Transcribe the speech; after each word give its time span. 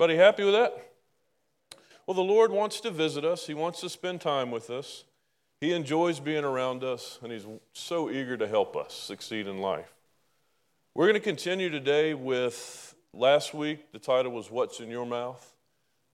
Everybody 0.00 0.16
happy 0.16 0.44
with 0.44 0.54
that? 0.54 0.92
Well, 2.06 2.14
the 2.14 2.22
Lord 2.22 2.52
wants 2.52 2.80
to 2.80 2.90
visit 2.90 3.22
us, 3.22 3.46
He 3.46 3.52
wants 3.52 3.82
to 3.82 3.90
spend 3.90 4.22
time 4.22 4.50
with 4.50 4.70
us. 4.70 5.04
He 5.60 5.74
enjoys 5.74 6.20
being 6.20 6.42
around 6.42 6.82
us, 6.82 7.18
and 7.22 7.30
He's 7.30 7.44
so 7.74 8.08
eager 8.08 8.34
to 8.38 8.48
help 8.48 8.78
us 8.78 8.94
succeed 8.94 9.46
in 9.46 9.58
life. 9.58 9.92
We're 10.94 11.04
going 11.04 11.20
to 11.20 11.20
continue 11.20 11.68
today 11.68 12.14
with 12.14 12.94
last 13.12 13.52
week, 13.52 13.92
the 13.92 13.98
title 13.98 14.32
was 14.32 14.50
What's 14.50 14.80
in 14.80 14.88
Your 14.88 15.04
Mouth? 15.04 15.54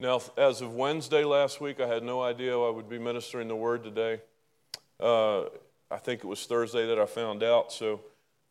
Now, 0.01 0.19
as 0.37 0.59
of 0.59 0.75
Wednesday 0.75 1.23
last 1.23 1.61
week, 1.61 1.79
I 1.79 1.87
had 1.87 2.03
no 2.03 2.21
idea 2.21 2.59
I 2.59 2.69
would 2.69 2.89
be 2.89 2.99
ministering 2.99 3.47
the 3.47 3.55
word 3.55 3.85
today. 3.85 4.19
Uh, 4.99 5.43
I 5.89 5.97
think 5.97 6.25
it 6.25 6.27
was 6.27 6.45
Thursday 6.45 6.85
that 6.87 6.99
I 6.99 7.05
found 7.05 7.41
out. 7.41 7.71
So, 7.71 8.01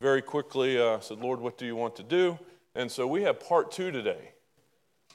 very 0.00 0.22
quickly, 0.22 0.80
uh, 0.80 0.96
I 0.96 1.00
said, 1.00 1.18
Lord, 1.18 1.40
what 1.40 1.58
do 1.58 1.66
you 1.66 1.76
want 1.76 1.94
to 1.96 2.02
do? 2.02 2.38
And 2.74 2.90
so 2.90 3.06
we 3.06 3.24
have 3.24 3.38
part 3.38 3.70
two 3.70 3.90
today. 3.90 4.30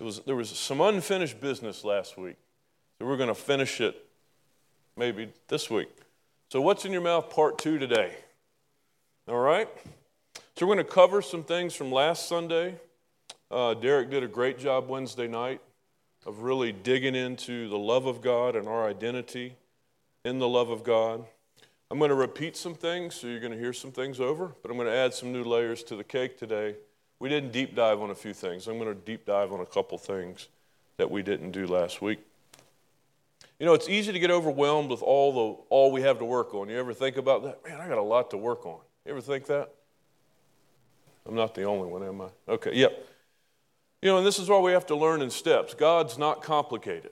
It 0.02 0.04
was, 0.04 0.20
there 0.22 0.36
was 0.36 0.50
some 0.50 0.82
unfinished 0.82 1.40
business 1.40 1.84
last 1.84 2.18
week. 2.18 2.38
So 2.98 3.06
we're 3.06 3.18
going 3.18 3.30
to 3.30 3.36
finish 3.36 3.80
it 3.80 4.04
maybe 4.98 5.32
this 5.48 5.70
week. 5.70 5.92
So, 6.52 6.60
what's 6.60 6.86
in 6.86 6.92
your 6.92 7.02
mouth, 7.02 7.30
part 7.30 7.60
two 7.60 7.78
today? 7.78 8.16
All 9.28 9.38
right? 9.38 9.70
So, 10.58 10.66
we're 10.66 10.74
going 10.74 10.84
to 10.84 10.92
cover 10.92 11.22
some 11.22 11.44
things 11.44 11.76
from 11.76 11.92
last 11.92 12.28
Sunday. 12.28 12.80
Uh, 13.52 13.76
Derek 13.76 14.10
did 14.10 14.24
a 14.24 14.28
great 14.28 14.58
job 14.58 14.90
Wednesday 14.90 15.28
night 15.28 15.62
of 16.26 16.42
really 16.42 16.72
digging 16.72 17.14
into 17.14 17.70
the 17.70 17.78
love 17.78 18.08
of 18.08 18.24
God 18.24 18.56
and 18.56 18.68
our 18.68 18.90
identity 18.90 19.56
in 20.26 20.40
the 20.40 20.48
love 20.48 20.72
of 20.72 20.84
God. 20.84 21.24
I'm 21.92 22.00
going 22.00 22.10
to 22.10 22.16
repeat 22.16 22.58
some 22.58 22.74
things, 22.74 23.14
so 23.14 23.28
you're 23.28 23.40
going 23.40 23.54
to 23.54 23.60
hear 23.60 23.72
some 23.72 23.92
things 23.92 24.20
over, 24.20 24.56
but 24.64 24.72
I'm 24.72 24.78
going 24.78 24.90
to 24.90 24.96
add 24.96 25.14
some 25.14 25.32
new 25.32 25.44
layers 25.44 25.84
to 25.84 25.96
the 25.96 26.04
cake 26.04 26.40
today 26.40 26.74
we 27.22 27.30
didn't 27.30 27.52
deep 27.52 27.76
dive 27.76 28.02
on 28.02 28.10
a 28.10 28.16
few 28.16 28.34
things. 28.34 28.68
I'm 28.68 28.80
going 28.80 28.90
to 28.90 29.00
deep 29.00 29.28
dive 29.28 29.54
on 29.54 29.60
a 29.60 29.66
couple 29.66 29.96
things 30.00 30.48
that 30.98 31.12
we 31.12 31.22
didn't 31.22 31.52
do 31.52 31.68
last 31.68 32.02
week. 32.02 32.20
You 33.60 33.68
know, 33.68 33.76
it's 33.76 33.88
easy 33.88 34.12
to 34.12 34.18
get 34.18 34.32
overwhelmed 34.32 34.90
with 34.90 35.04
all 35.04 35.32
the 35.32 35.62
all 35.70 35.92
we 35.92 36.02
have 36.02 36.18
to 36.18 36.26
work 36.26 36.56
on. 36.56 36.68
You 36.68 36.80
ever 36.80 36.96
think 36.96 37.18
about 37.18 37.44
that? 37.44 37.64
Man, 37.64 37.80
I 37.80 37.88
got 37.88 38.00
a 38.00 38.02
lot 38.02 38.32
to 38.32 38.38
work 38.38 38.66
on. 38.66 38.80
You 39.06 39.12
ever 39.12 39.22
think 39.22 39.46
that? 39.46 39.70
I'm 41.28 41.36
not 41.36 41.54
the 41.54 41.62
only 41.62 41.88
one, 41.88 42.02
am 42.02 42.22
I? 42.22 42.30
Okay, 42.50 42.74
yep. 42.74 43.08
You 44.02 44.10
know, 44.10 44.18
and 44.18 44.26
this 44.26 44.40
is 44.40 44.50
why 44.50 44.58
we 44.58 44.72
have 44.72 44.88
to 44.88 44.96
learn 44.96 45.22
in 45.22 45.30
steps. 45.30 45.76
God's 45.76 46.18
not 46.18 46.42
complicated. 46.42 47.12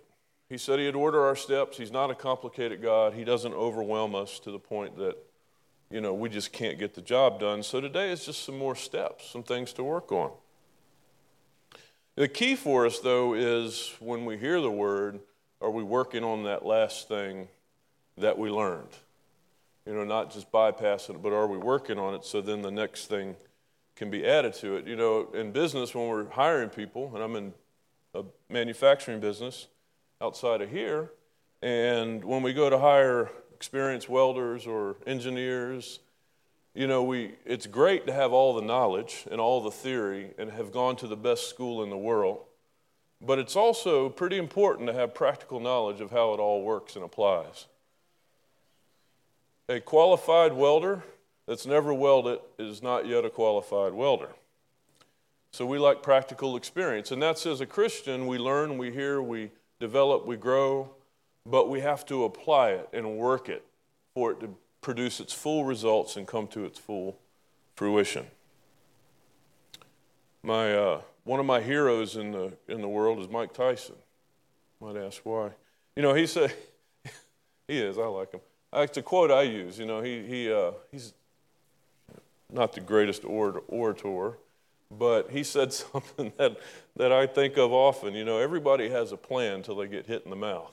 He 0.50 0.58
said 0.58 0.80
He'd 0.80 0.95
order 0.95 1.23
our 1.23 1.36
steps. 1.36 1.78
He's 1.78 1.91
not 1.91 2.09
a 2.09 2.16
complicated 2.16 2.81
God. 2.81 3.14
He 3.14 3.23
doesn't 3.23 3.53
overwhelm 3.53 4.16
us 4.16 4.39
to 4.39 4.50
the 4.50 4.58
point 4.58 4.97
that 4.97 5.17
you 5.90 6.02
know, 6.02 6.14
we 6.14 6.30
just 6.30 6.54
can't 6.54 6.78
get 6.78 6.94
the 6.94 7.02
job 7.02 7.40
done. 7.40 7.64
So 7.64 7.82
today 7.82 8.12
is 8.12 8.26
just 8.26 8.44
some 8.44 8.58
more 8.58 8.76
steps, 8.76 9.30
some 9.30 9.44
things 9.44 9.73
to 9.73 9.84
work 9.84 10.12
on. 10.12 10.31
The 12.16 12.28
key 12.28 12.56
for 12.56 12.86
us, 12.86 13.00
though, 13.00 13.34
is 13.34 13.96
when 14.00 14.26
we 14.26 14.38
hear 14.38 14.62
the 14.62 14.70
word, 14.70 15.20
are 15.62 15.72
we 15.72 15.84
working 15.84 16.23
on 16.23 16.44
that 16.44 16.66
last 16.66 17.08
thing 17.08 17.48
that 18.18 18.38
we 18.38 18.50
learned? 18.50 18.90
You 19.86 19.94
know, 19.94 20.04
not 20.04 20.31
just 20.31 20.52
bypassing 20.52 21.16
it, 21.16 21.23
but 21.23 21.34
are 21.34 21.48
we 21.48 21.58
working 21.58 21.98
on 21.98 22.14
it 22.14 22.26
so 22.26 22.42
then 22.42 22.62
the 22.62 22.72
next 22.72 23.08
thing 23.08 23.36
can 23.96 24.12
be 24.12 24.28
added 24.28 24.53
to 24.56 24.76
it? 24.76 24.86
You 24.86 24.96
know, 24.96 25.30
in 25.34 25.52
business, 25.52 25.96
when 25.96 26.08
we're 26.08 26.30
hiring 26.30 26.70
people, 26.70 27.12
and 27.16 27.24
I'm 27.24 27.36
in 27.36 27.53
a 28.14 28.24
manufacturing 28.50 29.20
business 29.20 29.68
outside 30.22 30.62
of 30.62 30.70
here, 30.70 31.12
and 31.62 32.24
when 32.24 32.44
we 32.44 32.53
go 32.53 32.70
to 32.70 32.78
hire 32.78 33.31
experienced 33.60 34.08
welders 34.08 34.66
or 34.66 34.96
engineers. 35.06 36.00
You 36.74 36.88
know, 36.88 37.04
we, 37.04 37.34
it's 37.46 37.68
great 37.68 38.08
to 38.08 38.14
have 38.14 38.32
all 38.32 38.54
the 38.54 38.62
knowledge 38.62 39.28
and 39.30 39.42
all 39.42 39.62
the 39.62 39.70
theory 39.70 40.30
and 40.38 40.50
have 40.52 40.72
gone 40.72 40.96
to 40.96 41.08
the 41.08 41.18
best 41.18 41.50
school 41.50 41.84
in 41.84 41.90
the 41.90 41.98
world. 41.98 42.40
But 43.22 43.38
it's 43.38 43.58
also 43.58 44.08
pretty 44.08 44.38
important 44.38 44.88
to 44.88 44.94
have 44.94 45.14
practical 45.14 45.60
knowledge 45.60 46.00
of 46.00 46.10
how 46.10 46.34
it 46.34 46.40
all 46.40 46.64
works 46.64 46.96
and 46.96 47.04
applies. 47.04 47.66
A 49.68 49.82
qualified 49.82 50.53
welder 50.53 51.03
that's 51.46 51.66
never 51.66 51.94
welded 51.94 52.40
is 52.58 52.81
not 52.81 53.08
yet 53.08 53.25
a 53.25 53.30
qualified 53.30 53.92
welder. 53.92 54.30
So 55.52 55.66
we 55.66 55.80
like 55.80 56.02
practical 56.02 56.56
experience. 56.56 57.12
And 57.12 57.22
that's 57.22 57.46
as 57.46 57.59
a 57.59 57.66
Christian, 57.66 58.25
we 58.25 58.38
learn, 58.38 58.78
we 58.78 58.90
hear, 58.90 59.22
we 59.22 59.52
develop, 59.81 60.25
we 60.25 60.38
grow, 60.38 60.92
but 61.50 61.70
we 61.70 61.80
have 61.80 62.06
to 62.06 62.24
apply 62.26 62.72
it 62.72 62.90
and 62.94 63.18
work 63.18 63.50
it 63.50 63.66
for 64.14 64.32
it 64.32 64.40
to 64.42 64.56
produce 64.82 65.20
its 65.20 65.34
full 65.34 65.66
results 65.66 66.16
and 66.16 66.28
come 66.28 66.48
to 66.48 66.64
its 66.64 66.78
full 66.78 67.18
fruition. 67.76 68.28
My, 70.44 70.74
uh, 70.74 71.02
one 71.24 71.40
of 71.40 71.46
my 71.46 71.60
heroes 71.60 72.16
in 72.16 72.32
the, 72.32 72.54
in 72.68 72.82
the 72.82 72.88
world 72.88 73.20
is 73.20 73.28
Mike 73.28 73.54
Tyson. 73.54 73.96
Might 74.80 74.96
ask 74.96 75.22
why. 75.24 75.50
You 75.96 76.04
know, 76.04 76.14
he 76.14 76.28
said, 76.28 76.54
he 77.68 77.80
is, 77.80 77.98
I 77.98 78.06
like 78.06 78.31
him. 78.31 78.42
It's 78.72 78.98
a 78.98 79.02
quote 79.02 79.31
I 79.31 79.42
use. 79.42 79.80
You 79.80 79.86
know, 79.86 80.02
he, 80.02 80.26
he, 80.26 80.52
uh, 80.52 80.72
he's 80.92 81.14
not 82.52 82.74
the 82.74 82.81
greatest 82.81 83.26
orator, 83.26 84.38
but 84.92 85.31
he 85.31 85.44
said 85.44 85.74
something 85.74 86.31
that, 86.38 86.58
that 86.96 87.12
I 87.12 87.26
think 87.26 87.58
of 87.58 87.74
often. 87.74 88.14
You 88.14 88.24
know, 88.24 88.38
everybody 88.38 88.90
has 88.90 89.12
a 89.12 89.18
plan 89.18 89.56
until 89.56 89.76
they 89.76 89.88
get 89.88 90.06
hit 90.06 90.22
in 90.24 90.30
the 90.30 90.38
mouth 90.38 90.72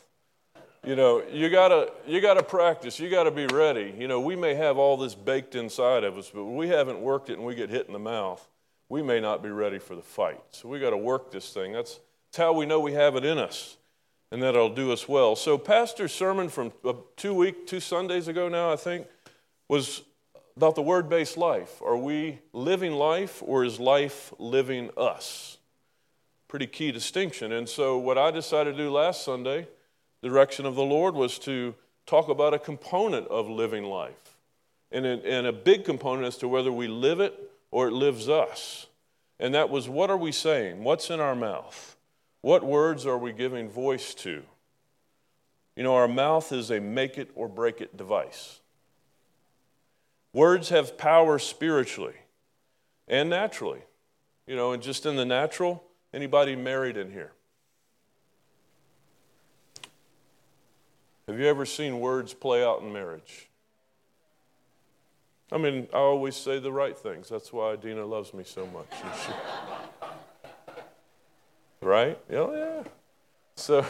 you 0.87 0.97
know 0.97 1.23
you 1.31 1.51
gotta 1.51 1.93
you 2.07 2.21
gotta 2.21 2.43
practice. 2.43 2.99
You 2.99 3.11
gotta 3.11 3.31
be 3.31 3.47
ready. 3.47 3.95
You 3.99 4.09
know 4.09 4.21
we 4.21 4.37
may 4.37 4.55
have 4.55 4.79
all 4.79 4.97
this 4.97 5.15
baked 5.15 5.55
inside 5.55 6.05
of 6.05 6.17
us 6.17 6.31
but 6.33 6.45
we 6.45 6.69
haven't 6.69 7.01
worked 7.01 7.29
it 7.29 7.35
and 7.35 7.45
we 7.45 7.55
get 7.55 7.69
hit 7.69 7.87
in 7.87 7.93
the 7.93 7.99
mouth 7.99 8.47
we 8.89 9.03
may 9.03 9.21
not 9.21 9.43
be 9.43 9.51
ready 9.51 9.79
for 9.79 9.97
the 9.97 10.03
fight. 10.03 10.41
So 10.51 10.69
we 10.69 10.79
got 10.79 10.91
to 10.91 10.97
work 10.97 11.31
this 11.31 11.53
thing. 11.53 11.73
That's, 11.73 11.99
that's 12.29 12.39
how 12.39 12.53
we 12.53 12.67
know 12.67 12.81
we 12.81 12.93
have 12.93 13.17
it 13.17 13.25
in 13.25 13.39
us 13.39 13.77
and 14.31 14.43
that 14.43 14.55
it'll 14.55 14.75
do 14.75 14.93
us 14.93 15.09
well. 15.09 15.37
So 15.37 15.59
pastor's 15.59 16.13
sermon 16.13 16.49
from 16.49 16.73
uh, 16.85 16.95
two 17.17 17.35
week 17.35 17.67
two 17.67 17.81
sundays 17.81 18.29
ago 18.29 18.49
now 18.49 18.73
i 18.73 18.77
think 18.77 19.07
was 19.69 20.03
about 20.57 20.75
the 20.75 20.83
word-based 20.83 21.37
life. 21.37 21.83
Are 21.85 21.99
we 21.99 22.39
living 22.55 22.93
life 22.93 23.43
or 23.45 23.65
is 23.65 23.79
life 23.79 24.33
living 24.39 24.91
us? 24.97 25.59
Pretty 26.49 26.67
key 26.67 26.93
distinction. 26.93 27.53
And 27.53 27.69
so 27.69 27.99
what 27.99 28.19
i 28.19 28.31
decided 28.31 28.77
to 28.77 28.79
do 28.79 28.91
last 28.91 29.25
sunday 29.25 29.69
the 30.27 30.33
direction 30.33 30.67
of 30.67 30.75
the 30.75 30.83
Lord 30.83 31.15
was 31.15 31.39
to 31.41 31.73
talk 32.05 32.29
about 32.29 32.53
a 32.53 32.59
component 32.59 33.29
of 33.29 33.49
living 33.49 33.85
life, 33.85 34.37
and 34.91 35.07
and 35.07 35.47
a 35.47 35.53
big 35.53 35.85
component 35.85 36.27
as 36.27 36.37
to 36.39 36.49
whether 36.49 36.73
we 36.73 36.89
live 36.89 37.21
it 37.21 37.53
or 37.71 37.87
it 37.87 37.93
lives 37.93 38.29
us. 38.29 38.87
And 39.39 39.55
that 39.55 39.71
was 39.71 39.89
what 39.89 40.11
are 40.11 40.17
we 40.17 40.33
saying? 40.33 40.83
What's 40.83 41.11
in 41.11 41.21
our 41.21 41.37
mouth? 41.37 41.97
What 42.41 42.65
words 42.65 43.07
are 43.07 43.17
we 43.17 43.33
giving 43.33 43.69
voice 43.69 44.15
to? 44.15 44.43
You 45.77 45.85
know, 45.85 45.95
our 45.95 46.09
mouth 46.09 46.51
is 46.51 46.73
a 46.73 46.81
make 46.81 47.19
it 47.19 47.31
or 47.37 47.49
break 47.49 47.81
it 47.81 47.97
device. 47.97 48.59
Words 50.33 50.71
have 50.71 50.99
power 50.99 51.39
spiritually 51.39 52.17
and 53.07 53.31
naturally. 53.31 53.83
You 54.49 54.57
know, 54.57 54.73
and 54.73 54.83
just 54.83 55.07
in 55.07 55.15
the 55.15 55.25
natural, 55.25 55.85
anybody 56.13 56.57
married 56.57 56.97
in 56.97 57.13
here? 57.13 57.31
Have 61.29 61.41
you 61.41 61.47
ever 61.47 61.67
seen 61.67 61.99
words 61.99 62.35
play 62.35 62.65
out 62.65 62.83
in 62.83 62.93
marriage? 62.93 63.49
I 65.51 65.59
mean, 65.59 65.89
I 65.93 65.99
always 65.99 66.37
say 66.37 66.59
the 66.59 66.73
right 66.73 66.97
things. 66.97 67.29
That's 67.29 67.53
why 67.53 67.77
Dina 67.77 68.05
loves 68.05 68.33
me 68.35 68.45
so 68.45 68.67
much. 68.67 68.91
Right? 71.83 72.19
Yeah, 72.29 72.39
oh, 72.39 72.55
yeah. 72.55 72.91
So, 73.55 73.87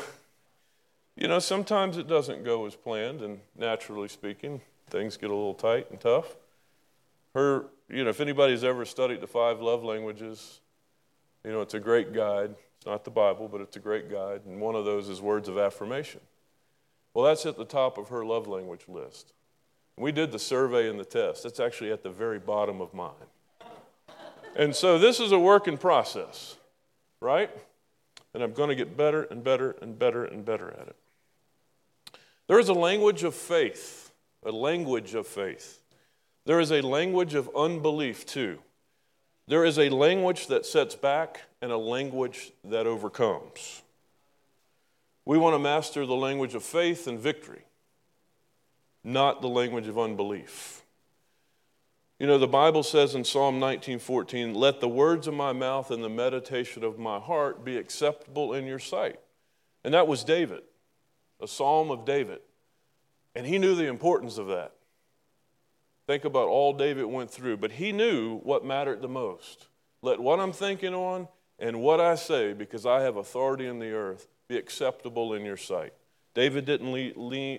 you 1.17 1.29
know, 1.29 1.39
sometimes 1.39 1.97
it 1.97 2.07
doesn't 2.07 2.45
go 2.45 2.67
as 2.67 2.75
planned, 2.75 3.23
and 3.23 3.41
naturally 3.57 4.09
speaking, 4.09 4.61
things 4.91 5.17
get 5.17 5.31
a 5.31 5.35
little 5.35 5.55
tight 5.55 5.91
and 5.91 5.99
tough. 5.99 6.37
Her, 7.33 7.67
you 7.89 8.05
know, 8.05 8.11
if 8.11 8.21
anybody's 8.21 8.65
ever 8.65 8.85
studied 8.85 9.21
the 9.21 9.27
five 9.27 9.63
love 9.63 9.83
languages, 9.83 10.61
you 11.45 11.53
know, 11.53 11.63
it's 11.63 11.75
a 11.75 11.81
great 11.81 12.13
guide. 12.13 12.55
It's 12.77 12.87
not 12.87 13.05
the 13.05 13.11
Bible, 13.11 13.49
but 13.49 13.61
it's 13.63 13.77
a 13.77 13.81
great 13.81 14.11
guide. 14.11 14.43
And 14.47 14.61
one 14.61 14.75
of 14.75 14.85
those 14.85 15.09
is 15.09 15.23
words 15.23 15.49
of 15.49 15.57
affirmation. 15.57 16.21
Well, 17.17 17.25
that's 17.25 17.47
at 17.47 17.57
the 17.57 17.65
top 17.65 17.97
of 17.97 18.11
her 18.11 18.27
love 18.27 18.47
language 18.47 18.85
list. 18.89 19.33
We 19.97 20.13
did 20.13 20.33
the 20.33 20.39
survey 20.39 20.87
and 20.87 21.01
the 21.01 21.05
test. 21.07 21.45
That's 21.45 21.61
actually 21.61 21.91
at 21.91 22.03
the 22.03 22.11
very 22.11 22.39
bottom 22.39 22.83
of 22.83 22.93
mine. 22.93 23.15
And 24.55 24.77
so 24.77 24.99
this 24.99 25.19
is 25.19 25.33
a 25.33 25.39
work 25.39 25.67
in 25.67 25.79
process, 25.79 26.57
right? 27.23 27.49
And 28.35 28.43
I'm 28.43 28.53
going 28.53 28.69
to 28.69 28.75
get 28.75 28.99
better 28.99 29.23
and 29.23 29.43
better 29.43 29.77
and 29.81 29.99
better 29.99 30.27
and 30.27 30.45
better 30.45 30.69
at 30.79 30.89
it. 30.89 30.97
There 32.49 32.59
is 32.59 32.69
a 32.69 32.75
language 32.75 33.25
of 33.25 33.35
faith, 33.35 34.13
a 34.45 34.53
language 34.53 35.15
of 35.15 35.27
faith. 35.27 35.81
There 36.45 36.61
is 36.61 36.71
a 36.71 36.83
language 36.83 37.33
of 37.33 37.49
unbelief, 37.57 38.27
too. 38.27 38.59
There 39.49 39.65
is 39.65 39.79
a 39.79 39.89
language 39.89 40.49
that 40.49 40.67
sets 40.67 40.95
back 40.95 41.45
and 41.63 41.73
a 41.73 41.79
language 41.79 42.53
that 42.63 42.87
overcomes. 42.87 43.81
We 45.27 45.37
want 45.39 45.55
to 45.55 45.59
master 45.59 46.07
the 46.07 46.15
language 46.15 46.55
of 46.55 46.63
faith 46.63 47.09
and 47.09 47.19
victory, 47.19 47.65
not 49.03 49.43
the 49.43 49.49
language 49.49 49.89
of 49.89 49.99
unbelief. 49.99 50.85
You 52.21 52.29
know, 52.29 52.39
the 52.39 52.47
Bible 52.47 52.85
says 52.85 53.15
in 53.15 53.25
Psalm 53.25 53.59
19:14, 53.59 54.55
"Let 54.55 54.81
the 54.81 54.89
words 54.89 55.27
of 55.27 55.35
my 55.35 55.53
mouth 55.53 55.91
and 55.91 56.03
the 56.03 56.09
meditation 56.09 56.85
of 56.85 56.99
my 56.99 57.19
heart 57.19 57.65
be 57.65 57.77
acceptable 57.77 58.55
in 58.55 58.67
your 58.67 58.79
sight." 58.79 59.21
And 59.85 59.93
that 59.93 60.07
was 60.07 60.25
David, 60.25 60.63
a 61.41 61.49
psalm 61.49 61.91
of 61.91 62.05
David. 62.05 62.41
And 63.35 63.47
he 63.47 63.59
knew 63.59 63.75
the 63.75 63.87
importance 63.87 64.39
of 64.39 64.47
that. 64.47 64.77
Think 66.07 66.25
about 66.25 66.49
all 66.49 66.73
David 66.73 67.07
went 67.07 67.33
through, 67.33 67.57
but 67.57 67.73
he 67.73 67.91
knew 67.91 68.39
what 68.39 68.65
mattered 68.65 69.03
the 69.03 69.09
most. 69.09 69.67
Let 70.03 70.21
what 70.21 70.39
I'm 70.39 70.53
thinking 70.53 70.95
on 70.95 71.29
and 71.59 71.83
what 71.83 72.01
I 72.01 72.15
say, 72.15 72.53
because 72.53 72.87
I 72.87 73.01
have 73.01 73.17
authority 73.17 73.67
in 73.67 73.81
the 73.81 73.91
earth, 73.91 74.29
be 74.49 74.57
acceptable 74.57 75.35
in 75.35 75.45
your 75.45 75.57
sight. 75.57 75.93
David 76.35 76.65
didn't 76.65 76.93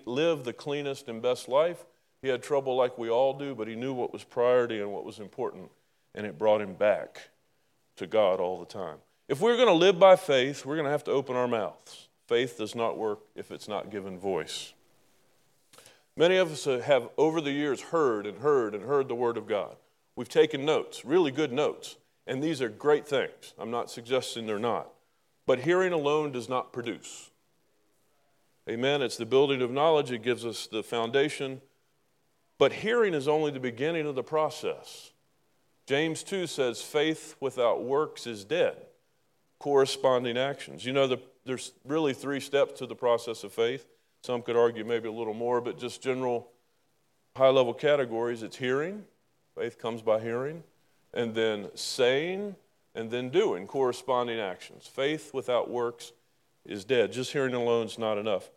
live 0.05 0.43
the 0.43 0.53
cleanest 0.53 1.07
and 1.07 1.21
best 1.21 1.47
life. 1.47 1.85
He 2.21 2.27
had 2.29 2.43
trouble 2.43 2.75
like 2.75 2.97
we 2.97 3.09
all 3.09 3.33
do, 3.33 3.55
but 3.55 3.67
he 3.67 3.75
knew 3.75 3.93
what 3.93 4.13
was 4.13 4.23
priority 4.23 4.79
and 4.79 4.91
what 4.91 5.05
was 5.05 5.19
important, 5.19 5.69
and 6.15 6.25
it 6.25 6.37
brought 6.37 6.61
him 6.61 6.73
back 6.73 7.29
to 7.95 8.07
God 8.07 8.39
all 8.39 8.59
the 8.59 8.65
time. 8.65 8.97
If 9.27 9.41
we're 9.41 9.55
going 9.55 9.67
to 9.67 9.73
live 9.73 9.99
by 9.99 10.15
faith, 10.15 10.65
we're 10.65 10.75
going 10.75 10.85
to 10.85 10.91
have 10.91 11.03
to 11.05 11.11
open 11.11 11.35
our 11.35 11.47
mouths. 11.47 12.07
Faith 12.27 12.57
does 12.57 12.75
not 12.75 12.97
work 12.97 13.19
if 13.35 13.51
it's 13.51 13.67
not 13.67 13.89
given 13.89 14.19
voice. 14.19 14.73
Many 16.15 16.37
of 16.37 16.51
us 16.51 16.65
have, 16.65 17.09
over 17.17 17.41
the 17.41 17.51
years, 17.51 17.81
heard 17.81 18.25
and 18.25 18.39
heard 18.39 18.73
and 18.73 18.83
heard 18.83 19.07
the 19.07 19.15
Word 19.15 19.37
of 19.37 19.47
God. 19.47 19.75
We've 20.15 20.29
taken 20.29 20.65
notes, 20.65 21.05
really 21.05 21.31
good 21.31 21.51
notes, 21.51 21.97
and 22.25 22.43
these 22.43 22.61
are 22.61 22.69
great 22.69 23.07
things. 23.07 23.53
I'm 23.59 23.71
not 23.71 23.91
suggesting 23.91 24.47
they're 24.47 24.57
not. 24.57 24.89
But 25.47 25.61
hearing 25.61 25.94
alone 25.94 26.31
does 26.31 26.47
not 26.47 26.71
produce. 26.71 27.31
Amen. 28.69 29.01
It's 29.01 29.17
the 29.17 29.25
building 29.25 29.63
of 29.63 29.71
knowledge, 29.71 30.11
it 30.11 30.21
gives 30.21 30.45
us 30.45 30.67
the 30.67 30.83
foundation 30.83 31.61
but 32.57 32.73
hearing 32.73 33.13
is 33.13 33.27
only 33.27 33.51
the 33.51 33.59
beginning 33.59 34.07
of 34.07 34.15
the 34.15 34.23
process. 34.23 35.11
James 35.85 36.23
2 36.23 36.47
says, 36.47 36.81
faith 36.81 37.35
without 37.39 37.83
works 37.83 38.27
is 38.27 38.44
dead. 38.44 38.75
Corresponding 39.59 40.38
actions. 40.38 40.85
You 40.85 40.94
know, 40.94 41.07
the, 41.07 41.19
there's 41.45 41.73
really 41.85 42.13
three 42.13 42.39
steps 42.39 42.79
to 42.79 42.85
the 42.85 42.95
process 42.95 43.44
of 43.44 43.53
faith. 43.53 43.88
Some 44.23 44.41
could 44.41 44.57
argue 44.57 44.83
maybe 44.83 45.07
a 45.07 45.11
little 45.11 45.33
more, 45.33 45.61
but 45.61 45.79
just 45.79 46.01
general 46.01 46.49
high 47.35 47.49
level 47.49 47.73
categories 47.73 48.41
it's 48.41 48.57
hearing, 48.57 49.05
faith 49.55 49.77
comes 49.77 50.01
by 50.01 50.19
hearing, 50.19 50.63
and 51.13 51.35
then 51.35 51.69
saying, 51.75 52.55
and 52.97 53.11
then 53.11 53.29
doing, 53.29 53.67
corresponding 53.67 54.39
actions. 54.39 54.88
Faith 54.88 55.31
without 55.31 55.69
works 55.69 56.13
is 56.65 56.83
dead. 56.83 57.11
Just 57.11 57.31
hearing 57.31 57.53
alone 57.53 57.85
is 57.85 57.99
not 57.99 58.17
enough. 58.17 58.49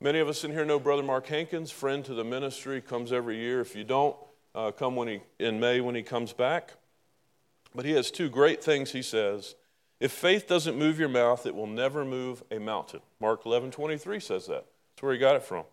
Many 0.00 0.18
of 0.18 0.28
us 0.28 0.44
in 0.44 0.50
here 0.50 0.66
know 0.66 0.78
Brother 0.78 1.02
Mark 1.02 1.26
Hankins, 1.26 1.70
friend 1.70 2.04
to 2.04 2.12
the 2.12 2.24
ministry, 2.24 2.82
comes 2.82 3.10
every 3.10 3.38
year. 3.38 3.62
If 3.62 3.74
you 3.74 3.82
don't, 3.82 4.16
uh, 4.54 4.70
come 4.70 4.96
when 4.96 5.08
he, 5.08 5.20
in 5.38 5.58
May 5.58 5.80
when 5.80 5.94
he 5.94 6.02
comes 6.02 6.34
back. 6.34 6.74
But 7.74 7.86
he 7.86 7.92
has 7.92 8.10
two 8.10 8.28
great 8.28 8.62
things 8.62 8.92
he 8.92 9.00
says. 9.00 9.54
If 9.98 10.12
faith 10.12 10.46
doesn't 10.46 10.78
move 10.78 10.98
your 10.98 11.08
mouth, 11.08 11.46
it 11.46 11.54
will 11.54 11.66
never 11.66 12.04
move 12.04 12.42
a 12.50 12.58
mountain. 12.58 13.00
Mark 13.18 13.46
11, 13.46 13.70
23 13.70 14.20
says 14.20 14.46
that. 14.46 14.66
That's 14.94 15.02
where 15.02 15.14
he 15.14 15.18
got 15.18 15.36
it 15.36 15.42
from. 15.42 15.64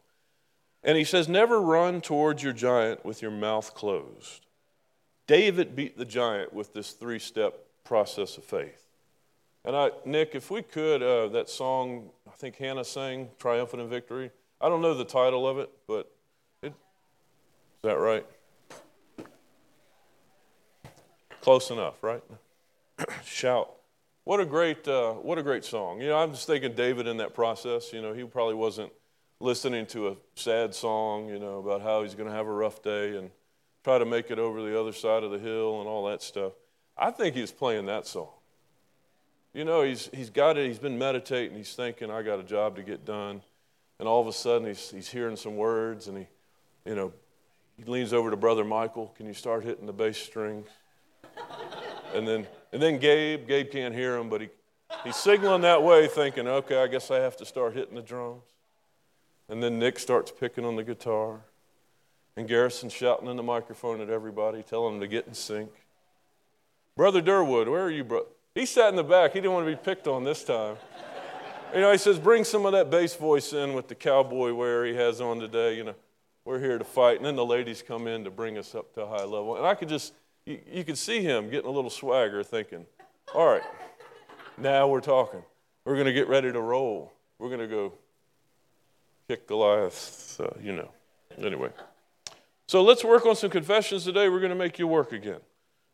And 0.82 0.98
he 0.98 1.04
says, 1.04 1.28
Never 1.28 1.60
run 1.60 2.00
towards 2.00 2.42
your 2.42 2.54
giant 2.54 3.04
with 3.04 3.22
your 3.22 3.32
mouth 3.32 3.74
closed. 3.74 4.46
David 5.28 5.76
beat 5.76 5.98
the 5.98 6.06
giant 6.06 6.54
with 6.54 6.74
this 6.74 6.92
three 6.92 7.20
step 7.20 7.68
process 7.84 8.38
of 8.38 8.44
faith. 8.44 8.86
And 9.64 9.76
I, 9.76 9.92
Nick, 10.06 10.32
if 10.34 10.50
we 10.50 10.62
could, 10.62 11.04
uh, 11.04 11.28
that 11.30 11.50
song 11.50 12.10
I 12.28 12.32
think 12.32 12.56
Hannah 12.56 12.86
sang, 12.86 13.30
Triumphant 13.40 13.82
in 13.82 13.90
Victory. 13.90 14.32
I 14.60 14.70
don't 14.70 14.82
know 14.82 14.94
the 14.94 15.06
title 15.06 15.48
of 15.48 15.60
it, 15.60 15.70
but 15.88 16.12
it, 16.64 16.68
is 16.68 16.74
that 17.84 17.98
right? 17.98 18.26
Close 21.42 21.72
enough, 21.72 22.02
right? 22.02 22.24
Shout. 23.26 23.72
What 24.24 24.40
a 24.40 24.46
great, 24.46 24.88
uh, 24.88 25.14
what 25.14 25.38
a 25.40 25.44
great 25.44 25.66
song. 25.66 26.00
You 26.00 26.10
know, 26.10 26.18
I'm 26.18 26.32
just 26.32 26.48
thinking 26.48 26.74
David 26.74 27.08
in 27.08 27.18
that 27.18 27.34
process. 27.34 27.92
You 27.92 28.02
know, 28.02 28.14
he 28.14 28.24
probably 28.24 28.56
wasn't 28.56 28.92
listening 29.40 29.88
to 29.88 30.10
a 30.10 30.16
sad 30.36 30.74
song, 30.76 31.28
you 31.28 31.40
know, 31.40 31.58
about 31.58 31.82
how 31.82 32.04
he's 32.04 32.14
going 32.14 32.30
to 32.30 32.36
have 32.36 32.46
a 32.46 32.52
rough 32.52 32.84
day 32.84 33.18
and 33.18 33.32
try 33.84 33.98
to 33.98 34.06
make 34.06 34.30
it 34.30 34.38
over 34.38 34.62
the 34.62 34.80
other 34.80 34.94
side 34.94 35.24
of 35.24 35.32
the 35.32 35.40
hill 35.40 35.80
and 35.80 35.90
all 35.90 36.06
that 36.06 36.22
stuff. 36.22 36.54
I 37.02 37.10
think 37.10 37.36
he's 37.36 37.52
playing 37.52 37.88
that 37.88 38.06
song. 38.06 38.30
You 39.56 39.66
know, 39.66 39.82
he's, 39.82 40.08
he's 40.14 40.30
got 40.30 40.56
it, 40.56 40.68
he's 40.68 40.78
been 40.78 41.00
meditating, 41.00 41.58
he's 41.58 41.74
thinking, 41.74 42.12
I 42.12 42.22
got 42.22 42.40
a 42.40 42.44
job 42.44 42.76
to 42.76 42.84
get 42.84 43.06
done. 43.06 43.42
And 43.98 44.08
all 44.08 44.22
of 44.22 44.28
a 44.28 44.34
sudden, 44.34 44.68
he's, 44.68 44.92
he's 44.92 45.10
hearing 45.10 45.36
some 45.36 45.58
words, 45.58 46.08
and 46.08 46.20
he, 46.20 46.28
you 46.86 46.94
know, 46.96 47.12
he 47.76 47.84
leans 47.86 48.14
over 48.14 48.30
to 48.30 48.38
Brother 48.38 48.64
Michael, 48.64 49.14
Can 49.18 49.26
you 49.26 49.34
start 49.34 49.64
hitting 49.64 49.88
the 49.88 49.94
bass 49.94 50.18
strings? 50.18 50.68
and 52.14 52.28
then, 52.28 52.46
and 52.72 52.80
then 52.80 53.00
Gabe, 53.00 53.48
Gabe 53.48 53.72
can't 53.72 53.96
hear 53.96 54.16
him, 54.16 54.30
but 54.30 54.42
he, 54.42 54.50
he's 55.04 55.16
signaling 55.16 55.62
that 55.64 55.82
way, 55.82 56.08
thinking, 56.08 56.48
okay, 56.48 56.84
I 56.84 56.88
guess 56.88 57.10
I 57.10 57.18
have 57.18 57.36
to 57.38 57.46
start 57.46 57.74
hitting 57.74 57.96
the 57.96 58.04
drums. 58.04 58.44
And 59.50 59.62
then 59.62 59.80
Nick 59.80 59.98
starts 59.98 60.32
picking 60.32 60.66
on 60.66 60.76
the 60.76 60.84
guitar. 60.84 61.42
And 62.38 62.48
Garrison's 62.48 62.94
shouting 62.94 63.28
in 63.28 63.38
the 63.38 63.44
microphone 63.44 64.02
at 64.02 64.10
everybody, 64.10 64.64
telling 64.64 64.94
them 64.94 65.02
to 65.02 65.08
get 65.08 65.28
in 65.28 65.34
sync. 65.34 65.72
Brother 67.02 67.20
Durwood, 67.20 67.68
where 67.68 67.82
are 67.82 67.90
you, 67.90 68.04
bro? 68.04 68.28
He 68.54 68.64
sat 68.68 68.90
in 68.90 68.96
the 68.96 69.04
back. 69.04 69.34
He 69.34 69.40
didn't 69.40 69.54
want 69.54 69.66
to 69.66 69.72
be 69.72 69.76
picked 69.76 70.08
on 70.08 70.24
this 70.24 70.44
time. 70.44 70.76
You 71.74 71.82
know, 71.82 71.92
he 71.92 71.98
says, 71.98 72.20
bring 72.20 72.44
some 72.44 72.64
of 72.68 72.74
that 72.74 72.92
bass 72.92 73.16
voice 73.16 73.54
in 73.54 73.74
with 73.74 73.88
the 73.88 73.96
cowboy 73.96 74.54
wear 74.54 74.86
he 74.86 74.94
has 74.94 75.20
on 75.20 75.40
today. 75.40 75.76
You 75.76 75.86
know, 75.86 75.96
we're 76.46 76.60
here 76.60 76.78
to 76.78 76.84
fight. 76.84 77.18
And 77.18 77.26
then 77.26 77.36
the 77.36 77.44
ladies 77.44 77.82
come 77.82 78.06
in 78.06 78.24
to 78.24 78.30
bring 78.30 78.56
us 78.56 78.76
up 78.76 78.94
to 78.94 79.02
a 79.02 79.08
high 79.08 79.24
level. 79.24 79.58
And 79.58 79.66
I 79.66 79.74
could 79.74 79.90
just, 79.90 80.14
you, 80.46 80.60
you 80.72 80.84
could 80.84 80.96
see 80.96 81.24
him 81.24 81.50
getting 81.50 81.68
a 81.68 81.74
little 81.74 81.90
swagger 81.90 82.44
thinking, 82.44 82.86
all 83.34 83.48
right, 83.48 83.64
now 84.60 84.88
we're 84.88 85.02
talking. 85.02 85.42
We're 85.86 85.96
going 85.96 86.06
to 86.06 86.14
get 86.14 86.28
ready 86.28 86.52
to 86.52 86.62
roll. 86.62 87.14
We're 87.40 87.50
going 87.50 87.62
to 87.62 87.68
go 87.68 87.94
kick 89.28 89.48
Goliath, 89.48 90.40
uh, 90.40 90.50
you 90.62 90.74
know. 90.74 90.92
Anyway. 91.36 91.72
So 92.68 92.84
let's 92.84 93.04
work 93.04 93.26
on 93.26 93.36
some 93.36 93.50
confessions 93.50 94.04
today. 94.04 94.30
We're 94.30 94.38
going 94.40 94.52
to 94.52 94.56
make 94.56 94.78
you 94.78 94.86
work 94.86 95.14
again. 95.14 95.40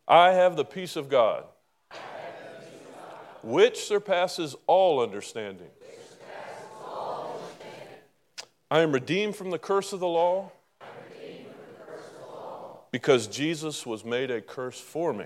I 0.07 0.31
have 0.31 0.55
the 0.55 0.65
peace 0.65 0.95
of 0.95 1.09
God 1.09 1.43
which 3.43 3.79
surpasses 3.85 4.55
all 4.67 5.01
understanding. 5.01 5.69
I 8.69 8.81
am 8.81 8.91
redeemed 8.91 9.35
from 9.35 9.51
the 9.51 9.59
curse 9.59 9.93
of 9.93 9.99
the 9.99 10.07
law 10.07 10.51
because 12.91 13.27
Jesus 13.27 13.85
was 13.85 14.03
made 14.03 14.31
a 14.31 14.41
curse 14.41 14.79
for 14.79 15.13
me. 15.13 15.25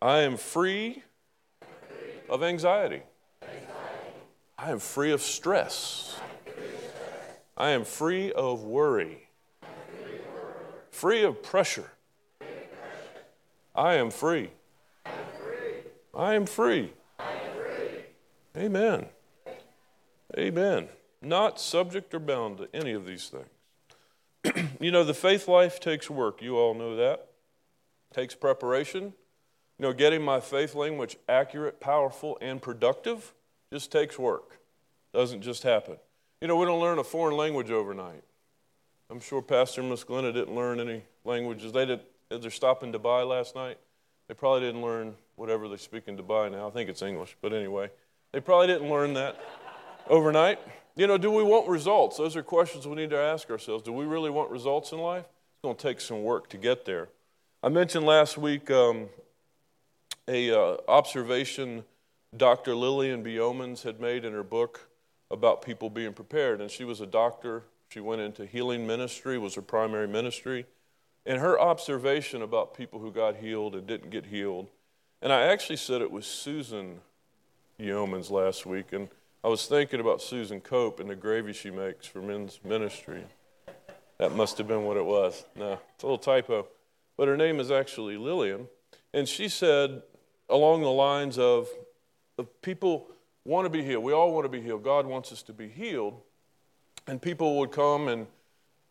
I 0.00 0.18
am 0.20 0.36
free 0.36 1.02
of 2.28 2.42
anxiety. 2.42 3.02
I 4.58 4.70
am 4.70 4.78
free 4.78 5.12
of 5.12 5.22
stress. 5.22 6.20
I 7.56 7.70
am 7.70 7.84
free 7.84 8.30
of 8.32 8.62
worry. 8.62 9.27
Free 10.98 11.22
of 11.22 11.44
pressure. 11.44 11.92
I 13.72 13.94
am 13.94 14.10
free. 14.10 14.50
I 15.06 15.10
am 15.12 15.26
free. 15.38 15.76
I 16.18 16.34
am 16.34 16.44
free. 16.44 16.90
Amen. 18.56 19.06
Amen. 20.36 20.88
Not 21.22 21.60
subject 21.60 22.12
or 22.14 22.18
bound 22.18 22.58
to 22.58 22.68
any 22.74 22.90
of 22.94 23.06
these 23.06 23.30
things. 23.30 24.66
you 24.80 24.90
know, 24.90 25.04
the 25.04 25.14
faith 25.14 25.46
life 25.46 25.78
takes 25.78 26.10
work. 26.10 26.42
You 26.42 26.56
all 26.56 26.74
know 26.74 26.96
that. 26.96 27.28
It 28.10 28.14
takes 28.14 28.34
preparation. 28.34 29.14
You 29.78 29.82
know, 29.82 29.92
getting 29.92 30.22
my 30.22 30.40
faith 30.40 30.74
language 30.74 31.16
accurate, 31.28 31.78
powerful, 31.78 32.38
and 32.40 32.60
productive 32.60 33.34
just 33.72 33.92
takes 33.92 34.18
work. 34.18 34.58
Doesn't 35.14 35.42
just 35.42 35.62
happen. 35.62 35.98
You 36.40 36.48
know, 36.48 36.56
we 36.56 36.66
don't 36.66 36.80
learn 36.80 36.98
a 36.98 37.04
foreign 37.04 37.36
language 37.36 37.70
overnight. 37.70 38.24
I'm 39.10 39.20
sure 39.20 39.40
Pastor 39.40 39.80
and 39.80 39.88
Miss 39.88 40.04
Glenna 40.04 40.32
didn't 40.32 40.54
learn 40.54 40.80
any 40.80 41.02
languages. 41.24 41.72
They 41.72 41.86
did. 41.86 42.00
They're 42.28 42.50
stopping 42.50 42.92
Dubai 42.92 43.26
last 43.26 43.54
night. 43.54 43.78
They 44.28 44.34
probably 44.34 44.60
didn't 44.60 44.82
learn 44.82 45.14
whatever 45.36 45.66
they 45.66 45.78
speak 45.78 46.08
in 46.08 46.16
Dubai 46.18 46.52
now. 46.52 46.68
I 46.68 46.70
think 46.70 46.90
it's 46.90 47.00
English, 47.00 47.34
but 47.40 47.54
anyway, 47.54 47.90
they 48.32 48.40
probably 48.40 48.66
didn't 48.66 48.90
learn 48.90 49.14
that 49.14 49.40
overnight. 50.08 50.58
You 50.94 51.06
know, 51.06 51.16
do 51.16 51.30
we 51.30 51.42
want 51.42 51.68
results? 51.68 52.18
Those 52.18 52.36
are 52.36 52.42
questions 52.42 52.86
we 52.86 52.96
need 52.96 53.08
to 53.10 53.18
ask 53.18 53.48
ourselves. 53.50 53.82
Do 53.82 53.92
we 53.92 54.04
really 54.04 54.28
want 54.28 54.50
results 54.50 54.92
in 54.92 54.98
life? 54.98 55.24
It's 55.24 55.62
going 55.62 55.76
to 55.76 55.82
take 55.82 56.00
some 56.00 56.22
work 56.22 56.50
to 56.50 56.58
get 56.58 56.84
there. 56.84 57.08
I 57.62 57.70
mentioned 57.70 58.04
last 58.04 58.36
week 58.36 58.70
um, 58.70 59.08
a 60.26 60.50
uh, 60.50 60.76
observation 60.86 61.84
Dr. 62.36 62.74
Lillian 62.74 63.24
Yeomans 63.24 63.84
had 63.84 64.00
made 64.00 64.26
in 64.26 64.34
her 64.34 64.42
book 64.42 64.88
about 65.30 65.62
people 65.62 65.88
being 65.88 66.12
prepared, 66.12 66.60
and 66.60 66.70
she 66.70 66.84
was 66.84 67.00
a 67.00 67.06
doctor. 67.06 67.62
She 67.88 68.00
went 68.00 68.20
into 68.20 68.46
healing 68.46 68.86
ministry, 68.86 69.38
was 69.38 69.54
her 69.54 69.62
primary 69.62 70.08
ministry. 70.08 70.66
And 71.26 71.40
her 71.40 71.60
observation 71.60 72.42
about 72.42 72.74
people 72.74 73.00
who 73.00 73.12
got 73.12 73.36
healed 73.36 73.74
and 73.74 73.86
didn't 73.86 74.10
get 74.10 74.26
healed 74.26 74.68
and 75.20 75.32
I 75.32 75.46
actually 75.46 75.76
said 75.76 76.00
it 76.00 76.10
was 76.10 76.26
Susan 76.26 77.00
Yeomans 77.80 78.30
last 78.30 78.66
week, 78.66 78.92
and 78.92 79.08
I 79.42 79.48
was 79.48 79.66
thinking 79.66 79.98
about 79.98 80.22
Susan 80.22 80.60
Cope 80.60 81.00
and 81.00 81.10
the 81.10 81.16
gravy 81.16 81.52
she 81.52 81.70
makes 81.70 82.06
for 82.06 82.22
men's 82.22 82.60
ministry. 82.64 83.24
That 84.18 84.32
must 84.32 84.58
have 84.58 84.68
been 84.68 84.84
what 84.84 84.96
it 84.96 85.04
was. 85.04 85.44
No, 85.56 85.78
it's 85.94 86.04
a 86.04 86.06
little 86.06 86.18
typo. 86.18 86.68
But 87.16 87.26
her 87.26 87.36
name 87.36 87.58
is 87.58 87.70
actually 87.70 88.16
Lillian. 88.16 88.68
And 89.12 89.28
she 89.28 89.48
said, 89.48 90.02
along 90.48 90.82
the 90.82 90.90
lines 90.90 91.36
of, 91.36 91.68
of 92.36 92.62
people 92.62 93.08
want 93.44 93.64
to 93.66 93.70
be 93.70 93.82
healed. 93.82 94.04
We 94.04 94.12
all 94.12 94.32
want 94.32 94.44
to 94.44 94.48
be 94.48 94.60
healed. 94.60 94.84
God 94.84 95.06
wants 95.06 95.32
us 95.32 95.42
to 95.44 95.52
be 95.52 95.68
healed. 95.68 96.20
And 97.08 97.20
people 97.20 97.58
would 97.58 97.72
come 97.72 98.06
and 98.06 98.26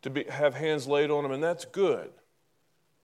to 0.02 0.10
be, 0.10 0.26
have 0.26 0.56
hands 0.56 0.88
laid 0.88 1.12
on 1.12 1.24
them, 1.24 1.32
and 1.32 1.44
that's 1.44 1.66
good. 1.66 2.10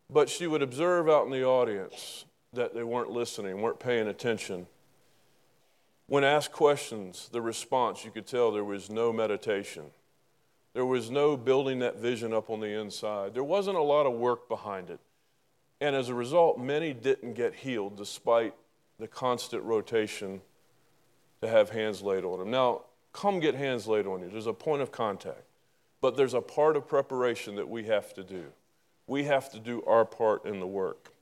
But 0.10 0.28
she 0.30 0.48
would 0.48 0.62
observe 0.62 1.08
out 1.08 1.26
in 1.26 1.32
the 1.32 1.46
audience 1.46 2.26
that 2.52 2.74
they 2.74 2.84
weren't 2.84 3.12
listening, 3.12 3.62
weren't 3.62 3.80
paying 3.80 4.08
attention. 4.08 4.68
When 6.08 6.24
asked 6.24 6.52
questions, 6.52 7.30
the 7.32 7.42
response, 7.42 8.04
you 8.04 8.12
could 8.12 8.28
tell 8.28 8.52
there 8.52 8.64
was 8.64 8.90
no 8.90 9.14
meditation. 9.14 9.86
There 10.74 10.86
was 10.86 11.10
no 11.10 11.38
building 11.38 11.80
that 11.80 11.98
vision 11.98 12.34
up 12.34 12.50
on 12.50 12.60
the 12.60 12.80
inside. 12.80 13.34
There 13.34 13.44
wasn't 13.44 13.78
a 13.78 13.82
lot 13.82 14.06
of 14.06 14.14
work 14.14 14.50
behind 14.50 14.90
it. 14.90 15.00
And 15.80 15.96
as 15.96 16.10
a 16.10 16.14
result, 16.14 16.60
many 16.60 16.94
didn't 16.94 17.34
get 17.34 17.54
healed 17.54 17.98
despite 17.98 18.54
the 19.00 19.08
constant 19.08 19.64
rotation 19.64 20.42
to 21.42 21.48
have 21.48 21.70
hands 21.70 22.02
laid 22.02 22.24
on 22.24 22.40
them. 22.40 22.52
Now, 22.52 22.84
come 23.14 23.40
get 23.40 23.56
hands 23.56 23.88
laid 23.88 24.06
on 24.06 24.22
you. 24.22 24.30
There's 24.30 24.48
a 24.48 24.54
point 24.54 24.82
of 24.82 24.92
contact, 24.92 25.44
but 26.02 26.18
there's 26.18 26.34
a 26.34 26.42
part 26.42 26.76
of 26.76 26.88
preparation 26.88 27.56
that 27.56 27.70
we 27.70 27.86
have 27.86 28.14
to 28.16 28.24
do. 28.24 28.46
We 29.08 29.24
have 29.24 29.52
to 29.52 29.60
do 29.60 29.84
our 29.86 30.04
part 30.04 30.46
in 30.46 30.60
the 30.60 30.68
work. 30.68 31.14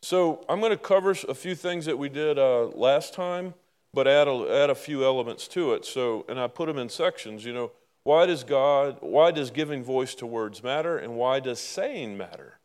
So, 0.00 0.44
I'm 0.48 0.58
going 0.58 0.72
to 0.72 0.76
cover 0.76 1.12
a 1.28 1.34
few 1.34 1.54
things 1.54 1.84
that 1.86 1.96
we 1.96 2.08
did 2.08 2.36
uh, 2.36 2.66
last 2.68 3.14
time, 3.14 3.54
but 3.94 4.08
add 4.08 4.26
a, 4.26 4.48
add 4.50 4.70
a 4.70 4.74
few 4.74 5.04
elements 5.04 5.46
to 5.48 5.74
it. 5.74 5.84
So, 5.84 6.24
and 6.28 6.40
I 6.40 6.48
put 6.48 6.66
them 6.66 6.78
in 6.78 6.88
sections. 6.88 7.44
You 7.44 7.52
know, 7.52 7.70
why 8.02 8.26
does 8.26 8.42
God, 8.42 8.96
why 9.00 9.30
does 9.30 9.52
giving 9.52 9.84
voice 9.84 10.16
to 10.16 10.26
words 10.26 10.62
matter, 10.62 10.98
and 10.98 11.14
why 11.14 11.38
does 11.38 11.60
saying 11.60 12.16
matter? 12.16 12.58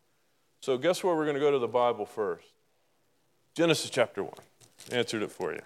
So, 0.62 0.80
guess 0.80 1.04
where 1.04 1.16
we're 1.16 1.26
going 1.26 1.36
to 1.36 1.40
go 1.40 1.52
to 1.52 1.60
the 1.60 1.68
Bible 1.68 2.08
first? 2.08 2.48
Genesis 3.54 3.92
chapter 3.92 4.24
1. 4.24 4.34
Answered 4.92 5.22
it 5.22 5.32
for 5.32 5.54
you. 5.54 5.62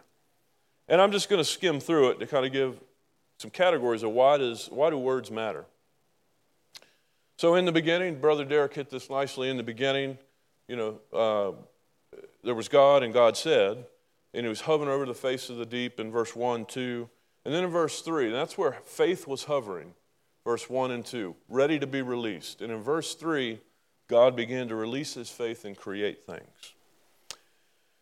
And 0.92 1.02
I'm 1.02 1.14
just 1.14 1.30
going 1.30 1.40
to 1.40 1.46
skim 1.46 1.80
through 1.80 2.10
it 2.10 2.20
to 2.20 2.28
kind 2.28 2.46
of 2.46 2.52
give 2.52 2.78
some 3.38 3.50
categories 3.50 4.04
of 4.04 4.12
why, 4.12 4.38
does, 4.38 4.68
why 4.70 4.90
do 4.90 4.98
words 4.98 5.32
matter. 5.32 5.64
So, 7.38 7.56
in 7.56 7.64
the 7.64 7.72
beginning, 7.72 8.20
Brother 8.20 8.44
Derek 8.44 8.74
hit 8.74 8.90
this 8.90 9.10
nicely. 9.10 9.50
In 9.50 9.56
the 9.56 9.64
beginning, 9.64 10.18
you 10.68 10.76
know, 10.76 11.00
uh, 11.14 12.18
there 12.44 12.56
was 12.56 12.68
God, 12.68 13.04
and 13.04 13.14
God 13.14 13.38
said, 13.38 13.86
and 14.34 14.46
he 14.46 14.50
was 14.50 14.60
hovering 14.60 14.90
over 14.90 15.06
the 15.06 15.14
face 15.14 15.50
of 15.50 15.56
the 15.56 15.66
deep 15.66 15.98
in 15.98 16.12
verse 16.12 16.36
1, 16.36 16.66
2. 16.66 17.10
And 17.46 17.54
then 17.54 17.64
in 17.64 17.70
verse 17.70 18.02
3, 18.02 18.30
that's 18.30 18.58
where 18.58 18.74
faith 18.84 19.28
was 19.28 19.46
hovering, 19.46 19.94
verse 20.44 20.70
1 20.70 20.92
and 20.92 21.06
2, 21.06 21.34
ready 21.48 21.80
to 21.80 21.88
be 21.88 22.02
released. 22.02 22.62
And 22.62 22.70
in 22.70 22.82
verse 22.82 23.16
3, 23.16 23.62
God 24.10 24.36
began 24.36 24.68
to 24.68 24.76
release 24.76 25.14
his 25.14 25.30
faith 25.30 25.64
and 25.64 25.78
create 25.78 26.26
things. 26.26 26.74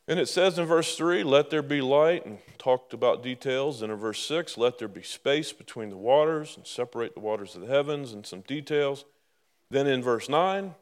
And 0.09 0.19
it 0.19 0.27
says 0.27 0.57
in 0.57 0.65
verse 0.65 0.97
3, 0.97 1.23
let 1.23 1.51
there 1.51 1.61
be 1.61 1.81
light, 1.81 2.25
and 2.25 2.39
talked 2.57 2.95
about 2.95 3.21
details. 3.21 3.83
And 3.83 3.91
in 3.91 3.97
verse 3.99 4.19
6, 4.25 4.57
let 4.57 4.79
there 4.79 4.87
be 4.87 5.03
space 5.03 5.53
between 5.53 5.91
the 5.91 5.97
waters 5.97 6.57
and 6.57 6.65
separate 6.65 7.13
the 7.13 7.19
waters 7.19 7.53
of 7.53 7.61
the 7.61 7.67
heavens 7.67 8.11
and 8.11 8.25
some 8.25 8.41
details. 8.41 9.05
Then 9.69 9.85
in 9.85 10.01
verse 10.01 10.27
9, 10.27 10.73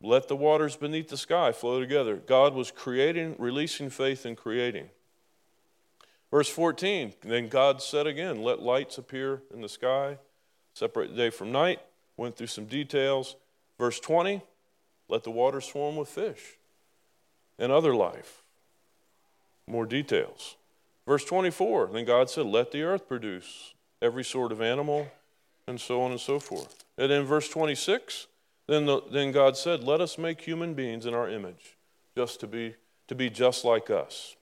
let 0.00 0.28
the 0.28 0.36
waters 0.36 0.76
beneath 0.76 1.08
the 1.08 1.16
sky 1.16 1.50
flow 1.50 1.80
together. 1.80 2.14
God 2.14 2.54
was 2.54 2.70
creating, 2.70 3.34
releasing 3.36 3.90
faith 3.90 4.24
and 4.24 4.36
creating. 4.36 4.90
Verse 6.30 6.48
14, 6.48 7.14
then 7.22 7.48
God 7.48 7.82
said 7.82 8.06
again, 8.06 8.44
let 8.44 8.62
lights 8.62 8.96
appear 8.96 9.42
in 9.52 9.60
the 9.60 9.68
sky, 9.68 10.18
separate 10.72 11.10
the 11.10 11.16
day 11.16 11.30
from 11.30 11.50
night. 11.50 11.80
Went 12.16 12.36
through 12.36 12.46
some 12.46 12.66
details. 12.66 13.34
Verse 13.76 13.98
20, 13.98 14.40
let 15.08 15.24
the 15.24 15.32
waters 15.32 15.64
swarm 15.64 15.96
with 15.96 16.08
fish 16.08 16.58
and 17.60 17.70
other 17.70 17.94
life. 17.94 18.42
More 19.68 19.86
details. 19.86 20.56
Verse 21.06 21.24
24, 21.24 21.90
then 21.92 22.04
God 22.04 22.28
said, 22.28 22.46
let 22.46 22.72
the 22.72 22.82
earth 22.82 23.06
produce 23.06 23.74
every 24.02 24.24
sort 24.24 24.50
of 24.50 24.60
animal, 24.60 25.08
and 25.66 25.80
so 25.80 26.02
on 26.02 26.10
and 26.10 26.20
so 26.20 26.40
forth. 26.40 26.84
And 26.98 27.12
in 27.12 27.24
verse 27.24 27.48
26, 27.48 28.26
then, 28.66 28.86
the, 28.86 29.00
then 29.12 29.30
God 29.30 29.56
said, 29.56 29.84
let 29.84 30.00
us 30.00 30.18
make 30.18 30.40
human 30.40 30.74
beings 30.74 31.06
in 31.06 31.14
our 31.14 31.28
image, 31.28 31.76
just 32.16 32.40
to 32.40 32.46
be, 32.46 32.74
to 33.08 33.14
be 33.14 33.30
just 33.30 33.64
like 33.64 33.90
us. 33.90 34.36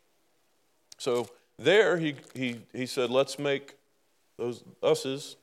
So 0.96 1.28
there 1.58 1.98
he, 1.98 2.14
he, 2.34 2.60
he 2.72 2.86
said, 2.86 3.10
let's 3.10 3.38
make 3.38 3.74
those 4.38 4.62
us's 4.82 5.36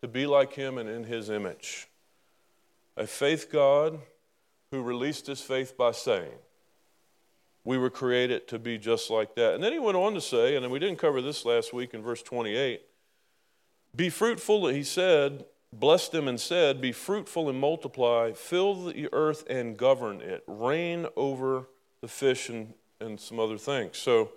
to 0.00 0.08
be 0.08 0.26
like 0.26 0.52
him 0.52 0.78
and 0.78 0.88
in 0.88 1.04
his 1.04 1.28
image 1.28 1.88
a 2.96 3.06
faith 3.06 3.52
God 3.52 3.98
who 4.70 4.82
released 4.82 5.26
his 5.26 5.40
faith 5.40 5.76
by 5.76 5.92
saying, 5.92 6.32
We 7.66 7.78
were 7.78 7.90
created 7.90 8.46
to 8.48 8.60
be 8.60 8.78
just 8.78 9.10
like 9.10 9.34
that. 9.34 9.54
And 9.54 9.64
then 9.64 9.72
he 9.72 9.80
went 9.80 9.96
on 9.96 10.14
to 10.14 10.20
say, 10.20 10.54
and 10.54 10.70
we 10.70 10.78
didn't 10.78 11.00
cover 11.00 11.20
this 11.20 11.44
last 11.44 11.72
week 11.72 11.94
in 11.94 12.00
verse 12.00 12.22
28 12.22 12.80
Be 13.96 14.08
fruitful, 14.08 14.68
he 14.68 14.84
said, 14.84 15.46
blessed 15.72 16.12
them 16.12 16.28
and 16.28 16.40
said, 16.40 16.80
Be 16.80 16.92
fruitful 16.92 17.48
and 17.48 17.58
multiply, 17.58 18.30
fill 18.30 18.84
the 18.84 19.08
earth 19.12 19.44
and 19.50 19.76
govern 19.76 20.20
it, 20.20 20.44
reign 20.46 21.08
over 21.16 21.68
the 22.00 22.06
fish 22.06 22.48
and, 22.48 22.72
and 23.00 23.18
some 23.18 23.40
other 23.40 23.58
things. 23.58 23.98
So, 23.98 24.30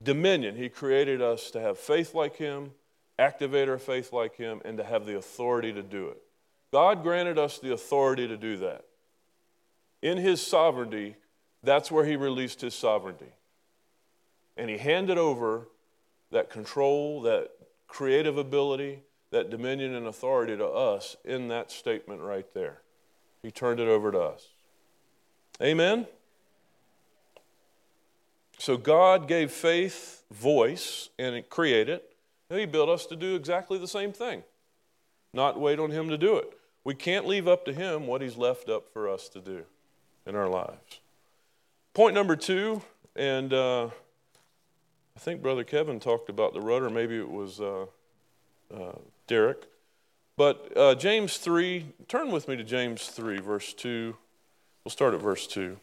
dominion, 0.00 0.54
he 0.54 0.68
created 0.68 1.20
us 1.20 1.50
to 1.50 1.60
have 1.60 1.76
faith 1.76 2.14
like 2.14 2.36
him, 2.36 2.70
activate 3.18 3.68
our 3.68 3.78
faith 3.78 4.12
like 4.12 4.36
him, 4.36 4.62
and 4.64 4.78
to 4.78 4.84
have 4.84 5.06
the 5.06 5.16
authority 5.16 5.72
to 5.72 5.82
do 5.82 6.06
it. 6.06 6.22
God 6.70 7.02
granted 7.02 7.36
us 7.36 7.58
the 7.58 7.72
authority 7.72 8.28
to 8.28 8.36
do 8.36 8.58
that. 8.58 8.84
In 10.00 10.18
His 10.18 10.44
sovereignty, 10.44 11.16
that's 11.62 11.90
where 11.90 12.04
He 12.04 12.16
released 12.16 12.60
His 12.60 12.74
sovereignty. 12.74 13.32
And 14.56 14.68
He 14.68 14.78
handed 14.78 15.18
over 15.18 15.68
that 16.30 16.50
control, 16.50 17.22
that 17.22 17.50
creative 17.88 18.38
ability, 18.38 19.02
that 19.30 19.50
dominion 19.50 19.94
and 19.94 20.06
authority 20.06 20.56
to 20.56 20.66
us 20.66 21.16
in 21.24 21.48
that 21.48 21.70
statement 21.70 22.20
right 22.20 22.52
there. 22.54 22.82
He 23.42 23.50
turned 23.50 23.80
it 23.80 23.88
over 23.88 24.12
to 24.12 24.20
us. 24.20 24.48
Amen? 25.60 26.06
So 28.58 28.76
God 28.76 29.26
gave 29.26 29.50
faith 29.50 30.22
voice 30.30 31.08
and 31.18 31.34
it 31.34 31.50
created. 31.50 32.00
And 32.48 32.60
he 32.60 32.66
built 32.66 32.90
us 32.90 33.06
to 33.06 33.16
do 33.16 33.34
exactly 33.34 33.78
the 33.78 33.88
same 33.88 34.12
thing, 34.12 34.42
not 35.32 35.58
wait 35.58 35.78
on 35.78 35.90
Him 35.90 36.10
to 36.10 36.18
do 36.18 36.36
it. 36.36 36.52
We 36.84 36.94
can't 36.94 37.26
leave 37.26 37.48
up 37.48 37.64
to 37.64 37.72
Him 37.72 38.06
what 38.06 38.20
He's 38.20 38.36
left 38.36 38.68
up 38.68 38.92
for 38.92 39.08
us 39.08 39.30
to 39.30 39.40
do 39.40 39.64
in 40.26 40.36
our 40.36 40.48
lives. 40.48 41.00
Point 41.94 42.14
number 42.14 42.36
two, 42.36 42.80
and 43.16 43.52
uh, 43.52 43.86
I 45.14 45.20
think 45.20 45.42
Brother 45.42 45.62
Kevin 45.62 46.00
talked 46.00 46.30
about 46.30 46.54
the 46.54 46.60
rudder, 46.60 46.88
maybe 46.88 47.18
it 47.18 47.30
was 47.30 47.60
uh, 47.60 47.84
uh, 48.74 48.92
Derek. 49.26 49.66
But 50.38 50.72
uh, 50.74 50.94
James 50.94 51.36
3, 51.36 51.84
turn 52.08 52.30
with 52.30 52.48
me 52.48 52.56
to 52.56 52.64
James 52.64 53.08
3, 53.08 53.40
verse 53.40 53.74
2. 53.74 54.16
We'll 54.82 54.90
start 54.90 55.12
at 55.12 55.20
verse 55.20 55.46
2. 55.46 55.76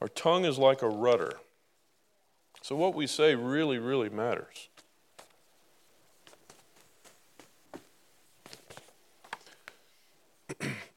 Our 0.00 0.08
tongue 0.08 0.44
is 0.44 0.56
like 0.56 0.82
a 0.82 0.88
rudder. 0.88 1.32
So, 2.62 2.76
what 2.76 2.94
we 2.94 3.08
say 3.08 3.34
really, 3.34 3.78
really 3.78 4.08
matters. 4.08 4.68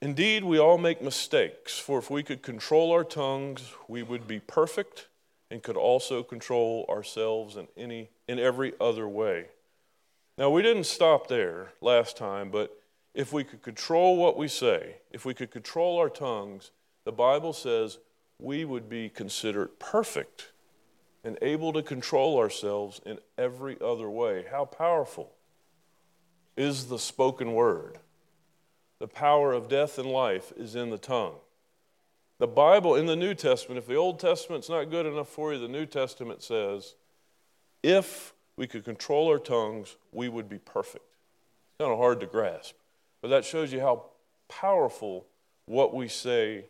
Indeed, 0.01 0.45
we 0.45 0.57
all 0.57 0.77
make 0.77 1.01
mistakes, 1.01 1.77
for 1.77 1.99
if 1.99 2.09
we 2.09 2.23
could 2.23 2.41
control 2.41 2.91
our 2.91 3.03
tongues, 3.03 3.73
we 3.87 4.01
would 4.01 4.27
be 4.27 4.39
perfect 4.39 5.07
and 5.51 5.61
could 5.61 5.75
also 5.75 6.23
control 6.23 6.85
ourselves 6.89 7.57
in, 7.57 7.67
any, 7.75 8.09
in 8.27 8.39
every 8.39 8.73
other 8.79 9.07
way. 9.07 9.47
Now, 10.37 10.49
we 10.51 10.61
didn't 10.61 10.85
stop 10.85 11.27
there 11.27 11.73
last 11.81 12.15
time, 12.15 12.49
but 12.49 12.79
if 13.13 13.33
we 13.33 13.43
could 13.43 13.61
control 13.61 14.15
what 14.15 14.37
we 14.37 14.47
say, 14.47 14.95
if 15.11 15.25
we 15.25 15.33
could 15.33 15.51
control 15.51 15.97
our 15.97 16.09
tongues, 16.09 16.71
the 17.03 17.11
Bible 17.11 17.51
says 17.51 17.97
we 18.39 18.63
would 18.63 18.87
be 18.87 19.09
considered 19.09 19.79
perfect 19.79 20.51
and 21.25 21.37
able 21.41 21.73
to 21.73 21.83
control 21.83 22.37
ourselves 22.37 23.01
in 23.05 23.19
every 23.37 23.75
other 23.81 24.09
way. 24.09 24.45
How 24.49 24.63
powerful 24.63 25.33
is 26.55 26.87
the 26.87 26.99
spoken 26.99 27.51
word? 27.53 27.99
The 28.99 29.07
power 29.07 29.53
of 29.53 29.69
death 29.69 29.97
and 29.97 30.09
life 30.09 30.51
is 30.57 30.75
in 30.75 30.89
the 30.89 30.97
tongue. 30.97 31.35
The 32.37 32.47
Bible 32.47 32.95
in 32.95 33.05
the 33.05 33.15
New 33.15 33.33
Testament, 33.33 33.77
if 33.77 33.87
the 33.87 33.95
Old 33.95 34.19
Testament's 34.19 34.69
not 34.69 34.89
good 34.89 35.05
enough 35.05 35.29
for 35.29 35.53
you, 35.53 35.59
the 35.59 35.67
New 35.67 35.85
Testament 35.85 36.41
says, 36.41 36.95
if 37.81 38.33
we 38.55 38.67
could 38.67 38.83
control 38.83 39.27
our 39.29 39.39
tongues, 39.39 39.95
we 40.11 40.27
would 40.27 40.49
be 40.49 40.57
perfect. 40.57 41.05
It's 41.05 41.77
kind 41.79 41.91
of 41.91 41.97
hard 41.97 42.19
to 42.19 42.25
grasp, 42.25 42.75
but 43.21 43.29
that 43.29 43.45
shows 43.45 43.71
you 43.71 43.79
how 43.79 44.05
powerful 44.49 45.25
what 45.65 45.93
we 45.93 46.07
say 46.07 46.65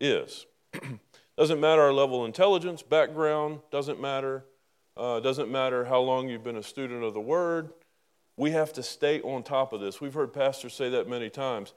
is. 0.00 0.46
doesn't 1.36 1.60
matter 1.60 1.82
our 1.82 1.92
level 1.92 2.22
of 2.22 2.26
intelligence, 2.26 2.82
background, 2.82 3.60
doesn't 3.70 4.00
matter. 4.00 4.44
Uh, 4.96 5.20
doesn't 5.20 5.50
matter 5.50 5.86
how 5.86 6.00
long 6.00 6.28
you've 6.28 6.44
been 6.44 6.56
a 6.56 6.62
student 6.62 7.02
of 7.02 7.14
the 7.14 7.20
Word 7.20 7.70
We 8.42 8.50
have 8.50 8.72
to 8.72 8.82
stay 8.82 9.20
on 9.20 9.44
top 9.44 9.72
of 9.72 9.80
this. 9.80 10.00
We've 10.00 10.14
heard 10.14 10.32
pastors 10.32 10.74
say 10.74 10.88
that 10.90 11.08
many 11.08 11.30
times. 11.30 11.74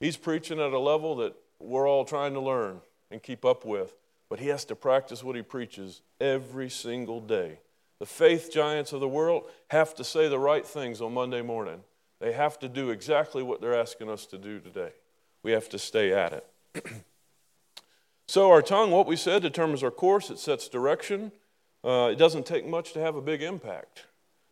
He's 0.00 0.16
preaching 0.16 0.58
at 0.58 0.72
a 0.72 0.78
level 0.80 1.14
that 1.18 1.36
we're 1.60 1.88
all 1.88 2.04
trying 2.04 2.34
to 2.34 2.40
learn 2.40 2.80
and 3.12 3.22
keep 3.22 3.44
up 3.44 3.64
with, 3.64 3.94
but 4.28 4.40
he 4.40 4.48
has 4.48 4.64
to 4.64 4.74
practice 4.74 5.22
what 5.22 5.36
he 5.36 5.42
preaches 5.42 6.02
every 6.20 6.68
single 6.68 7.20
day. 7.20 7.60
The 8.00 8.06
faith 8.06 8.50
giants 8.52 8.92
of 8.92 8.98
the 8.98 9.06
world 9.06 9.44
have 9.68 9.94
to 9.94 10.02
say 10.02 10.28
the 10.28 10.40
right 10.40 10.66
things 10.66 11.00
on 11.00 11.14
Monday 11.14 11.42
morning. 11.42 11.80
They 12.18 12.32
have 12.32 12.58
to 12.58 12.68
do 12.68 12.90
exactly 12.90 13.44
what 13.44 13.60
they're 13.60 13.78
asking 13.78 14.10
us 14.10 14.26
to 14.26 14.36
do 14.36 14.58
today. 14.58 14.90
We 15.44 15.52
have 15.52 15.68
to 15.68 15.78
stay 15.78 16.12
at 16.12 16.32
it. 16.32 16.84
so, 18.26 18.50
our 18.50 18.62
tongue, 18.62 18.90
what 18.90 19.06
we 19.06 19.14
said, 19.14 19.42
determines 19.42 19.84
our 19.84 19.92
course, 19.92 20.28
it 20.28 20.40
sets 20.40 20.68
direction. 20.68 21.30
Uh, 21.84 22.08
it 22.10 22.16
doesn't 22.16 22.46
take 22.46 22.66
much 22.66 22.94
to 22.94 22.98
have 22.98 23.14
a 23.14 23.22
big 23.22 23.42
impact, 23.42 24.06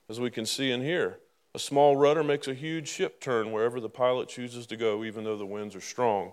as 0.09 0.21
we 0.21 0.31
can 0.31 0.47
see 0.47 0.71
in 0.71 0.83
here. 0.83 1.19
A 1.59 1.61
small 1.61 1.97
rudder 1.97 2.23
makes 2.23 2.47
a 2.47 2.55
huge 2.55 2.87
ship 2.87 3.21
turn 3.21 3.51
wherever 3.51 3.81
the 3.81 3.89
pilot 3.89 4.29
chooses 4.29 4.65
to 4.69 4.77
go, 4.77 5.03
even 5.03 5.25
though 5.25 5.37
the 5.37 5.45
winds 5.45 5.75
are 5.75 5.81
strong. 5.81 6.31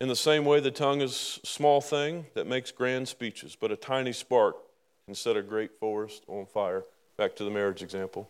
In 0.00 0.08
the 0.08 0.16
same 0.16 0.44
way, 0.44 0.58
the 0.58 0.72
tongue 0.72 1.00
is 1.00 1.38
a 1.44 1.46
small 1.46 1.80
thing 1.80 2.26
that 2.34 2.44
makes 2.44 2.72
grand 2.72 3.06
speeches, 3.06 3.54
but 3.54 3.70
a 3.70 3.76
tiny 3.76 4.12
spark 4.12 4.56
can 5.06 5.14
set 5.14 5.36
a 5.36 5.42
great 5.42 5.78
forest 5.78 6.24
on 6.26 6.44
fire. 6.46 6.82
Back 7.16 7.36
to 7.36 7.44
the 7.44 7.52
marriage 7.52 7.84
example. 7.84 8.28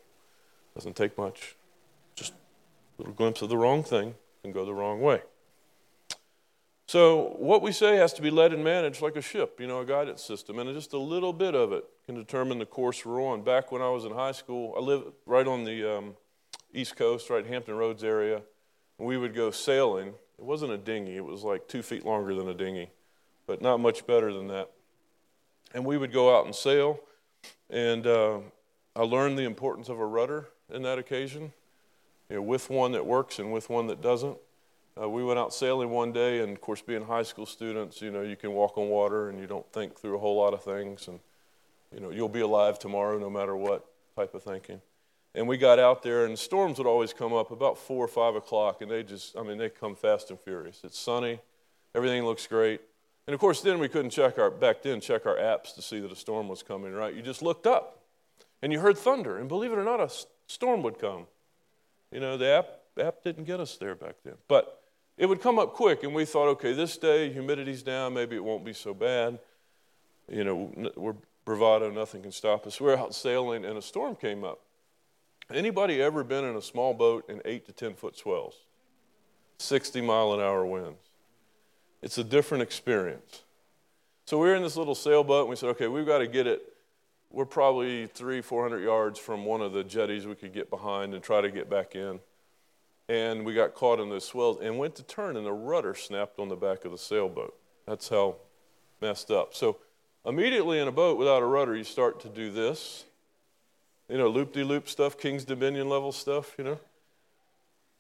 Doesn't 0.74 0.96
take 0.96 1.16
much. 1.16 1.56
Just 2.14 2.34
a 2.34 2.36
little 2.98 3.14
glimpse 3.14 3.40
of 3.40 3.48
the 3.48 3.56
wrong 3.56 3.82
thing 3.82 4.16
can 4.42 4.52
go 4.52 4.66
the 4.66 4.74
wrong 4.74 5.00
way. 5.00 5.22
So, 6.90 7.36
what 7.38 7.62
we 7.62 7.70
say 7.70 7.98
has 7.98 8.12
to 8.14 8.20
be 8.20 8.30
led 8.30 8.52
and 8.52 8.64
managed 8.64 9.00
like 9.00 9.14
a 9.14 9.22
ship, 9.22 9.60
you 9.60 9.68
know, 9.68 9.78
a 9.78 9.84
guidance 9.84 10.24
system, 10.24 10.58
and 10.58 10.74
just 10.74 10.92
a 10.92 10.98
little 10.98 11.32
bit 11.32 11.54
of 11.54 11.72
it 11.72 11.84
can 12.04 12.16
determine 12.16 12.58
the 12.58 12.66
course 12.66 13.06
we're 13.06 13.24
on. 13.24 13.42
Back 13.44 13.70
when 13.70 13.80
I 13.80 13.88
was 13.90 14.04
in 14.04 14.10
high 14.10 14.32
school, 14.32 14.74
I 14.76 14.80
lived 14.80 15.12
right 15.24 15.46
on 15.46 15.62
the 15.62 15.98
um, 15.98 16.16
East 16.74 16.96
Coast, 16.96 17.30
right 17.30 17.46
Hampton 17.46 17.76
Roads 17.76 18.02
area, 18.02 18.42
and 18.98 19.06
we 19.06 19.16
would 19.16 19.36
go 19.36 19.52
sailing. 19.52 20.08
It 20.36 20.44
wasn't 20.44 20.72
a 20.72 20.78
dinghy, 20.78 21.16
it 21.16 21.24
was 21.24 21.44
like 21.44 21.68
two 21.68 21.80
feet 21.80 22.04
longer 22.04 22.34
than 22.34 22.48
a 22.48 22.54
dinghy, 22.54 22.90
but 23.46 23.62
not 23.62 23.78
much 23.78 24.04
better 24.04 24.32
than 24.32 24.48
that. 24.48 24.68
And 25.72 25.86
we 25.86 25.96
would 25.96 26.12
go 26.12 26.36
out 26.36 26.44
and 26.44 26.52
sail, 26.52 26.98
and 27.70 28.04
uh, 28.04 28.40
I 28.96 29.02
learned 29.02 29.38
the 29.38 29.44
importance 29.44 29.88
of 29.88 30.00
a 30.00 30.06
rudder 30.06 30.48
in 30.74 30.82
that 30.82 30.98
occasion, 30.98 31.52
you 32.28 32.34
know, 32.34 32.42
with 32.42 32.68
one 32.68 32.90
that 32.90 33.06
works 33.06 33.38
and 33.38 33.52
with 33.52 33.70
one 33.70 33.86
that 33.86 34.02
doesn't. 34.02 34.38
Uh, 35.00 35.08
we 35.08 35.22
went 35.24 35.38
out 35.38 35.52
sailing 35.52 35.90
one 35.90 36.12
day, 36.12 36.40
and 36.40 36.52
of 36.52 36.60
course, 36.60 36.82
being 36.82 37.04
high 37.04 37.22
school 37.22 37.46
students, 37.46 38.00
you 38.00 38.10
know, 38.10 38.22
you 38.22 38.36
can 38.36 38.52
walk 38.52 38.78
on 38.78 38.88
water 38.88 39.28
and 39.28 39.38
you 39.38 39.46
don't 39.46 39.70
think 39.72 39.98
through 39.98 40.16
a 40.16 40.18
whole 40.18 40.36
lot 40.36 40.54
of 40.54 40.62
things, 40.62 41.08
and 41.08 41.20
you 41.94 42.00
know, 42.00 42.10
you'll 42.10 42.28
be 42.28 42.40
alive 42.40 42.78
tomorrow 42.78 43.18
no 43.18 43.30
matter 43.30 43.56
what 43.56 43.86
type 44.16 44.34
of 44.34 44.42
thinking. 44.42 44.80
And 45.34 45.46
we 45.46 45.56
got 45.56 45.78
out 45.78 46.02
there, 46.02 46.24
and 46.24 46.38
storms 46.38 46.78
would 46.78 46.86
always 46.86 47.12
come 47.12 47.32
up 47.32 47.50
about 47.50 47.78
four 47.78 48.04
or 48.04 48.08
five 48.08 48.34
o'clock, 48.34 48.82
and 48.82 48.90
they 48.90 49.02
just, 49.02 49.36
I 49.36 49.42
mean, 49.42 49.58
they 49.58 49.68
come 49.68 49.94
fast 49.94 50.30
and 50.30 50.40
furious. 50.40 50.80
It's 50.82 50.98
sunny, 50.98 51.40
everything 51.94 52.24
looks 52.24 52.46
great. 52.46 52.80
And 53.26 53.34
of 53.34 53.40
course, 53.40 53.60
then 53.60 53.78
we 53.78 53.88
couldn't 53.88 54.10
check 54.10 54.38
our, 54.38 54.50
back 54.50 54.82
then, 54.82 55.00
check 55.00 55.24
our 55.24 55.36
apps 55.36 55.74
to 55.76 55.82
see 55.82 56.00
that 56.00 56.10
a 56.10 56.16
storm 56.16 56.48
was 56.48 56.64
coming, 56.64 56.92
right? 56.92 57.14
You 57.14 57.22
just 57.22 57.42
looked 57.42 57.66
up 57.66 58.00
and 58.60 58.72
you 58.72 58.80
heard 58.80 58.98
thunder, 58.98 59.38
and 59.38 59.48
believe 59.48 59.72
it 59.72 59.78
or 59.78 59.84
not, 59.84 60.00
a 60.00 60.10
storm 60.48 60.82
would 60.82 60.98
come. 60.98 61.26
You 62.10 62.18
know, 62.18 62.36
the 62.36 62.48
app, 62.48 62.66
app 62.98 63.22
didn't 63.22 63.44
get 63.44 63.60
us 63.60 63.76
there 63.76 63.94
back 63.94 64.16
then. 64.24 64.34
But 64.48 64.79
it 65.20 65.28
would 65.28 65.42
come 65.42 65.58
up 65.58 65.74
quick, 65.74 66.02
and 66.02 66.14
we 66.14 66.24
thought, 66.24 66.48
okay, 66.48 66.72
this 66.72 66.96
day, 66.96 67.30
humidity's 67.30 67.82
down, 67.82 68.14
maybe 68.14 68.36
it 68.36 68.42
won't 68.42 68.64
be 68.64 68.72
so 68.72 68.94
bad. 68.94 69.38
You 70.30 70.44
know, 70.44 70.90
we're 70.96 71.14
bravado, 71.44 71.90
nothing 71.90 72.22
can 72.22 72.32
stop 72.32 72.66
us. 72.66 72.80
We're 72.80 72.96
out 72.96 73.14
sailing, 73.14 73.66
and 73.66 73.76
a 73.76 73.82
storm 73.82 74.16
came 74.16 74.44
up. 74.44 74.60
Anybody 75.52 76.00
ever 76.00 76.24
been 76.24 76.46
in 76.46 76.56
a 76.56 76.62
small 76.62 76.94
boat 76.94 77.28
in 77.28 77.42
eight 77.44 77.66
to 77.66 77.72
10 77.72 77.96
foot 77.96 78.16
swells? 78.16 78.54
60 79.58 80.00
mile 80.00 80.32
an 80.32 80.40
hour 80.40 80.64
winds. 80.64 81.10
It's 82.00 82.16
a 82.16 82.24
different 82.24 82.62
experience. 82.62 83.42
So 84.24 84.38
we 84.38 84.48
were 84.48 84.54
in 84.54 84.62
this 84.62 84.76
little 84.76 84.94
sailboat, 84.94 85.42
and 85.42 85.50
we 85.50 85.56
said, 85.56 85.68
okay, 85.70 85.88
we've 85.88 86.06
got 86.06 86.18
to 86.18 86.28
get 86.28 86.46
it. 86.46 86.62
We're 87.30 87.44
probably 87.44 88.06
three, 88.06 88.40
400 88.40 88.78
yards 88.78 89.18
from 89.18 89.44
one 89.44 89.60
of 89.60 89.74
the 89.74 89.84
jetties 89.84 90.26
we 90.26 90.34
could 90.34 90.54
get 90.54 90.70
behind 90.70 91.12
and 91.12 91.22
try 91.22 91.42
to 91.42 91.50
get 91.50 91.68
back 91.68 91.94
in 91.94 92.20
and 93.10 93.44
we 93.44 93.52
got 93.54 93.74
caught 93.74 93.98
in 93.98 94.08
those 94.08 94.24
swells 94.24 94.58
and 94.62 94.78
went 94.78 94.94
to 94.94 95.02
turn, 95.02 95.36
and 95.36 95.44
the 95.44 95.52
rudder 95.52 95.96
snapped 95.96 96.38
on 96.38 96.48
the 96.48 96.54
back 96.54 96.84
of 96.84 96.92
the 96.92 96.98
sailboat. 96.98 97.58
That's 97.84 98.08
how 98.08 98.36
messed 99.00 99.32
up. 99.32 99.52
So, 99.52 99.78
immediately 100.24 100.78
in 100.78 100.86
a 100.86 100.92
boat 100.92 101.18
without 101.18 101.42
a 101.42 101.44
rudder, 101.44 101.74
you 101.74 101.82
start 101.82 102.20
to 102.20 102.28
do 102.28 102.52
this. 102.52 103.04
You 104.08 104.16
know, 104.16 104.28
loop 104.28 104.52
de 104.52 104.62
loop 104.62 104.88
stuff, 104.88 105.18
King's 105.18 105.44
Dominion 105.44 105.88
level 105.88 106.12
stuff, 106.12 106.54
you 106.56 106.62
know. 106.62 106.78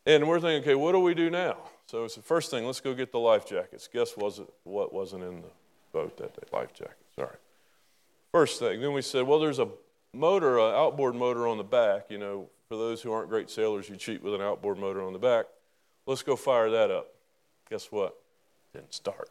And 0.06 0.28
we're 0.28 0.38
thinking, 0.38 0.62
okay, 0.62 0.76
what 0.76 0.92
do 0.92 1.00
we 1.00 1.14
do 1.14 1.28
now? 1.28 1.56
So 1.86 2.04
it's 2.04 2.14
the 2.14 2.22
first 2.22 2.52
thing, 2.52 2.64
let's 2.64 2.80
go 2.80 2.94
get 2.94 3.10
the 3.10 3.18
life 3.18 3.44
jackets. 3.44 3.88
Guess 3.92 4.16
was 4.16 4.40
what 4.62 4.92
wasn't 4.92 5.24
in 5.24 5.42
the 5.42 5.48
boat 5.92 6.16
that 6.18 6.34
day? 6.36 6.56
Life 6.56 6.72
jackets, 6.72 7.16
sorry. 7.16 7.36
First 8.30 8.60
thing. 8.60 8.80
Then 8.80 8.92
we 8.92 9.02
said, 9.02 9.26
well, 9.26 9.40
there's 9.40 9.58
a 9.58 9.66
motor, 10.14 10.58
an 10.58 10.72
outboard 10.72 11.16
motor 11.16 11.48
on 11.48 11.56
the 11.58 11.64
back, 11.64 12.06
you 12.10 12.18
know, 12.18 12.48
for 12.70 12.76
those 12.76 13.02
who 13.02 13.10
aren't 13.10 13.28
great 13.28 13.50
sailors, 13.50 13.88
you 13.88 13.96
cheat 13.96 14.22
with 14.22 14.32
an 14.32 14.40
outboard 14.40 14.78
motor 14.78 15.02
on 15.02 15.12
the 15.12 15.18
back. 15.18 15.46
Let's 16.06 16.22
go 16.22 16.36
fire 16.36 16.70
that 16.70 16.88
up. 16.88 17.08
Guess 17.68 17.90
what? 17.90 18.16
Didn't 18.72 18.94
start. 18.94 19.28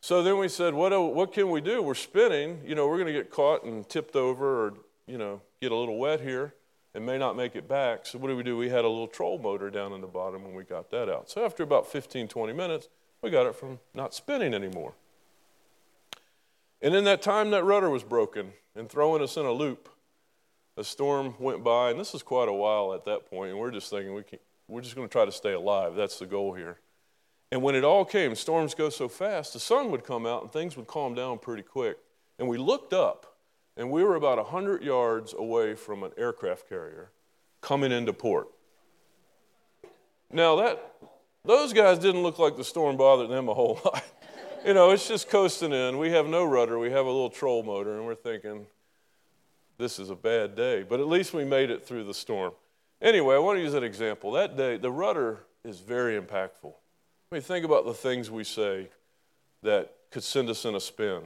So 0.00 0.20
then 0.24 0.36
we 0.36 0.48
said, 0.48 0.74
what, 0.74 0.90
what 1.14 1.32
can 1.32 1.48
we 1.48 1.60
do? 1.60 1.80
We're 1.80 1.94
spinning. 1.94 2.60
You 2.66 2.74
know, 2.74 2.88
we're 2.88 2.96
going 2.96 3.06
to 3.06 3.12
get 3.12 3.30
caught 3.30 3.62
and 3.62 3.88
tipped 3.88 4.16
over 4.16 4.66
or, 4.66 4.74
you 5.06 5.16
know, 5.16 5.40
get 5.60 5.70
a 5.70 5.76
little 5.76 5.96
wet 5.96 6.20
here 6.20 6.54
and 6.92 7.06
may 7.06 7.18
not 7.18 7.36
make 7.36 7.54
it 7.54 7.68
back. 7.68 8.04
So 8.04 8.18
what 8.18 8.26
do 8.26 8.36
we 8.36 8.42
do? 8.42 8.56
We 8.56 8.68
had 8.68 8.84
a 8.84 8.88
little 8.88 9.06
troll 9.06 9.38
motor 9.38 9.70
down 9.70 9.92
in 9.92 10.00
the 10.00 10.08
bottom 10.08 10.44
and 10.44 10.56
we 10.56 10.64
got 10.64 10.90
that 10.90 11.08
out. 11.08 11.30
So 11.30 11.44
after 11.44 11.62
about 11.62 11.86
15, 11.86 12.26
20 12.26 12.52
minutes, 12.52 12.88
we 13.22 13.30
got 13.30 13.46
it 13.46 13.54
from 13.54 13.78
not 13.94 14.12
spinning 14.12 14.54
anymore. 14.54 14.94
And 16.82 16.96
in 16.96 17.04
that 17.04 17.22
time, 17.22 17.50
that 17.50 17.62
rudder 17.62 17.90
was 17.90 18.02
broken 18.02 18.54
and 18.74 18.88
throwing 18.88 19.22
us 19.22 19.36
in 19.36 19.46
a 19.46 19.52
loop 19.52 19.88
a 20.76 20.84
storm 20.84 21.34
went 21.38 21.64
by, 21.64 21.90
and 21.90 21.98
this 21.98 22.14
is 22.14 22.22
quite 22.22 22.48
a 22.48 22.52
while 22.52 22.92
at 22.92 23.04
that 23.06 23.28
point, 23.28 23.50
and 23.50 23.58
we're 23.58 23.70
just 23.70 23.90
thinking 23.90 24.14
we 24.14 24.22
can, 24.22 24.38
we're 24.68 24.82
just 24.82 24.94
going 24.94 25.08
to 25.08 25.12
try 25.12 25.24
to 25.24 25.32
stay 25.32 25.52
alive. 25.52 25.94
That's 25.94 26.18
the 26.18 26.26
goal 26.26 26.54
here. 26.54 26.78
And 27.50 27.62
when 27.62 27.74
it 27.74 27.84
all 27.84 28.04
came, 28.04 28.34
storms 28.34 28.74
go 28.74 28.90
so 28.90 29.08
fast, 29.08 29.52
the 29.52 29.60
sun 29.60 29.90
would 29.90 30.04
come 30.04 30.26
out 30.26 30.42
and 30.42 30.52
things 30.52 30.76
would 30.76 30.86
calm 30.86 31.14
down 31.14 31.38
pretty 31.38 31.62
quick. 31.62 31.96
And 32.38 32.48
we 32.48 32.58
looked 32.58 32.92
up, 32.92 33.36
and 33.76 33.90
we 33.90 34.02
were 34.02 34.16
about 34.16 34.38
100 34.38 34.82
yards 34.82 35.32
away 35.32 35.74
from 35.74 36.02
an 36.02 36.10
aircraft 36.18 36.68
carrier 36.68 37.10
coming 37.60 37.92
into 37.92 38.12
port. 38.12 38.48
Now, 40.32 40.56
that, 40.56 40.94
those 41.44 41.72
guys 41.72 41.98
didn't 41.98 42.22
look 42.22 42.38
like 42.38 42.56
the 42.56 42.64
storm 42.64 42.96
bothered 42.96 43.30
them 43.30 43.48
a 43.48 43.54
whole 43.54 43.80
lot. 43.84 44.04
you 44.66 44.74
know, 44.74 44.90
it's 44.90 45.06
just 45.06 45.30
coasting 45.30 45.72
in. 45.72 45.98
We 45.98 46.10
have 46.10 46.26
no 46.26 46.44
rudder, 46.44 46.78
we 46.78 46.90
have 46.90 47.06
a 47.06 47.10
little 47.10 47.30
troll 47.30 47.62
motor, 47.62 47.96
and 47.96 48.04
we're 48.04 48.16
thinking, 48.16 48.66
this 49.78 49.98
is 49.98 50.10
a 50.10 50.14
bad 50.16 50.54
day. 50.54 50.82
But 50.82 51.00
at 51.00 51.08
least 51.08 51.34
we 51.34 51.44
made 51.44 51.70
it 51.70 51.86
through 51.86 52.04
the 52.04 52.14
storm. 52.14 52.52
Anyway, 53.00 53.34
I 53.34 53.38
want 53.38 53.58
to 53.58 53.62
use 53.62 53.74
an 53.74 53.84
example. 53.84 54.32
That 54.32 54.56
day, 54.56 54.76
the 54.76 54.90
rudder 54.90 55.40
is 55.64 55.80
very 55.80 56.20
impactful. 56.20 56.72
I 56.72 57.34
mean, 57.34 57.42
think 57.42 57.64
about 57.64 57.84
the 57.84 57.94
things 57.94 58.30
we 58.30 58.44
say 58.44 58.88
that 59.62 59.92
could 60.10 60.22
send 60.22 60.48
us 60.48 60.64
in 60.64 60.74
a 60.74 60.80
spin. 60.80 61.22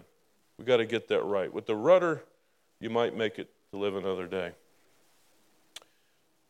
We 0.58 0.64
got 0.64 0.78
to 0.78 0.86
get 0.86 1.08
that 1.08 1.22
right. 1.22 1.52
With 1.52 1.66
the 1.66 1.76
rudder, 1.76 2.24
you 2.80 2.90
might 2.90 3.16
make 3.16 3.38
it 3.38 3.50
to 3.70 3.78
live 3.78 3.94
another 3.94 4.26
day. 4.26 4.52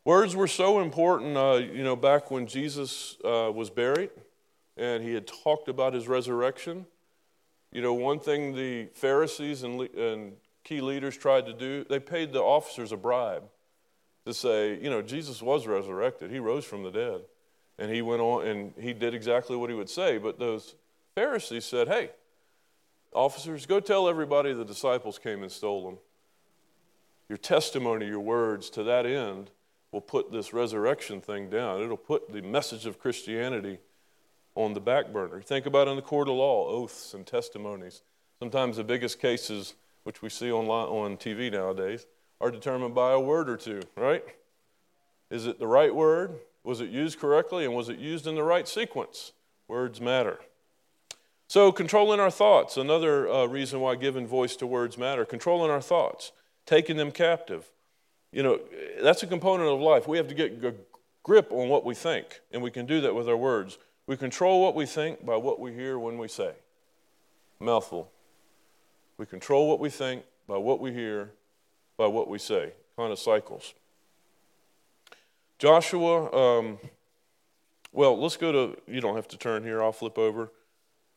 Words 0.05 0.35
were 0.35 0.49
so 0.49 0.81
important, 0.81 1.37
uh, 1.37 1.55
you 1.55 1.85
know, 1.85 1.95
back 1.95 2.31
when 2.31 2.47
Jesus 2.47 3.17
uh, 3.25 3.53
was 3.55 3.69
buried 3.69 4.11
and 4.77 5.03
he 5.03 5.13
had 5.13 5.27
talked 5.27 5.69
about 5.69 5.93
his 5.93 6.09
resurrection. 6.09 6.87
You 7.71 7.83
know, 7.83 7.93
one 7.93 8.19
thing 8.19 8.55
the 8.55 8.87
Pharisees 8.95 9.63
and, 9.63 9.81
and 9.95 10.33
key 10.65 10.81
leaders 10.81 11.17
tried 11.17 11.47
to 11.47 11.53
do, 11.53 11.85
they 11.89 12.01
paid 12.01 12.33
the 12.33 12.43
officers 12.43 12.93
a 12.93 12.97
bribe 12.97 13.45
to 14.27 14.35
say, 14.35 14.79
you 14.81 14.91
know, 14.91 15.03
Jesus 15.03 15.43
was 15.43 15.67
resurrected. 15.67 16.31
He 16.31 16.39
rose 16.39 16.65
from 16.65 16.83
the 16.83 16.91
dead. 16.91 17.23
And 17.79 17.91
he 17.91 18.03
went 18.03 18.21
on 18.21 18.47
and 18.47 18.73
he 18.79 18.93
did 18.93 19.15
exactly 19.15 19.57
what 19.57 19.71
he 19.71 19.77
would 19.77 19.89
say. 19.89 20.19
But 20.19 20.39
those 20.39 20.75
Pharisees 21.15 21.65
said, 21.65 21.89
hey, 21.89 22.11
officers, 23.13 23.65
go 23.65 23.81
tell 23.81 24.09
everybody 24.09 24.53
the 24.53 24.65
disciples 24.65 25.19
came 25.19 25.43
and 25.43 25.51
stole 25.51 25.87
them. 25.87 25.99
Your 27.29 27.39
testimony, 27.39 28.07
your 28.07 28.21
words 28.21 28.69
to 28.71 28.83
that 28.83 29.07
end 29.07 29.51
will 29.93 30.01
put 30.01 30.31
this 30.31 30.53
resurrection 30.53 31.21
thing 31.21 31.49
down. 31.49 31.81
It'll 31.81 31.97
put 31.97 32.33
the 32.33 32.43
message 32.43 32.87
of 32.87 32.99
Christianity 32.99 33.79
on 34.55 34.75
the 34.75 34.81
back 34.81 35.13
burner. 35.13 35.41
Think 35.41 35.65
about 35.67 35.89
in 35.89 35.97
the 35.97 36.03
court 36.03 36.29
of 36.29 36.35
law, 36.35 36.69
oaths 36.69 37.15
and 37.15 37.27
testimonies. 37.27 38.03
Sometimes 38.39 38.77
the 38.77 38.85
biggest 38.85 39.21
cases 39.21 39.75
which 40.05 40.23
we 40.23 40.29
see 40.29 40.51
on, 40.51 40.67
on 40.67 41.17
TV 41.17 41.51
nowadays, 41.51 42.07
are 42.41 42.51
determined 42.51 42.95
by 42.95 43.13
a 43.13 43.21
word 43.21 43.49
or 43.49 43.57
two, 43.57 43.81
right? 43.97 44.25
Is 45.31 45.47
it 45.47 45.59
the 45.59 45.67
right 45.67 45.95
word? 45.95 46.39
Was 46.65 46.81
it 46.81 46.91
used 46.91 47.19
correctly? 47.21 47.65
And 47.65 47.75
was 47.75 47.89
it 47.89 47.99
used 47.99 48.27
in 48.27 48.35
the 48.35 48.43
right 48.43 48.67
sequence? 48.67 49.33
Words 49.69 50.01
matter. 50.01 50.41
So, 51.49 51.73
controlling 51.73 52.21
our 52.21 52.31
thoughts, 52.31 52.77
another 52.77 53.29
uh, 53.29 53.47
reason 53.47 53.81
why 53.81 53.97
giving 53.97 54.27
voice 54.27 54.55
to 54.57 54.67
words 54.67 54.97
matter. 54.97 55.25
Controlling 55.25 55.71
our 55.71 55.81
thoughts, 55.81 56.33
taking 56.65 56.97
them 56.97 57.11
captive. 57.11 57.71
You 58.33 58.45
know, 58.45 58.61
that's 59.03 59.23
a 59.23 59.27
component 59.27 59.69
of 59.69 59.81
life. 59.81 60.07
We 60.07 60.17
have 60.17 60.29
to 60.29 60.35
get 60.35 60.65
a 60.65 60.75
grip 61.25 61.51
on 61.51 61.69
what 61.69 61.85
we 61.85 61.95
think, 61.95 62.41
and 62.53 62.63
we 62.63 62.71
can 62.71 62.87
do 62.87 63.01
that 63.01 63.15
with 63.15 63.29
our 63.29 63.37
words. 63.37 63.79
We 64.07 64.17
control 64.17 64.63
what 64.63 64.75
we 64.75 64.87
think 64.87 65.25
by 65.25 65.37
what 65.37 65.59
we 65.61 65.73
hear 65.73 65.99
when 65.99 66.19
we 66.19 66.29
say. 66.29 66.53
Mouthful. 67.59 68.11
We 69.21 69.27
control 69.27 69.69
what 69.69 69.81
we 69.81 69.91
think 69.91 70.23
by 70.49 70.57
what 70.57 70.81
we 70.81 70.95
hear, 70.95 71.33
by 71.99 72.07
what 72.07 72.27
we 72.27 72.39
say. 72.39 72.73
Kind 72.97 73.13
of 73.13 73.19
cycles. 73.19 73.75
Joshua, 75.59 76.33
um, 76.35 76.79
well, 77.93 78.19
let's 78.19 78.39
go 78.39 78.51
to, 78.51 78.81
you 78.87 79.03
don't 79.03 79.17
have 79.17 79.29
to 79.29 79.37
turn 79.37 79.63
here, 79.63 79.83
I'll 79.83 79.93
flip 79.93 80.17
over. 80.17 80.51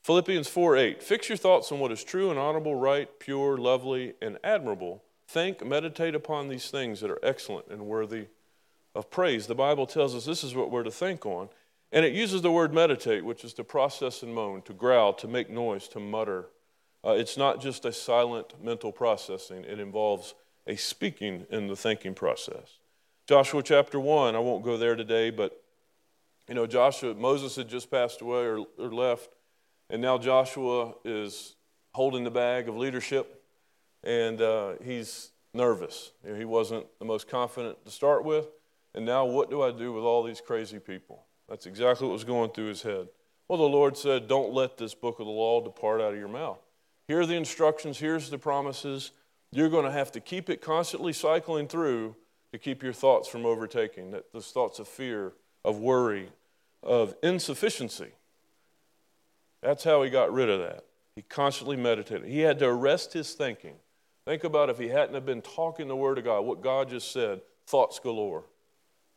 Philippians 0.02 0.50
4 0.50 0.76
8. 0.76 1.02
Fix 1.02 1.30
your 1.30 1.38
thoughts 1.38 1.72
on 1.72 1.80
what 1.80 1.94
is 1.94 2.04
true 2.04 2.30
and 2.30 2.38
honorable, 2.38 2.76
right, 2.76 3.08
pure, 3.20 3.56
lovely, 3.56 4.16
and 4.22 4.38
admirable. 4.44 5.02
Think, 5.30 5.66
meditate 5.66 6.14
upon 6.14 6.50
these 6.50 6.70
things 6.70 7.00
that 7.00 7.10
are 7.10 7.24
excellent 7.24 7.68
and 7.70 7.86
worthy 7.86 8.26
of 8.94 9.10
praise. 9.12 9.48
The 9.48 9.56
Bible 9.56 9.88
tells 9.88 10.14
us 10.14 10.26
this 10.26 10.44
is 10.44 10.54
what 10.54 10.70
we're 10.70 10.84
to 10.84 10.92
think 10.92 11.26
on. 11.26 11.48
And 11.94 12.04
it 12.04 12.12
uses 12.12 12.42
the 12.42 12.52
word 12.52 12.74
meditate, 12.74 13.24
which 13.24 13.46
is 13.46 13.54
to 13.54 13.64
process 13.64 14.24
and 14.24 14.36
moan, 14.36 14.62
to 14.64 14.74
growl, 14.74 15.14
to 15.14 15.28
make 15.30 15.50
noise, 15.50 15.88
to 15.88 16.02
mutter. 16.02 16.48
Uh, 17.06 17.12
it's 17.12 17.38
not 17.38 17.62
just 17.62 17.86
a 17.86 17.92
silent 17.92 18.54
mental 18.64 18.92
processing, 18.92 19.66
it 19.66 19.80
involves 19.80 20.36
a 20.68 20.76
speaking 20.76 21.46
in 21.50 21.68
the 21.68 21.76
thinking 21.76 22.14
process. 22.14 22.80
Joshua 23.28 23.62
chapter 23.62 24.00
1, 24.00 24.36
I 24.36 24.40
won't 24.40 24.64
go 24.64 24.78
there 24.78 24.96
today, 24.96 25.30
but 25.30 25.64
you 26.48 26.56
know, 26.56 26.68
Joshua, 26.68 27.14
Moses 27.14 27.56
had 27.56 27.70
just 27.70 27.90
passed 27.90 28.22
away 28.22 28.46
or, 28.46 28.66
or 28.78 28.94
left, 28.94 29.30
and 29.90 30.02
now 30.02 30.18
Joshua 30.18 30.94
is 31.06 31.56
holding 31.94 32.24
the 32.24 32.32
bag 32.32 32.68
of 32.68 32.76
leadership, 32.76 33.44
and 34.04 34.42
uh, 34.42 34.74
he's 34.84 35.32
nervous. 35.54 36.12
You 36.24 36.32
know, 36.32 36.40
he 36.40 36.46
wasn't 36.46 36.86
the 37.00 37.06
most 37.06 37.30
confident 37.30 37.84
to 37.86 37.92
start 37.92 38.26
with, 38.26 38.48
and 38.94 39.06
now 39.06 39.26
what 39.26 39.50
do 39.50 39.62
I 39.62 39.72
do 39.72 39.94
with 39.94 40.04
all 40.04 40.24
these 40.24 40.42
crazy 40.42 40.80
people? 40.80 41.26
That's 41.50 41.66
exactly 41.66 42.08
what 42.08 42.14
was 42.14 42.24
going 42.24 42.52
through 42.52 42.68
his 42.68 42.82
head. 42.82 43.08
Well, 43.48 43.60
the 43.60 43.64
Lord 43.64 43.98
said, 43.98 44.28
Don't 44.28 44.54
let 44.54 44.78
this 44.78 44.94
book 44.94 45.20
of 45.20 45.26
the 45.26 45.32
law 45.32 45.64
depart 45.64 46.02
out 46.02 46.14
of 46.14 46.20
your 46.20 46.30
mouth. 46.30 46.60
Here 47.08 47.20
are 47.20 47.26
the 47.26 47.36
instructions, 47.36 48.00
here's 48.00 48.30
the 48.30 48.38
promises. 48.38 49.12
You're 49.52 49.70
going 49.70 49.86
to 49.86 49.92
have 49.92 50.12
to 50.14 50.20
keep 50.20 50.50
it 50.50 50.62
constantly 50.62 51.14
cycling 51.14 51.68
through 51.68 52.16
to 52.52 52.58
keep 52.58 52.82
your 52.82 52.94
thoughts 52.94 53.28
from 53.28 53.46
overtaking, 53.46 54.12
that 54.12 54.32
those 54.32 54.52
thoughts 54.52 54.80
of 54.80 54.88
fear, 54.88 55.34
of 55.66 55.80
worry, 55.80 56.30
of 56.82 57.16
insufficiency. 57.24 58.12
That's 59.62 59.84
how 59.84 60.04
he 60.04 60.10
got 60.10 60.32
rid 60.32 60.50
of 60.50 60.60
that. 60.60 60.86
He 61.16 61.22
constantly 61.22 61.78
meditated. 61.78 62.28
He 62.28 62.40
had 62.40 62.60
to 62.60 62.68
arrest 62.68 63.14
his 63.14 63.34
thinking. 63.34 63.76
Think 64.26 64.44
about 64.44 64.70
if 64.70 64.78
he 64.80 64.88
hadn't 64.88 65.16
have 65.16 65.26
been 65.26 65.42
talking 65.42 65.88
the 65.88 65.96
word 65.96 66.18
of 66.18 66.24
God, 66.24 66.42
what 66.42 66.62
God 66.62 66.90
just 66.90 67.12
said, 67.12 67.42
thoughts 67.68 68.00
galore. 68.00 68.46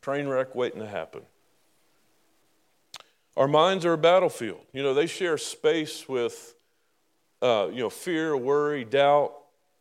Train 0.01 0.27
wreck 0.27 0.53
waiting 0.53 0.79
to 0.79 0.87
happen. 0.87 1.21
Our 3.35 3.47
minds 3.47 3.85
are 3.85 3.93
a 3.93 3.97
battlefield. 3.97 4.61
You 4.73 4.83
know, 4.83 4.93
they 4.93 5.05
share 5.05 5.37
space 5.37 6.09
with, 6.09 6.55
uh, 7.41 7.67
you 7.71 7.79
know, 7.79 7.89
fear, 7.89 8.35
worry, 8.35 8.83
doubt, 8.83 9.33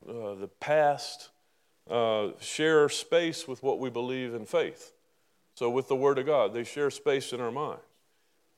uh, 0.09 0.35
the 0.35 0.51
past, 0.61 1.31
uh, 1.91 2.29
share 2.41 2.89
space 2.89 3.49
with 3.49 3.63
what 3.63 3.79
we 3.79 3.91
believe 3.91 4.35
in 4.35 4.45
faith. 4.45 4.93
So, 5.55 5.71
with 5.71 5.89
the 5.89 5.97
Word 5.97 6.19
of 6.19 6.27
God, 6.27 6.53
they 6.53 6.65
share 6.65 6.91
space 6.91 7.33
in 7.33 7.41
our 7.41 7.51
minds. 7.51 7.83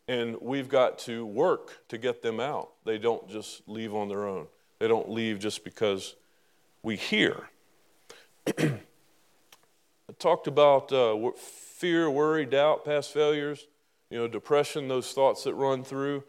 And 0.08 0.36
we've 0.40 0.68
got 0.68 0.98
to 1.00 1.26
work 1.26 1.86
to 1.88 1.98
get 1.98 2.22
them 2.22 2.40
out. 2.40 2.70
They 2.84 2.96
don't 2.98 3.28
just 3.28 3.68
leave 3.68 3.94
on 3.94 4.08
their 4.08 4.26
own, 4.26 4.46
they 4.78 4.88
don't 4.88 5.10
leave 5.10 5.38
just 5.38 5.64
because 5.64 6.14
we 6.82 6.96
hear. 6.96 7.48
I 8.58 8.80
talked 10.18 10.46
about 10.46 10.90
uh, 10.90 11.30
fear, 11.36 12.10
worry, 12.10 12.46
doubt, 12.46 12.84
past 12.84 13.12
failures, 13.12 13.66
you 14.10 14.18
know, 14.18 14.26
depression, 14.26 14.88
those 14.88 15.12
thoughts 15.12 15.44
that 15.44 15.54
run 15.54 15.84
through. 15.84 16.24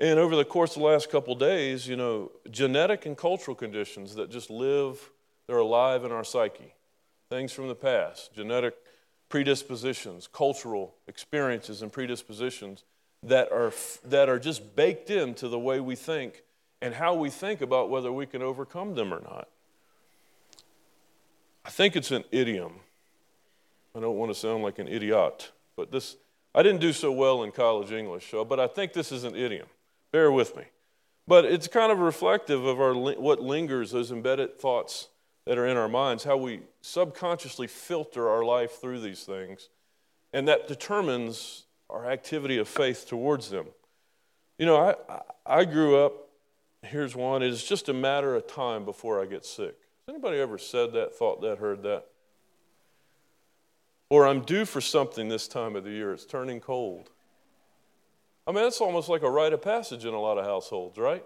And 0.00 0.18
over 0.18 0.34
the 0.34 0.46
course 0.46 0.76
of 0.76 0.82
the 0.82 0.88
last 0.88 1.10
couple 1.10 1.34
days, 1.34 1.86
you 1.86 1.94
know, 1.94 2.32
genetic 2.50 3.04
and 3.04 3.16
cultural 3.16 3.54
conditions 3.54 4.14
that 4.14 4.30
just 4.30 4.48
live, 4.48 5.10
they're 5.46 5.58
alive 5.58 6.04
in 6.04 6.10
our 6.10 6.24
psyche. 6.24 6.72
Things 7.28 7.52
from 7.52 7.68
the 7.68 7.74
past, 7.74 8.34
genetic 8.34 8.74
predispositions, 9.28 10.26
cultural 10.26 10.94
experiences 11.06 11.82
and 11.82 11.92
predispositions 11.92 12.84
that 13.22 13.52
are, 13.52 13.74
that 14.04 14.30
are 14.30 14.38
just 14.38 14.74
baked 14.74 15.10
into 15.10 15.48
the 15.48 15.58
way 15.58 15.80
we 15.80 15.94
think 15.94 16.44
and 16.80 16.94
how 16.94 17.14
we 17.14 17.28
think 17.28 17.60
about 17.60 17.90
whether 17.90 18.10
we 18.10 18.24
can 18.24 18.40
overcome 18.40 18.94
them 18.94 19.12
or 19.12 19.20
not. 19.20 19.48
I 21.64 21.68
think 21.68 21.94
it's 21.94 22.10
an 22.10 22.24
idiom. 22.32 22.72
I 23.94 24.00
don't 24.00 24.16
want 24.16 24.32
to 24.32 24.34
sound 24.34 24.62
like 24.62 24.78
an 24.78 24.88
idiot, 24.88 25.52
but 25.76 25.92
this, 25.92 26.16
I 26.54 26.62
didn't 26.62 26.80
do 26.80 26.94
so 26.94 27.12
well 27.12 27.42
in 27.42 27.52
college 27.52 27.92
English, 27.92 28.30
so, 28.30 28.46
but 28.46 28.58
I 28.58 28.66
think 28.66 28.94
this 28.94 29.12
is 29.12 29.24
an 29.24 29.36
idiom. 29.36 29.66
Bear 30.12 30.30
with 30.32 30.56
me. 30.56 30.64
But 31.26 31.44
it's 31.44 31.68
kind 31.68 31.92
of 31.92 32.00
reflective 32.00 32.64
of 32.64 32.80
our, 32.80 32.94
what 32.94 33.40
lingers, 33.40 33.92
those 33.92 34.10
embedded 34.10 34.58
thoughts 34.58 35.08
that 35.46 35.58
are 35.58 35.66
in 35.66 35.76
our 35.76 35.88
minds, 35.88 36.24
how 36.24 36.36
we 36.36 36.60
subconsciously 36.80 37.66
filter 37.66 38.28
our 38.28 38.44
life 38.44 38.80
through 38.80 39.00
these 39.00 39.24
things. 39.24 39.68
And 40.32 40.48
that 40.48 40.68
determines 40.68 41.64
our 41.88 42.10
activity 42.10 42.58
of 42.58 42.68
faith 42.68 43.06
towards 43.08 43.50
them. 43.50 43.66
You 44.58 44.66
know, 44.66 44.76
I, 44.76 45.20
I 45.46 45.64
grew 45.64 46.04
up, 46.04 46.12
here's 46.82 47.16
one, 47.16 47.42
it's 47.42 47.64
just 47.64 47.88
a 47.88 47.94
matter 47.94 48.34
of 48.34 48.46
time 48.46 48.84
before 48.84 49.22
I 49.22 49.26
get 49.26 49.44
sick. 49.44 49.76
Has 50.06 50.14
anybody 50.14 50.38
ever 50.38 50.58
said 50.58 50.92
that, 50.92 51.14
thought 51.14 51.40
that, 51.42 51.58
heard 51.58 51.82
that? 51.82 52.06
Or 54.08 54.26
I'm 54.26 54.40
due 54.40 54.64
for 54.64 54.80
something 54.80 55.28
this 55.28 55.46
time 55.46 55.76
of 55.76 55.84
the 55.84 55.90
year, 55.90 56.12
it's 56.12 56.24
turning 56.24 56.60
cold. 56.60 57.10
I 58.46 58.52
mean, 58.52 58.64
that's 58.64 58.80
almost 58.80 59.08
like 59.08 59.22
a 59.22 59.30
rite 59.30 59.52
of 59.52 59.62
passage 59.62 60.04
in 60.04 60.14
a 60.14 60.20
lot 60.20 60.38
of 60.38 60.44
households, 60.44 60.98
right? 60.98 61.24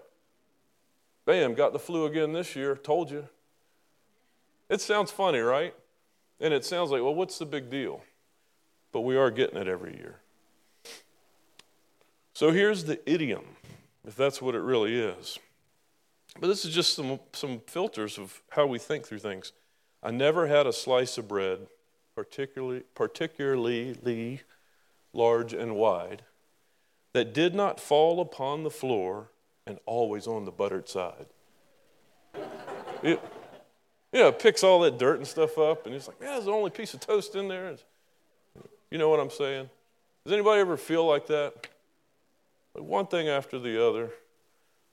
Bam, 1.25 1.53
got 1.53 1.73
the 1.73 1.79
flu 1.79 2.05
again 2.05 2.33
this 2.33 2.55
year, 2.55 2.75
told 2.75 3.09
you. 3.09 3.27
It 4.69 4.81
sounds 4.81 5.11
funny, 5.11 5.39
right? 5.39 5.73
And 6.39 6.53
it 6.53 6.65
sounds 6.65 6.91
like, 6.91 7.01
well, 7.01 7.15
what's 7.15 7.39
the 7.39 7.45
big 7.45 7.69
deal? 7.69 8.01
But 8.91 9.01
we 9.01 9.15
are 9.15 9.31
getting 9.31 9.57
it 9.57 9.67
every 9.67 9.95
year. 9.95 10.19
So 12.33 12.51
here's 12.51 12.83
the 12.83 12.99
idiom, 13.09 13.45
if 14.05 14.15
that's 14.15 14.41
what 14.41 14.55
it 14.55 14.59
really 14.59 14.99
is. 14.99 15.39
But 16.39 16.47
this 16.47 16.65
is 16.65 16.75
just 16.75 16.93
some, 16.93 17.19
some 17.31 17.61
filters 17.65 18.17
of 18.17 18.41
how 18.49 18.65
we 18.65 18.77
think 18.77 19.05
through 19.05 19.19
things. 19.19 19.53
I 20.03 20.11
never 20.11 20.47
had 20.47 20.67
a 20.67 20.73
slice 20.73 21.17
of 21.17 21.27
bread, 21.27 21.67
particularly, 22.13 22.83
particularly 22.93 24.41
large 25.13 25.53
and 25.53 25.75
wide, 25.75 26.23
that 27.15 27.33
did 27.33 27.55
not 27.55 27.79
fall 27.79 28.19
upon 28.19 28.63
the 28.63 28.69
floor 28.69 29.29
and 29.65 29.79
always 29.85 30.27
on 30.27 30.43
the 30.43 30.51
buttered 30.51 30.89
side. 30.89 31.27
it, 33.03 33.23
know, 34.11 34.33
picks 34.33 34.65
all 34.65 34.81
that 34.81 34.97
dirt 34.97 35.15
and 35.15 35.25
stuff 35.25 35.57
up, 35.57 35.85
and 35.85 35.95
it's 35.95 36.07
like, 36.07 36.17
yeah, 36.19 36.33
there's 36.33 36.43
the 36.43 36.51
only 36.51 36.71
piece 36.71 36.93
of 36.93 36.99
toast 36.99 37.35
in 37.35 37.47
there. 37.47 37.73
You 38.91 38.97
know 38.97 39.07
what 39.07 39.21
I'm 39.21 39.29
saying? 39.29 39.69
Does 40.25 40.33
anybody 40.33 40.59
ever 40.59 40.75
feel 40.75 41.05
like 41.05 41.27
that? 41.27 41.67
Like 42.73 42.83
one 42.83 43.07
thing 43.07 43.29
after 43.29 43.59
the 43.59 43.81
other. 43.81 44.09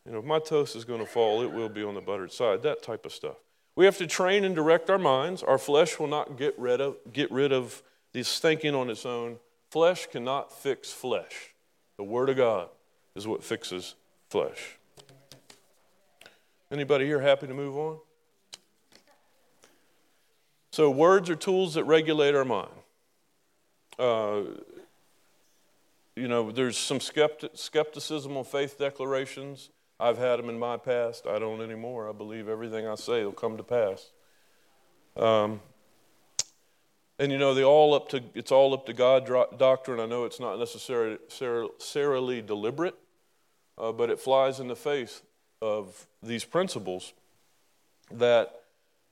You 0.06 0.12
know, 0.12 0.18
if 0.18 0.24
my 0.24 0.38
toast 0.38 0.76
is 0.76 0.84
going 0.84 1.00
to 1.00 1.06
fall, 1.06 1.42
it 1.42 1.50
will 1.50 1.68
be 1.68 1.82
on 1.82 1.94
the 1.94 2.00
buttered 2.00 2.30
side, 2.30 2.62
that 2.62 2.84
type 2.84 3.04
of 3.04 3.12
stuff. 3.12 3.36
We 3.74 3.84
have 3.84 3.98
to 3.98 4.06
train 4.06 4.44
and 4.44 4.54
direct 4.54 4.90
our 4.90 4.98
minds. 4.98 5.42
Our 5.42 5.58
flesh 5.58 5.98
will 5.98 6.06
not 6.06 6.36
get 6.38 6.56
rid 6.56 6.80
of, 6.80 6.98
get 7.12 7.32
rid 7.32 7.52
of 7.52 7.82
this 8.12 8.38
thinking 8.38 8.76
on 8.76 8.90
its 8.90 9.04
own. 9.04 9.38
Flesh 9.72 10.06
cannot 10.06 10.52
fix 10.52 10.92
flesh. 10.92 11.51
The 12.02 12.08
Word 12.08 12.30
of 12.30 12.36
God 12.36 12.68
is 13.14 13.28
what 13.28 13.44
fixes 13.44 13.94
flesh. 14.28 14.76
Anybody 16.68 17.06
here 17.06 17.20
happy 17.20 17.46
to 17.46 17.54
move 17.54 17.76
on? 17.76 17.98
So, 20.72 20.90
words 20.90 21.30
are 21.30 21.36
tools 21.36 21.74
that 21.74 21.84
regulate 21.84 22.34
our 22.34 22.44
mind. 22.44 22.72
Uh, 24.00 24.40
you 26.16 26.26
know, 26.26 26.50
there's 26.50 26.76
some 26.76 26.98
skeptic, 26.98 27.52
skepticism 27.54 28.36
on 28.36 28.42
faith 28.42 28.80
declarations. 28.80 29.70
I've 30.00 30.18
had 30.18 30.40
them 30.40 30.48
in 30.48 30.58
my 30.58 30.78
past. 30.78 31.28
I 31.28 31.38
don't 31.38 31.60
anymore. 31.60 32.08
I 32.08 32.12
believe 32.12 32.48
everything 32.48 32.84
I 32.84 32.96
say 32.96 33.24
will 33.24 33.30
come 33.30 33.56
to 33.58 33.62
pass. 33.62 34.10
Um, 35.16 35.60
and 37.18 37.30
you 37.30 37.38
know, 37.38 37.60
all 37.62 37.94
up 37.94 38.08
to 38.10 38.22
it's 38.34 38.50
all 38.50 38.74
up 38.74 38.86
to 38.86 38.92
God 38.92 39.26
doctrine. 39.58 40.00
I 40.00 40.06
know 40.06 40.24
it's 40.24 40.40
not 40.40 40.58
necessarily, 40.58 41.18
necessarily 41.28 42.42
deliberate, 42.42 42.94
uh, 43.78 43.92
but 43.92 44.10
it 44.10 44.18
flies 44.18 44.60
in 44.60 44.68
the 44.68 44.76
face 44.76 45.22
of 45.60 46.06
these 46.22 46.44
principles 46.44 47.12
that 48.10 48.62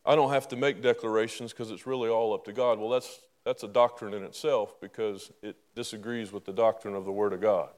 I 0.04 0.14
don't 0.14 0.30
have 0.30 0.48
to 0.48 0.56
make 0.56 0.82
declarations 0.82 1.52
because 1.52 1.70
it's 1.70 1.86
really 1.86 2.08
all 2.08 2.32
up 2.32 2.44
to 2.46 2.52
God. 2.52 2.78
Well, 2.78 2.88
that's 2.88 3.20
that's 3.44 3.62
a 3.62 3.68
doctrine 3.68 4.14
in 4.14 4.22
itself 4.22 4.80
because 4.80 5.30
it 5.42 5.56
disagrees 5.74 6.32
with 6.32 6.44
the 6.44 6.52
doctrine 6.52 6.94
of 6.94 7.04
the 7.04 7.12
Word 7.12 7.32
of 7.32 7.40
God. 7.40 7.70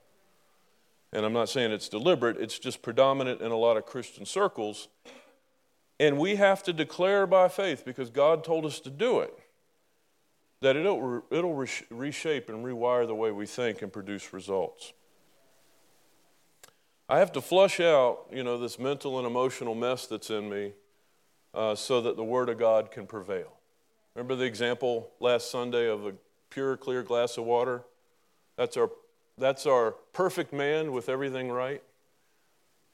And 1.13 1.27
I'm 1.27 1.33
not 1.33 1.49
saying 1.49 1.73
it's 1.73 1.89
deliberate, 1.89 2.39
it's 2.39 2.59
just 2.59 2.83
predominant 2.83 3.43
in 3.43 3.53
a 3.53 3.57
lot 3.57 3.77
of 3.77 3.87
Christian 3.87 4.25
circles. 4.25 4.89
And 6.01 6.19
we 6.19 6.37
have 6.37 6.63
to 6.65 6.73
declare 6.73 7.27
by 7.27 7.49
faith 7.49 7.85
because 7.85 8.11
God 8.11 8.43
told 8.45 8.65
us 8.65 8.81
to 8.81 8.91
do 8.91 9.21
it. 9.21 9.39
That 10.63 10.77
it'll, 10.77 11.25
it'll 11.31 11.55
reshape 11.55 12.49
and 12.49 12.65
rewire 12.65 13.05
the 13.07 13.15
way 13.15 13.33
we 13.33 13.47
think 13.47 13.83
and 13.83 13.93
produce 13.93 14.33
results. 14.33 14.93
I 17.09 17.19
have 17.19 17.33
to 17.33 17.41
flush 17.41 17.81
out, 17.81 18.27
you 18.33 18.45
know, 18.45 18.57
this 18.57 18.79
mental 18.79 19.19
and 19.19 19.27
emotional 19.27 19.75
mess 19.75 20.07
that's 20.07 20.31
in 20.31 20.49
me 20.49 20.73
uh, 21.53 21.75
so 21.75 22.01
that 22.03 22.17
the 22.17 22.23
Word 22.23 22.49
of 22.49 22.59
God 22.59 22.93
can 22.93 23.09
prevail. 23.09 23.53
Remember 24.15 24.37
the 24.37 24.45
example 24.45 25.11
last 25.19 25.51
Sunday 25.51 25.89
of 25.89 26.07
a 26.07 26.15
pure, 26.49 26.77
clear 26.77 27.03
glass 27.03 27.37
of 27.37 27.45
water? 27.45 27.83
That's 28.57 28.77
our, 28.77 28.91
that's 29.37 29.67
our 29.67 29.93
perfect 30.13 30.53
man 30.53 30.93
with 30.93 31.09
everything 31.09 31.51
right. 31.51 31.83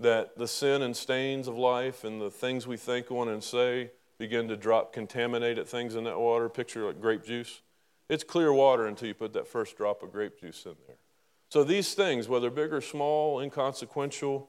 That 0.00 0.38
the 0.38 0.48
sin 0.48 0.81
and 0.81 0.96
stains 0.96 1.48
of 1.48 1.59
life 1.59 2.02
and 2.02 2.18
the 2.18 2.31
things 2.31 2.66
we 2.66 2.78
think 2.78 3.11
on 3.11 3.28
and 3.28 3.44
say 3.44 3.90
begin 4.18 4.48
to 4.48 4.57
drop 4.57 4.92
contaminated 4.92 5.66
things 5.66 5.94
in 5.94 6.04
that 6.04 6.18
water. 6.18 6.48
Picture 6.48 6.87
like 6.87 7.00
grape 7.00 7.24
juice. 7.24 7.62
It's 8.09 8.24
clear 8.24 8.52
water 8.52 8.87
until 8.87 9.09
you 9.09 9.14
put 9.14 9.33
that 9.35 9.46
first 9.46 9.76
drop 9.76 10.02
of 10.02 10.12
grape 10.12 10.40
juice 10.40 10.64
in 10.64 10.74
there. 10.87 10.96
So 11.50 11.64
these 11.64 11.94
things, 11.94 12.28
whether 12.28 12.50
big 12.50 12.72
or 12.72 12.81
small, 12.81 13.40
inconsequential, 13.40 14.48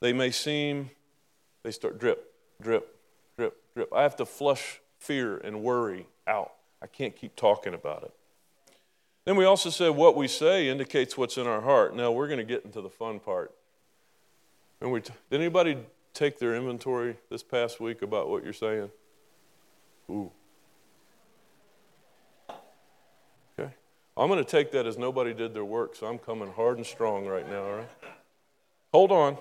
they 0.00 0.12
may 0.12 0.30
seem, 0.30 0.90
they 1.62 1.70
start 1.70 1.98
drip, 1.98 2.32
drip, 2.60 2.96
drip, 3.36 3.56
drip. 3.74 3.92
I 3.92 4.02
have 4.02 4.16
to 4.16 4.26
flush 4.26 4.80
fear 4.98 5.36
and 5.38 5.62
worry 5.62 6.06
out. 6.26 6.52
I 6.82 6.86
can't 6.86 7.14
keep 7.14 7.36
talking 7.36 7.74
about 7.74 8.02
it. 8.02 8.12
Then 9.24 9.36
we 9.36 9.44
also 9.44 9.70
said 9.70 9.90
what 9.90 10.16
we 10.16 10.28
say 10.28 10.68
indicates 10.68 11.16
what's 11.16 11.38
in 11.38 11.46
our 11.46 11.62
heart. 11.62 11.96
Now 11.96 12.12
we're 12.12 12.26
going 12.26 12.38
to 12.38 12.44
get 12.44 12.64
into 12.64 12.80
the 12.80 12.90
fun 12.90 13.20
part. 13.20 13.52
And 14.80 14.92
we 14.92 15.00
t- 15.00 15.14
did 15.30 15.40
anybody 15.40 15.78
take 16.14 16.38
their 16.38 16.54
inventory 16.54 17.16
this 17.30 17.42
past 17.42 17.80
week 17.80 18.02
about 18.02 18.30
what 18.30 18.44
you're 18.44 18.52
saying? 18.52 18.90
Ooh. 20.10 20.30
Okay. 23.58 23.72
I'm 24.16 24.28
going 24.28 24.42
to 24.42 24.50
take 24.50 24.70
that 24.72 24.86
as 24.86 24.96
nobody 24.96 25.34
did 25.34 25.52
their 25.52 25.64
work, 25.64 25.96
so 25.96 26.06
I'm 26.06 26.18
coming 26.18 26.52
hard 26.52 26.76
and 26.76 26.86
strong 26.86 27.26
right 27.26 27.48
now, 27.48 27.64
all 27.64 27.76
right? 27.76 27.88
Hold 28.92 29.12
on. 29.12 29.36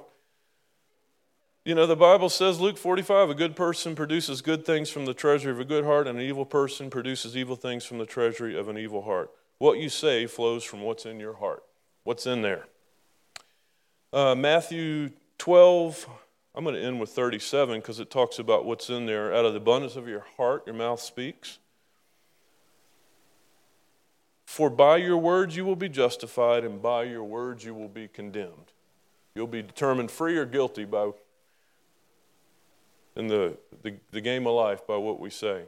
You 1.63 1.75
know, 1.75 1.85
the 1.85 1.95
Bible 1.95 2.27
says, 2.27 2.59
Luke 2.59 2.77
45, 2.77 3.29
a 3.29 3.33
good 3.35 3.55
person 3.55 3.95
produces 3.95 4.41
good 4.41 4.65
things 4.65 4.89
from 4.89 5.05
the 5.05 5.13
treasury 5.13 5.51
of 5.51 5.59
a 5.59 5.65
good 5.65 5.85
heart, 5.85 6.07
and 6.07 6.19
an 6.19 6.25
evil 6.25 6.45
person 6.45 6.89
produces 6.89 7.37
evil 7.37 7.55
things 7.55 7.85
from 7.85 7.99
the 7.99 8.05
treasury 8.05 8.57
of 8.57 8.67
an 8.67 8.77
evil 8.77 9.03
heart. 9.03 9.31
What 9.59 9.77
you 9.77 9.87
say 9.87 10.25
flows 10.25 10.63
from 10.63 10.81
what's 10.81 11.05
in 11.05 11.21
your 11.21 11.35
heart. 11.35 11.63
What's 12.03 12.25
in 12.25 12.41
there? 12.41 12.65
Uh, 14.11 14.35
Matthew 14.35 15.11
12, 15.37 16.07
I'm 16.55 16.63
going 16.63 16.75
to 16.75 16.81
end 16.81 16.99
with 16.99 17.09
37 17.09 17.79
because 17.79 17.99
it 17.99 18.11
talks 18.11 18.37
about 18.37 18.65
what's 18.65 18.89
in 18.89 19.05
there. 19.05 19.33
Out 19.33 19.45
of 19.45 19.53
the 19.53 19.57
abundance 19.59 19.95
of 19.95 20.07
your 20.07 20.25
heart, 20.37 20.63
your 20.67 20.75
mouth 20.75 20.99
speaks. 20.99 21.57
For 24.45 24.69
by 24.69 24.97
your 24.97 25.17
words 25.17 25.55
you 25.55 25.65
will 25.65 25.75
be 25.75 25.89
justified, 25.89 26.63
and 26.63 26.79
by 26.79 27.03
your 27.03 27.23
words 27.23 27.65
you 27.65 27.73
will 27.73 27.87
be 27.87 28.07
condemned. 28.07 28.71
You'll 29.33 29.47
be 29.47 29.63
determined 29.63 30.11
free 30.11 30.37
or 30.37 30.45
guilty 30.45 30.85
by 30.85 31.11
in 33.15 33.27
the, 33.27 33.57
the, 33.81 33.95
the 34.11 34.21
game 34.21 34.45
of 34.47 34.53
life 34.53 34.85
by 34.85 34.97
what 34.97 35.19
we 35.19 35.29
say. 35.29 35.63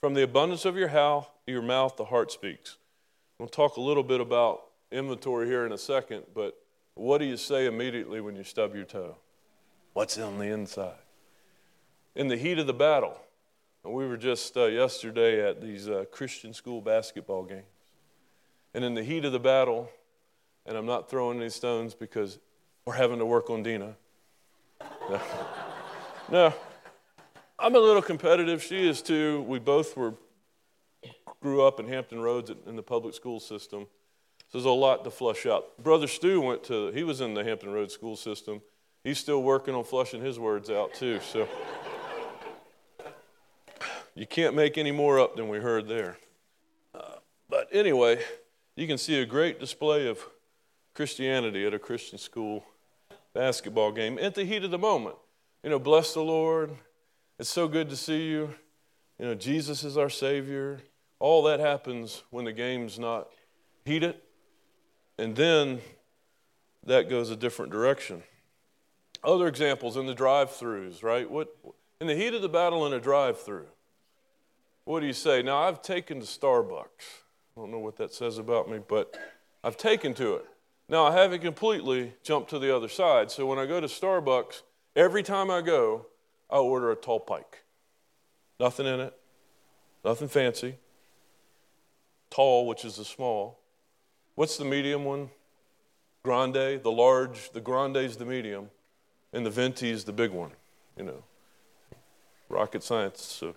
From 0.00 0.14
the 0.14 0.22
abundance 0.22 0.64
of 0.64 0.76
your, 0.76 0.88
how, 0.88 1.28
your 1.46 1.62
mouth, 1.62 1.96
the 1.96 2.06
heart 2.06 2.30
speaks. 2.30 2.76
We'll 3.38 3.48
talk 3.48 3.76
a 3.76 3.80
little 3.80 4.02
bit 4.02 4.20
about 4.20 4.62
inventory 4.90 5.46
here 5.46 5.66
in 5.66 5.72
a 5.72 5.78
second, 5.78 6.24
but 6.34 6.56
what 6.94 7.18
do 7.18 7.24
you 7.24 7.36
say 7.36 7.66
immediately 7.66 8.20
when 8.20 8.36
you 8.36 8.44
stub 8.44 8.74
your 8.74 8.84
toe? 8.84 9.16
What's 9.96 10.18
on 10.18 10.36
the 10.36 10.44
inside? 10.44 10.92
In 12.14 12.28
the 12.28 12.36
heat 12.36 12.58
of 12.58 12.66
the 12.66 12.74
battle, 12.74 13.18
we 13.82 14.06
were 14.06 14.18
just 14.18 14.54
uh, 14.54 14.66
yesterday 14.66 15.48
at 15.48 15.62
these 15.62 15.88
uh, 15.88 16.04
Christian 16.12 16.52
school 16.52 16.82
basketball 16.82 17.44
games. 17.44 17.64
And 18.74 18.84
in 18.84 18.92
the 18.92 19.02
heat 19.02 19.24
of 19.24 19.32
the 19.32 19.40
battle, 19.40 19.88
and 20.66 20.76
I'm 20.76 20.84
not 20.84 21.08
throwing 21.08 21.40
any 21.40 21.48
stones 21.48 21.94
because 21.94 22.38
we're 22.84 22.92
having 22.92 23.18
to 23.20 23.24
work 23.24 23.48
on 23.48 23.62
Dina. 23.62 23.96
No. 25.08 25.20
no. 26.30 26.54
I'm 27.58 27.74
a 27.74 27.78
little 27.78 28.02
competitive. 28.02 28.62
She 28.62 28.86
is 28.86 29.00
too. 29.00 29.46
We 29.48 29.58
both 29.58 29.96
were 29.96 30.12
grew 31.40 31.62
up 31.62 31.80
in 31.80 31.88
Hampton 31.88 32.20
Roads 32.20 32.50
in 32.66 32.76
the 32.76 32.82
public 32.82 33.14
school 33.14 33.40
system. 33.40 33.86
So 34.48 34.58
there's 34.58 34.66
a 34.66 34.70
lot 34.70 35.04
to 35.04 35.10
flush 35.10 35.46
out. 35.46 35.82
Brother 35.82 36.06
Stu 36.06 36.42
went 36.42 36.64
to, 36.64 36.88
he 36.88 37.02
was 37.02 37.22
in 37.22 37.32
the 37.32 37.44
Hampton 37.44 37.72
Roads 37.72 37.94
school 37.94 38.16
system. 38.16 38.60
He's 39.06 39.20
still 39.20 39.40
working 39.40 39.72
on 39.72 39.84
flushing 39.84 40.20
his 40.20 40.36
words 40.36 40.68
out 40.68 40.92
too. 40.92 41.20
So 41.20 41.46
you 44.16 44.26
can't 44.26 44.56
make 44.56 44.76
any 44.76 44.90
more 44.90 45.20
up 45.20 45.36
than 45.36 45.48
we 45.48 45.58
heard 45.58 45.86
there. 45.86 46.16
Uh, 46.92 47.18
but 47.48 47.68
anyway, 47.70 48.18
you 48.74 48.88
can 48.88 48.98
see 48.98 49.20
a 49.20 49.24
great 49.24 49.60
display 49.60 50.08
of 50.08 50.18
Christianity 50.92 51.64
at 51.64 51.72
a 51.72 51.78
Christian 51.78 52.18
school 52.18 52.64
basketball 53.32 53.92
game 53.92 54.18
at 54.20 54.34
the 54.34 54.44
heat 54.44 54.64
of 54.64 54.72
the 54.72 54.78
moment. 54.78 55.14
You 55.62 55.70
know, 55.70 55.78
bless 55.78 56.12
the 56.12 56.22
Lord. 56.22 56.72
It's 57.38 57.48
so 57.48 57.68
good 57.68 57.88
to 57.90 57.96
see 57.96 58.26
you. 58.26 58.56
You 59.20 59.26
know, 59.26 59.34
Jesus 59.36 59.84
is 59.84 59.96
our 59.96 60.10
Savior. 60.10 60.80
All 61.20 61.44
that 61.44 61.60
happens 61.60 62.24
when 62.30 62.44
the 62.44 62.52
game's 62.52 62.98
not 62.98 63.28
heated, 63.84 64.16
and 65.16 65.36
then 65.36 65.80
that 66.84 67.08
goes 67.08 67.30
a 67.30 67.36
different 67.36 67.70
direction. 67.70 68.24
Other 69.26 69.48
examples 69.48 69.96
in 69.96 70.06
the 70.06 70.14
drive-throughs, 70.14 71.02
right? 71.02 71.30
What 71.30 71.54
in 72.00 72.06
the 72.06 72.14
heat 72.14 72.32
of 72.32 72.40
the 72.40 72.48
battle 72.48 72.86
in 72.86 72.92
a 72.92 73.00
drive-through? 73.00 73.66
What 74.84 75.00
do 75.00 75.06
you 75.06 75.12
say? 75.12 75.42
Now 75.42 75.58
I've 75.58 75.82
taken 75.82 76.20
to 76.20 76.26
Starbucks. 76.26 77.24
I 77.56 77.60
don't 77.60 77.72
know 77.72 77.80
what 77.80 77.96
that 77.96 78.14
says 78.14 78.38
about 78.38 78.70
me, 78.70 78.78
but 78.86 79.18
I've 79.64 79.76
taken 79.76 80.14
to 80.14 80.36
it. 80.36 80.46
Now 80.88 81.04
I 81.04 81.12
haven't 81.12 81.42
completely 81.42 82.14
jumped 82.22 82.50
to 82.50 82.60
the 82.60 82.74
other 82.74 82.88
side. 82.88 83.32
So 83.32 83.44
when 83.46 83.58
I 83.58 83.66
go 83.66 83.80
to 83.80 83.88
Starbucks, 83.88 84.62
every 84.94 85.24
time 85.24 85.50
I 85.50 85.60
go, 85.60 86.06
I 86.48 86.58
order 86.58 86.92
a 86.92 86.96
tall 86.96 87.18
pike. 87.18 87.64
Nothing 88.60 88.86
in 88.86 89.00
it, 89.00 89.14
nothing 90.04 90.28
fancy 90.28 90.76
tall, 92.30 92.66
which 92.66 92.84
is 92.84 92.96
the 92.96 93.04
small. 93.04 93.58
What's 94.34 94.56
the 94.56 94.64
medium 94.64 95.04
one? 95.04 95.30
Grande, 96.22 96.82
the 96.82 96.90
large, 96.90 97.50
the 97.52 97.60
grande 97.60 97.96
is 97.96 98.16
the 98.16 98.24
medium, 98.24 98.70
and 99.32 99.44
the 99.44 99.50
venti 99.50 99.90
is 99.90 100.04
the 100.04 100.12
big 100.12 100.30
one. 100.30 100.50
You 100.96 101.04
know, 101.04 101.22
rocket 102.48 102.82
science 102.82 103.38
to 103.40 103.54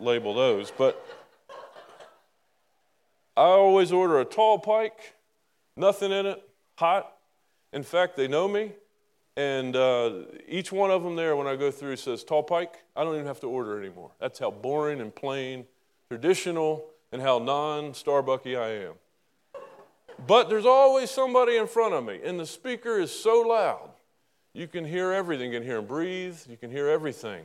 label 0.00 0.34
those. 0.34 0.70
But 0.70 1.04
I 3.36 3.42
always 3.42 3.92
order 3.92 4.20
a 4.20 4.24
tall 4.24 4.58
pike, 4.58 5.14
nothing 5.76 6.12
in 6.12 6.26
it, 6.26 6.48
hot. 6.76 7.12
In 7.72 7.82
fact, 7.82 8.16
they 8.16 8.28
know 8.28 8.48
me, 8.48 8.72
and 9.36 9.76
uh, 9.76 10.22
each 10.48 10.72
one 10.72 10.90
of 10.90 11.02
them 11.02 11.16
there, 11.16 11.36
when 11.36 11.46
I 11.46 11.56
go 11.56 11.70
through, 11.70 11.96
says 11.96 12.24
tall 12.24 12.42
pike. 12.42 12.82
I 12.94 13.04
don't 13.04 13.14
even 13.14 13.26
have 13.26 13.40
to 13.40 13.48
order 13.48 13.78
anymore. 13.78 14.12
That's 14.18 14.38
how 14.38 14.50
boring 14.50 15.00
and 15.00 15.14
plain, 15.14 15.66
traditional, 16.08 16.86
and 17.12 17.20
how 17.20 17.38
non 17.38 17.92
Starbucky 17.92 18.58
I 18.58 18.86
am. 18.86 18.94
But 20.26 20.48
there's 20.48 20.64
always 20.64 21.10
somebody 21.10 21.56
in 21.56 21.66
front 21.66 21.92
of 21.92 22.04
me, 22.04 22.20
and 22.24 22.40
the 22.40 22.46
speaker 22.46 22.98
is 22.98 23.10
so 23.10 23.40
loud. 23.42 23.90
You 24.56 24.66
can 24.66 24.86
hear 24.86 25.12
everything. 25.12 25.52
You 25.52 25.58
can 25.58 25.68
hear 25.68 25.76
him 25.76 25.84
breathe. 25.84 26.38
You 26.48 26.56
can 26.56 26.70
hear 26.70 26.88
everything. 26.88 27.44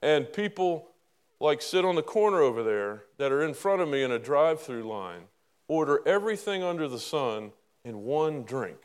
And 0.00 0.32
people 0.32 0.88
like 1.40 1.60
sit 1.60 1.84
on 1.84 1.94
the 1.94 2.02
corner 2.02 2.40
over 2.40 2.62
there 2.62 3.04
that 3.18 3.30
are 3.30 3.42
in 3.42 3.52
front 3.52 3.82
of 3.82 3.88
me 3.90 4.02
in 4.02 4.10
a 4.10 4.18
drive 4.18 4.62
through 4.62 4.84
line, 4.84 5.24
order 5.68 6.00
everything 6.06 6.62
under 6.62 6.88
the 6.88 6.98
sun 6.98 7.52
in 7.84 8.04
one 8.04 8.44
drink. 8.44 8.78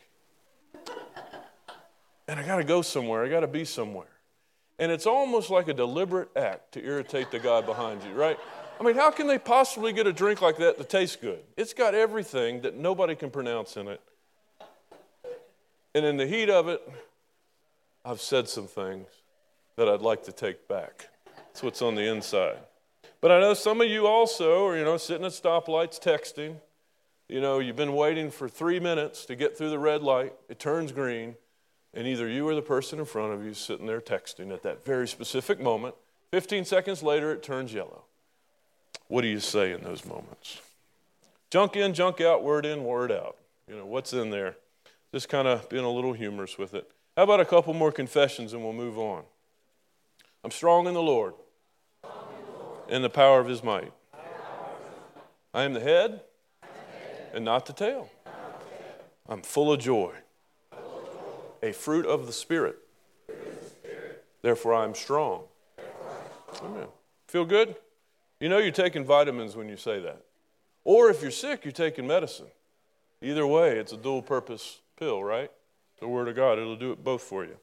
And 2.28 2.38
I 2.38 2.45
got 2.45 2.58
to 2.58 2.65
go 2.65 2.82
somewhere. 2.82 3.23
I 3.23 3.30
got 3.30 3.41
to 3.41 3.47
be 3.47 3.63
somewhere. 3.63 4.08
And 4.78 4.91
it's 4.91 5.06
almost 5.06 5.49
like 5.49 5.69
a 5.69 5.73
deliberate 5.73 6.36
act 6.36 6.73
to 6.73 6.84
irritate 6.84 7.32
the 7.32 7.39
guy 7.39 7.62
behind 7.62 8.04
you, 8.04 8.12
right? 8.12 8.38
I 8.78 8.84
mean, 8.84 8.95
how 8.95 9.10
can 9.10 9.28
they 9.28 9.39
possibly 9.39 9.93
get 9.93 10.06
a 10.06 10.12
drink 10.12 10.41
like 10.41 10.58
that 10.58 10.78
that 10.78 10.89
tastes 10.89 11.15
good? 11.15 11.39
It's 11.56 11.73
got 11.73 11.95
everything 11.95 12.60
that 12.63 12.75
nobody 12.75 13.15
can 13.15 13.30
pronounce 13.30 13.78
in 13.78 13.88
it. 13.88 14.01
And 15.95 16.05
in 16.05 16.17
the 16.17 16.27
heat 16.27 16.49
of 16.49 16.67
it, 16.67 16.88
I've 18.03 18.19
said 18.19 18.49
some 18.49 18.67
things 18.67 19.08
that 19.77 19.88
I'd 19.88 20.01
like 20.01 20.23
to 20.25 20.34
take 20.34 20.67
back. 20.67 21.08
That's 21.38 21.63
what's 21.63 21.81
on 21.81 21.95
the 21.95 22.03
inside. 22.03 22.58
But 23.21 23.31
I 23.31 23.39
know 23.39 23.53
some 23.53 23.79
of 23.79 23.88
you 23.88 24.05
also 24.05 24.67
are, 24.67 24.77
you 24.77 24.84
know, 24.84 24.97
sitting 24.97 25.25
at 25.25 25.31
stoplights 25.31 25.97
texting. 25.97 26.58
You 27.29 27.39
know, 27.39 27.60
you've 27.60 27.77
been 27.77 27.93
waiting 27.93 28.29
for 28.29 28.49
three 28.49 28.77
minutes 28.77 29.25
to 29.27 29.38
get 29.38 29.58
through 29.58 29.69
the 29.69 29.79
red 29.79 30.03
light. 30.03 30.34
It 30.49 30.60
turns 30.60 30.91
green. 30.91 31.36
And 31.93 32.05
either 32.05 32.27
you 32.27 32.45
or 32.45 32.55
the 32.55 32.62
person 32.62 32.99
in 32.99 33.05
front 33.05 33.31
of 33.31 33.45
you 33.45 33.51
is 33.51 33.58
sitting 33.58 33.88
there 33.88 34.01
texting 34.01 34.53
at 34.53 34.63
that 34.63 34.84
very 34.84 35.08
specific 35.08 35.62
moment. 35.62 35.95
15 36.31 36.65
seconds 36.65 37.03
later, 37.03 37.31
it 37.31 37.41
turns 37.41 37.73
yellow. 37.73 38.03
What 39.08 39.21
do 39.21 39.29
you 39.29 39.39
say 39.39 39.71
in 39.71 39.81
those 39.81 40.03
moments? 40.05 40.60
Junk 41.49 41.77
in, 41.77 41.93
junk 41.93 42.19
out, 42.19 42.43
word 42.43 42.65
in, 42.65 42.84
word 42.84 43.13
out. 43.13 43.38
You 43.69 43.77
know, 43.77 43.86
what's 43.86 44.12
in 44.12 44.29
there? 44.29 44.58
Just 45.15 45.30
kind 45.30 45.47
of 45.47 45.69
being 45.69 45.86
a 45.86 45.89
little 45.89 46.12
humorous 46.12 46.58
with 46.58 46.73
it. 46.73 46.91
How 47.15 47.23
about 47.23 47.39
a 47.39 47.45
couple 47.45 47.73
more 47.73 47.89
confessions 47.89 48.51
and 48.51 48.62
we'll 48.62 48.73
move 48.73 48.99
on? 48.99 49.23
I'm 50.43 50.51
strong 50.51 50.88
in 50.88 50.93
the 50.93 51.01
Lord, 51.01 51.36
in 52.89 53.01
the 53.01 53.10
power 53.10 53.39
of 53.39 53.47
his 53.47 53.63
might. 53.63 53.93
I 55.54 55.63
am 55.63 55.71
the 55.71 55.80
head 55.80 56.19
and 57.34 57.45
not 57.45 57.65
the 57.65 57.71
tail. 57.71 58.10
I'm 59.30 59.41
full 59.41 59.71
of 59.71 59.80
joy, 59.80 60.15
a 61.63 61.71
fruit 61.71 62.06
of 62.06 62.25
the 62.25 62.34
Spirit. 62.34 62.75
Therefore, 64.41 64.73
I 64.73 64.84
am 64.84 64.93
strong. 64.93 65.43
Amen. 66.62 66.88
Feel 67.30 67.45
good? 67.45 67.78
You 68.41 68.49
know 68.49 68.58
you're 68.58 68.73
taking 68.73 69.06
vitamins 69.06 69.56
when 69.56 69.69
you 69.69 69.78
say 69.78 70.01
that. 70.01 70.23
Or 70.84 71.10
if 71.10 71.21
you're 71.21 71.32
sick, 71.32 71.63
you're 71.63 71.71
taking 71.71 72.06
medicine. 72.06 72.47
Either 73.21 73.47
way, 73.47 73.78
it's 73.78 73.93
a 73.93 73.97
dual 73.97 74.21
purpose 74.21 74.82
pill, 74.97 75.23
right? 75.23 75.51
The 75.99 76.08
Word 76.08 76.27
of 76.27 76.36
God, 76.36 76.60
it'll 76.60 76.75
do 76.75 76.91
it 76.91 77.03
both 77.03 77.21
for 77.21 77.45
you. 77.45 77.58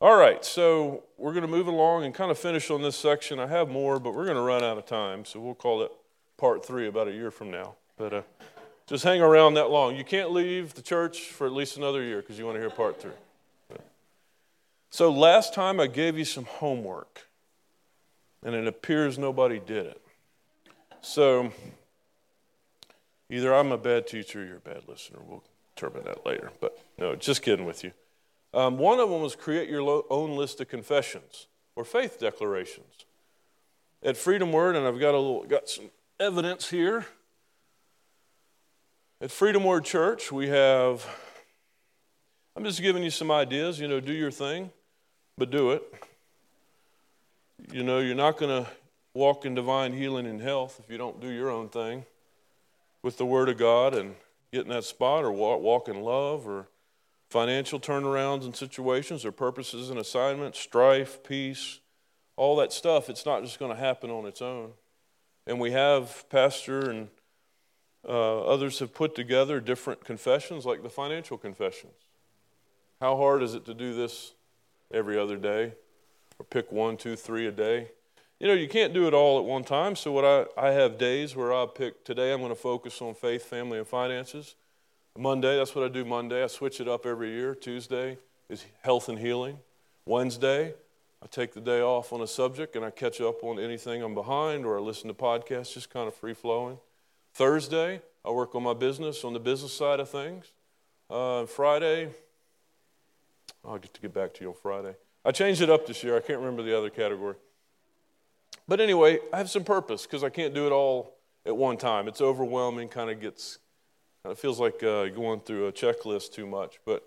All 0.00 0.16
right, 0.16 0.44
so 0.44 1.04
we're 1.16 1.32
going 1.32 1.42
to 1.42 1.48
move 1.48 1.66
along 1.66 2.04
and 2.04 2.14
kind 2.14 2.30
of 2.30 2.38
finish 2.38 2.70
on 2.70 2.82
this 2.82 2.96
section. 2.96 3.38
I 3.38 3.46
have 3.46 3.68
more, 3.68 3.98
but 3.98 4.14
we're 4.14 4.24
going 4.24 4.36
to 4.36 4.42
run 4.42 4.62
out 4.62 4.76
of 4.76 4.86
time, 4.86 5.24
so 5.24 5.40
we'll 5.40 5.54
call 5.54 5.82
it 5.82 5.92
part 6.36 6.64
three 6.64 6.86
about 6.88 7.08
a 7.08 7.12
year 7.12 7.30
from 7.30 7.50
now. 7.50 7.76
But 7.96 8.12
uh, 8.12 8.22
just 8.86 9.04
hang 9.04 9.22
around 9.22 9.54
that 9.54 9.70
long. 9.70 9.96
You 9.96 10.04
can't 10.04 10.30
leave 10.32 10.74
the 10.74 10.82
church 10.82 11.30
for 11.30 11.46
at 11.46 11.52
least 11.52 11.76
another 11.76 12.02
year 12.02 12.20
because 12.20 12.38
you 12.38 12.44
want 12.44 12.56
to 12.56 12.60
hear 12.60 12.70
part 12.70 13.00
three. 13.00 13.12
So 14.90 15.10
last 15.10 15.54
time 15.54 15.80
I 15.80 15.86
gave 15.86 16.18
you 16.18 16.24
some 16.24 16.44
homework, 16.44 17.26
and 18.44 18.54
it 18.54 18.66
appears 18.66 19.18
nobody 19.18 19.58
did 19.58 19.86
it. 19.86 20.00
So 21.00 21.50
either 23.30 23.54
I'm 23.54 23.72
a 23.72 23.78
bad 23.78 24.06
teacher 24.06 24.42
or 24.42 24.44
you're 24.44 24.56
a 24.58 24.60
bad 24.60 24.82
listener. 24.86 25.18
We'll 25.26 25.42
determine 25.74 26.04
that 26.04 26.24
later. 26.24 26.50
But 26.60 26.78
no, 26.98 27.14
just 27.16 27.42
kidding 27.42 27.66
with 27.66 27.84
you. 27.84 27.92
Um, 28.52 28.78
one 28.78 29.00
of 29.00 29.10
them 29.10 29.20
was 29.20 29.34
create 29.34 29.68
your 29.68 29.82
lo- 29.82 30.06
own 30.10 30.36
list 30.36 30.60
of 30.60 30.68
confessions 30.68 31.48
or 31.76 31.84
faith 31.84 32.20
declarations. 32.20 33.04
At 34.02 34.16
Freedom 34.16 34.52
Word, 34.52 34.76
and 34.76 34.86
I've 34.86 35.00
got 35.00 35.14
a 35.14 35.18
little, 35.18 35.44
got 35.44 35.68
some 35.68 35.90
evidence 36.20 36.70
here. 36.70 37.06
At 39.20 39.30
Freedom 39.30 39.64
Word 39.64 39.84
Church, 39.84 40.30
we 40.30 40.48
have. 40.48 41.04
I'm 42.56 42.62
just 42.62 42.80
giving 42.80 43.02
you 43.02 43.10
some 43.10 43.30
ideas. 43.30 43.80
You 43.80 43.88
know, 43.88 43.98
do 43.98 44.12
your 44.12 44.30
thing, 44.30 44.70
but 45.36 45.50
do 45.50 45.72
it. 45.72 45.82
You 47.72 47.82
know, 47.82 47.98
you're 47.98 48.14
not 48.14 48.36
going 48.36 48.64
to 48.64 48.70
walk 49.14 49.46
in 49.46 49.54
divine 49.54 49.92
healing 49.92 50.26
and 50.26 50.40
health 50.40 50.80
if 50.84 50.90
you 50.90 50.98
don't 50.98 51.20
do 51.20 51.28
your 51.28 51.50
own 51.50 51.68
thing 51.68 52.04
with 53.02 53.16
the 53.16 53.26
Word 53.26 53.48
of 53.48 53.56
God 53.56 53.94
and 53.94 54.14
get 54.54 54.64
in 54.64 54.70
that 54.70 54.84
spot 54.84 55.24
or 55.24 55.32
walk, 55.32 55.60
walk 55.60 55.88
in 55.88 56.00
love 56.00 56.46
or 56.46 56.68
financial 57.28 57.80
turnarounds 57.80 58.44
and 58.44 58.54
situations 58.54 59.24
or 59.24 59.32
purposes 59.32 59.90
and 59.90 59.98
assignments, 59.98 60.58
strife, 60.58 61.22
peace, 61.24 61.80
all 62.36 62.56
that 62.56 62.72
stuff, 62.72 63.08
it's 63.08 63.26
not 63.26 63.42
just 63.42 63.58
going 63.58 63.70
to 63.70 63.78
happen 63.78 64.10
on 64.10 64.26
its 64.26 64.40
own. 64.40 64.72
And 65.46 65.60
we 65.60 65.72
have 65.72 66.28
Pastor 66.30 66.90
and 66.90 67.08
uh, 68.08 68.42
others 68.44 68.78
have 68.78 68.94
put 68.94 69.14
together 69.14 69.60
different 69.60 70.04
confessions, 70.04 70.64
like 70.64 70.82
the 70.82 70.90
financial 70.90 71.38
confessions. 71.38 71.94
How 73.00 73.16
hard 73.16 73.42
is 73.42 73.54
it 73.54 73.64
to 73.66 73.74
do 73.74 73.94
this 73.94 74.32
every 74.92 75.18
other 75.18 75.36
day 75.36 75.72
or 76.38 76.44
pick 76.44 76.70
one, 76.70 76.96
two, 76.96 77.16
three 77.16 77.46
a 77.46 77.52
day? 77.52 77.88
You 78.40 78.48
know, 78.48 78.54
you 78.54 78.68
can't 78.68 78.92
do 78.92 79.06
it 79.06 79.14
all 79.14 79.38
at 79.38 79.44
one 79.44 79.62
time. 79.62 79.94
So, 79.94 80.10
what 80.10 80.24
I, 80.24 80.46
I 80.56 80.72
have 80.72 80.98
days 80.98 81.36
where 81.36 81.52
I 81.52 81.66
pick 81.72 82.04
today, 82.04 82.32
I'm 82.32 82.40
going 82.40 82.50
to 82.50 82.56
focus 82.56 83.00
on 83.00 83.14
faith, 83.14 83.44
family, 83.44 83.78
and 83.78 83.86
finances. 83.86 84.56
Monday, 85.16 85.56
that's 85.56 85.74
what 85.74 85.84
I 85.84 85.88
do 85.88 86.04
Monday. 86.04 86.42
I 86.42 86.48
switch 86.48 86.80
it 86.80 86.88
up 86.88 87.06
every 87.06 87.30
year. 87.30 87.54
Tuesday 87.54 88.18
is 88.48 88.64
health 88.82 89.08
and 89.08 89.18
healing. 89.18 89.58
Wednesday, 90.06 90.74
I 91.22 91.26
take 91.28 91.54
the 91.54 91.60
day 91.60 91.80
off 91.80 92.12
on 92.12 92.20
a 92.20 92.26
subject 92.26 92.74
and 92.74 92.84
I 92.84 92.90
catch 92.90 93.20
up 93.20 93.44
on 93.44 93.60
anything 93.60 94.02
I'm 94.02 94.14
behind 94.14 94.66
or 94.66 94.76
I 94.76 94.80
listen 94.80 95.08
to 95.08 95.14
podcasts, 95.14 95.72
just 95.72 95.88
kind 95.88 96.08
of 96.08 96.14
free 96.14 96.34
flowing. 96.34 96.78
Thursday, 97.32 98.02
I 98.24 98.30
work 98.30 98.56
on 98.56 98.64
my 98.64 98.74
business, 98.74 99.24
on 99.24 99.32
the 99.32 99.40
business 99.40 99.72
side 99.72 100.00
of 100.00 100.10
things. 100.10 100.52
Uh, 101.08 101.46
Friday, 101.46 102.10
I'll 103.64 103.78
get 103.78 103.94
to 103.94 104.00
get 104.00 104.12
back 104.12 104.34
to 104.34 104.42
you 104.42 104.48
on 104.50 104.56
Friday. 104.60 104.96
I 105.24 105.30
changed 105.30 105.62
it 105.62 105.70
up 105.70 105.86
this 105.86 106.02
year. 106.02 106.16
I 106.16 106.20
can't 106.20 106.40
remember 106.40 106.62
the 106.62 106.76
other 106.76 106.90
category. 106.90 107.36
But 108.66 108.80
anyway, 108.80 109.18
I 109.32 109.38
have 109.38 109.50
some 109.50 109.64
purpose 109.64 110.02
because 110.02 110.24
I 110.24 110.30
can't 110.30 110.54
do 110.54 110.66
it 110.66 110.72
all 110.72 111.14
at 111.44 111.56
one 111.56 111.76
time. 111.76 112.08
It's 112.08 112.20
overwhelming, 112.20 112.88
kind 112.88 113.10
of 113.10 113.20
gets 113.20 113.58
it 114.30 114.38
feels 114.38 114.58
like 114.58 114.82
uh, 114.82 115.08
going 115.08 115.40
through 115.40 115.66
a 115.66 115.72
checklist 115.72 116.32
too 116.32 116.46
much. 116.46 116.80
But, 116.86 117.06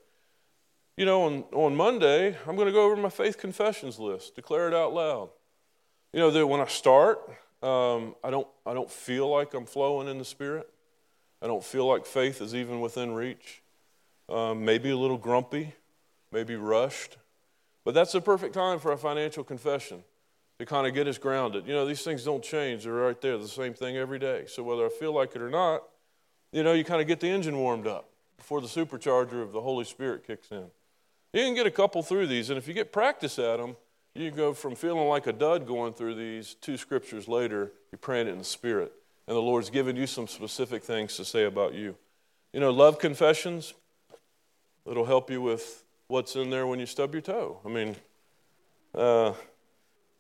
you 0.96 1.06
know, 1.06 1.24
on, 1.24 1.46
on 1.52 1.76
Monday, 1.76 2.38
I'm 2.48 2.56
going 2.56 2.68
to 2.68 2.72
go 2.72 2.84
over 2.84 2.96
my 2.96 3.10
faith 3.10 3.40
confessions 3.40 3.98
list, 3.98 4.36
declare 4.36 4.68
it 4.68 4.74
out 4.74 4.94
loud. 4.94 5.30
You 6.14 6.20
know, 6.20 6.30
that 6.30 6.46
when 6.46 6.62
I 6.62 6.68
start, 6.68 7.20
um, 7.64 8.16
I, 8.24 8.30
don't, 8.30 8.48
I 8.68 8.76
don't 8.76 8.90
feel 8.90 9.28
like 9.30 9.56
I'm 9.56 9.66
flowing 9.66 10.08
in 10.08 10.20
the 10.20 10.26
Spirit. 10.26 10.70
I 11.42 11.48
don't 11.48 11.64
feel 11.64 11.88
like 11.88 12.06
faith 12.06 12.40
is 12.40 12.54
even 12.54 12.82
within 12.82 13.14
reach. 13.14 13.64
Um, 14.30 14.64
maybe 14.64 14.92
a 14.92 14.98
little 14.98 15.18
grumpy, 15.18 15.74
maybe 16.32 16.56
rushed. 16.56 17.18
But 17.84 17.96
that's 17.96 18.12
the 18.12 18.22
perfect 18.22 18.54
time 18.54 18.80
for 18.80 18.92
a 18.92 18.98
financial 18.98 19.44
confession 19.44 20.04
to 20.60 20.66
kind 20.66 20.88
of 20.88 20.94
get 20.94 21.08
us 21.08 21.18
grounded. 21.18 21.68
You 21.68 21.74
know, 21.74 21.86
these 21.86 22.02
things 22.02 22.24
don't 22.24 22.44
change, 22.44 22.84
they're 22.84 22.94
right 22.94 23.20
there, 23.22 23.38
the 23.38 23.48
same 23.48 23.74
thing 23.74 23.98
every 23.98 24.20
day. 24.20 24.46
So 24.48 24.64
whether 24.64 24.86
I 24.86 24.90
feel 24.90 25.14
like 25.14 25.36
it 25.36 25.42
or 25.42 25.50
not, 25.50 25.84
you 26.52 26.64
know, 26.64 26.74
you 26.74 26.84
kind 26.84 27.02
of 27.02 27.08
get 27.08 27.20
the 27.20 27.30
engine 27.30 27.58
warmed 27.58 27.88
up 27.88 28.10
before 28.38 28.62
the 28.62 28.68
supercharger 28.68 29.42
of 29.42 29.52
the 29.52 29.62
Holy 29.62 29.86
Spirit 29.86 30.26
kicks 30.26 30.52
in. 30.52 30.66
You 31.34 31.44
can 31.44 31.54
get 31.54 31.68
a 31.68 31.72
couple 31.72 32.02
through 32.02 32.28
these, 32.28 32.50
and 32.50 32.58
if 32.58 32.68
you 32.68 32.74
get 32.74 32.92
practice 32.92 33.38
at 33.38 33.58
them, 33.58 33.76
you 34.16 34.32
go 34.32 34.54
from 34.54 34.76
feeling 34.76 35.08
like 35.08 35.28
a 35.28 35.34
dud 35.34 35.68
going 35.68 35.94
through 35.94 36.16
these 36.16 36.56
two 36.56 36.78
scriptures 36.78 37.28
later, 37.28 37.72
you're 37.92 38.00
praying 38.00 38.28
it 38.28 38.32
in 38.32 38.40
the 38.40 38.44
Spirit. 38.44 38.92
And 39.28 39.36
the 39.36 39.42
Lord's 39.42 39.70
given 39.70 39.96
you 39.96 40.08
some 40.08 40.28
specific 40.28 40.84
things 40.84 41.18
to 41.18 41.26
say 41.26 41.44
about 41.44 41.74
you. 41.74 41.96
You 42.54 42.62
know, 42.62 42.72
love 42.72 42.98
confessions, 42.98 43.74
it'll 44.90 45.06
help 45.06 45.30
you 45.30 45.42
with 45.42 45.84
what's 46.08 46.36
in 46.36 46.50
there 46.50 46.66
when 46.66 46.80
you 46.80 46.86
stub 46.86 47.14
your 47.14 47.22
toe. 47.22 47.60
I 47.66 47.70
mean, 47.70 47.96
uh, 48.96 49.34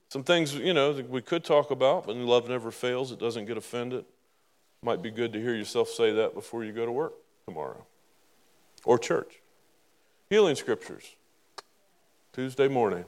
some 0.10 0.24
things, 0.24 0.56
you 0.56 0.74
know, 0.74 0.91
we 1.10 1.22
could 1.22 1.43
talk 1.43 1.72
about, 1.72 2.08
but 2.08 2.15
love 2.15 2.48
never 2.48 2.72
fails. 2.72 3.12
It 3.12 3.20
doesn't 3.20 3.46
get 3.46 3.58
offended. 3.58 4.06
Might 4.82 5.02
be 5.02 5.12
good 5.12 5.34
to 5.34 5.41
hear 5.41 5.56
yourself 5.56 5.89
say 5.89 6.13
that 6.13 6.34
before 6.34 6.63
you 6.63 6.72
go 6.72 6.86
to 6.86 6.91
work 6.91 7.13
tomorrow 7.46 7.86
or 8.86 8.98
church. 8.98 9.41
Healing 10.30 10.56
scriptures. 10.56 11.15
Tuesday 12.32 12.67
morning, 12.67 13.06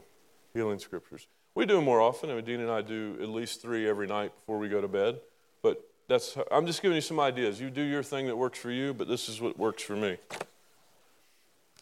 healing 0.53 0.79
scriptures. 0.79 1.27
We 1.55 1.65
do 1.65 1.75
them 1.75 1.85
more 1.85 2.01
often. 2.01 2.31
I 2.31 2.35
mean, 2.35 2.45
Dean 2.45 2.59
and 2.61 2.71
I 2.71 2.81
do 2.81 3.17
at 3.21 3.29
least 3.29 3.61
three 3.61 3.87
every 3.87 4.07
night 4.07 4.35
before 4.35 4.57
we 4.57 4.69
go 4.69 4.81
to 4.81 4.87
bed. 4.87 5.19
But 5.61 5.81
that's, 6.07 6.35
I'm 6.51 6.65
just 6.65 6.81
giving 6.81 6.95
you 6.95 7.01
some 7.01 7.19
ideas. 7.19 7.61
You 7.61 7.69
do 7.69 7.81
your 7.81 8.03
thing 8.03 8.27
that 8.27 8.35
works 8.35 8.59
for 8.59 8.71
you, 8.71 8.93
but 8.93 9.07
this 9.07 9.29
is 9.29 9.39
what 9.39 9.57
works 9.57 9.83
for 9.83 9.95
me. 9.95 10.17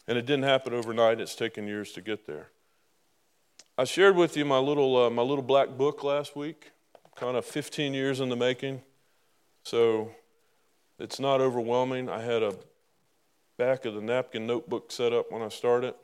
And 0.06 0.18
it 0.18 0.26
didn't 0.26 0.44
happen 0.44 0.74
overnight. 0.74 1.20
It's 1.20 1.34
taken 1.34 1.66
years 1.66 1.92
to 1.92 2.00
get 2.00 2.26
there. 2.26 2.48
I 3.80 3.84
shared 3.84 4.16
with 4.16 4.36
you 4.36 4.44
my 4.44 4.58
little, 4.58 5.04
uh, 5.04 5.08
my 5.08 5.22
little 5.22 5.44
black 5.44 5.68
book 5.68 6.02
last 6.02 6.34
week, 6.34 6.72
kind 7.14 7.36
of 7.36 7.44
15 7.44 7.94
years 7.94 8.18
in 8.18 8.28
the 8.28 8.34
making. 8.34 8.82
So 9.62 10.10
it's 10.98 11.20
not 11.20 11.40
overwhelming. 11.40 12.08
I 12.08 12.20
had 12.20 12.42
a 12.42 12.56
back 13.56 13.84
of 13.84 13.94
the 13.94 14.00
napkin 14.00 14.48
notebook 14.48 14.90
set 14.90 15.12
up 15.12 15.30
when 15.30 15.42
I 15.42 15.48
started. 15.48 15.94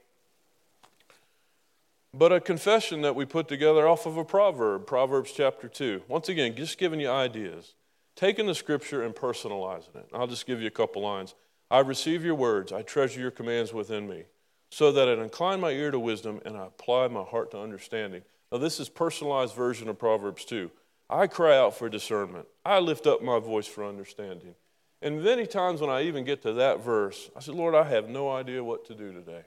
But 2.17 2.31
a 2.31 2.41
confession 2.41 3.03
that 3.03 3.17
we 3.17 3.25
put 3.25 3.49
together 3.49 3.89
off 3.89 4.07
of 4.07 4.17
a 4.17 4.25
proverb, 4.25 4.87
Proverbs 4.87 5.33
chapter 5.33 5.67
2. 5.67 6.03
Once 6.07 6.29
again, 6.29 6.55
just 6.55 6.79
giving 6.79 7.01
you 7.01 7.11
ideas. 7.11 7.75
Taking 8.15 8.47
the 8.47 8.55
scripture 8.55 9.03
and 9.03 9.17
personalizing 9.17 9.97
it. 9.97 10.09
I'll 10.15 10.29
just 10.29 10.47
give 10.47 10.61
you 10.61 10.69
a 10.69 10.71
couple 10.71 11.03
lines. 11.03 11.35
I 11.73 11.81
receive 11.81 12.25
your 12.25 12.37
words, 12.37 12.73
I 12.73 12.83
treasure 12.83 13.21
your 13.21 13.33
commands 13.33 13.73
within 13.73 14.09
me, 14.09 14.27
so 14.75 14.91
that 14.91 15.09
I 15.09 15.13
incline 15.23 15.61
my 15.61 15.71
ear 15.71 15.93
to 15.93 16.01
wisdom 16.01 16.41
and 16.45 16.57
I 16.57 16.67
apply 16.67 17.07
my 17.07 17.23
heart 17.23 17.53
to 17.53 17.61
understanding. 17.61 18.23
Now, 18.51 18.59
this 18.59 18.81
is 18.81 18.89
personalized 18.89 19.55
version 19.55 19.89
of 19.89 20.01
Proverbs 20.01 20.45
2. 20.47 20.69
I 21.09 21.29
cry 21.29 21.57
out 21.57 21.79
for 21.79 21.89
discernment. 21.89 22.49
I 22.65 22.81
lift 22.81 23.07
up 23.07 23.23
my 23.23 23.39
voice 23.39 23.69
for 23.69 23.85
understanding. 23.85 24.57
And 25.01 25.23
many 25.23 25.47
times 25.47 25.81
when 25.81 25.91
I 25.91 26.03
even 26.03 26.25
get 26.25 26.43
to 26.43 26.53
that 26.55 26.81
verse, 26.83 27.31
I 27.37 27.41
said, 27.41 27.55
Lord, 27.55 27.77
I 27.77 27.85
have 27.85 28.09
no 28.09 28.33
idea 28.33 28.65
what 28.65 28.85
to 28.87 28.97
do 28.97 29.13
today, 29.13 29.43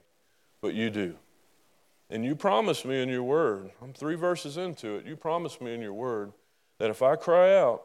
but 0.62 0.72
you 0.72 0.88
do. 0.88 1.14
And 2.08 2.24
you 2.24 2.34
promised 2.34 2.86
me 2.86 3.02
in 3.02 3.10
your 3.10 3.22
word, 3.22 3.70
I'm 3.82 3.92
three 3.92 4.14
verses 4.14 4.56
into 4.56 4.94
it, 4.94 5.04
you 5.04 5.14
promised 5.14 5.60
me 5.60 5.74
in 5.74 5.82
your 5.82 5.92
word 5.92 6.32
that 6.78 6.88
if 6.88 7.02
I 7.02 7.16
cry 7.16 7.54
out 7.54 7.82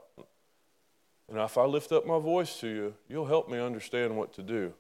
and 1.28 1.38
if 1.38 1.58
I 1.58 1.66
lift 1.66 1.92
up 1.92 2.08
my 2.08 2.20
voice 2.20 2.58
to 2.62 2.70
you, 2.70 2.94
you'll 3.10 3.26
help 3.26 3.50
me 3.50 3.60
understand 3.60 4.16
what 4.16 4.32
to 4.36 4.44
do. 4.44 4.74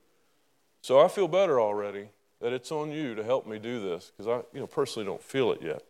So 0.81 1.01
I 1.01 1.09
feel 1.09 1.27
better 1.27 1.59
already 1.59 2.07
that 2.43 2.51
it's 2.51 2.73
on 2.73 2.91
you 2.91 3.15
to 3.15 3.23
help 3.23 3.47
me 3.47 3.57
do 3.57 3.81
this 3.81 4.11
because 4.11 4.27
I 4.27 4.43
you 4.53 4.59
know, 4.59 4.67
personally 4.67 5.05
don't 5.05 5.23
feel 5.23 5.53
it 5.53 5.61
yet. 5.61 5.81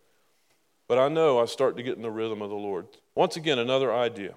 But 0.87 0.99
I 0.99 1.09
know 1.09 1.39
I 1.39 1.45
start 1.45 1.75
to 1.77 1.83
get 1.83 1.97
in 1.97 2.03
the 2.03 2.11
rhythm 2.11 2.43
of 2.43 2.51
the 2.51 2.55
Lord. 2.55 2.85
Once 3.15 3.35
again, 3.35 3.57
another 3.57 3.91
idea. 3.91 4.35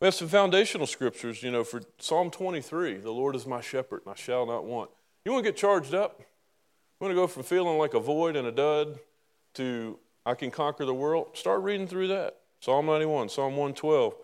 We 0.00 0.06
have 0.06 0.14
some 0.14 0.26
foundational 0.26 0.88
scriptures, 0.88 1.40
you 1.44 1.52
know, 1.52 1.62
for 1.62 1.82
Psalm 1.98 2.32
23 2.32 2.94
the 2.94 3.12
Lord 3.12 3.36
is 3.36 3.46
my 3.46 3.60
shepherd, 3.60 4.02
and 4.04 4.12
I 4.12 4.16
shall 4.16 4.44
not 4.44 4.64
want. 4.64 4.90
You 5.24 5.30
want 5.30 5.44
to 5.44 5.52
get 5.52 5.56
charged 5.56 5.94
up? 5.94 6.16
You 6.18 6.24
want 6.98 7.12
to 7.12 7.14
go 7.14 7.28
from 7.28 7.44
feeling 7.44 7.78
like 7.78 7.94
a 7.94 8.00
void 8.00 8.34
and 8.34 8.48
a 8.48 8.52
dud 8.52 8.98
to 9.54 9.98
I 10.26 10.34
can 10.34 10.50
conquer 10.50 10.84
the 10.84 10.94
world? 10.94 11.28
Start 11.34 11.62
reading 11.62 11.86
through 11.86 12.08
that. 12.08 12.38
Psalm 12.60 12.86
91, 12.86 13.28
Psalm 13.28 13.52
112. 13.52 14.14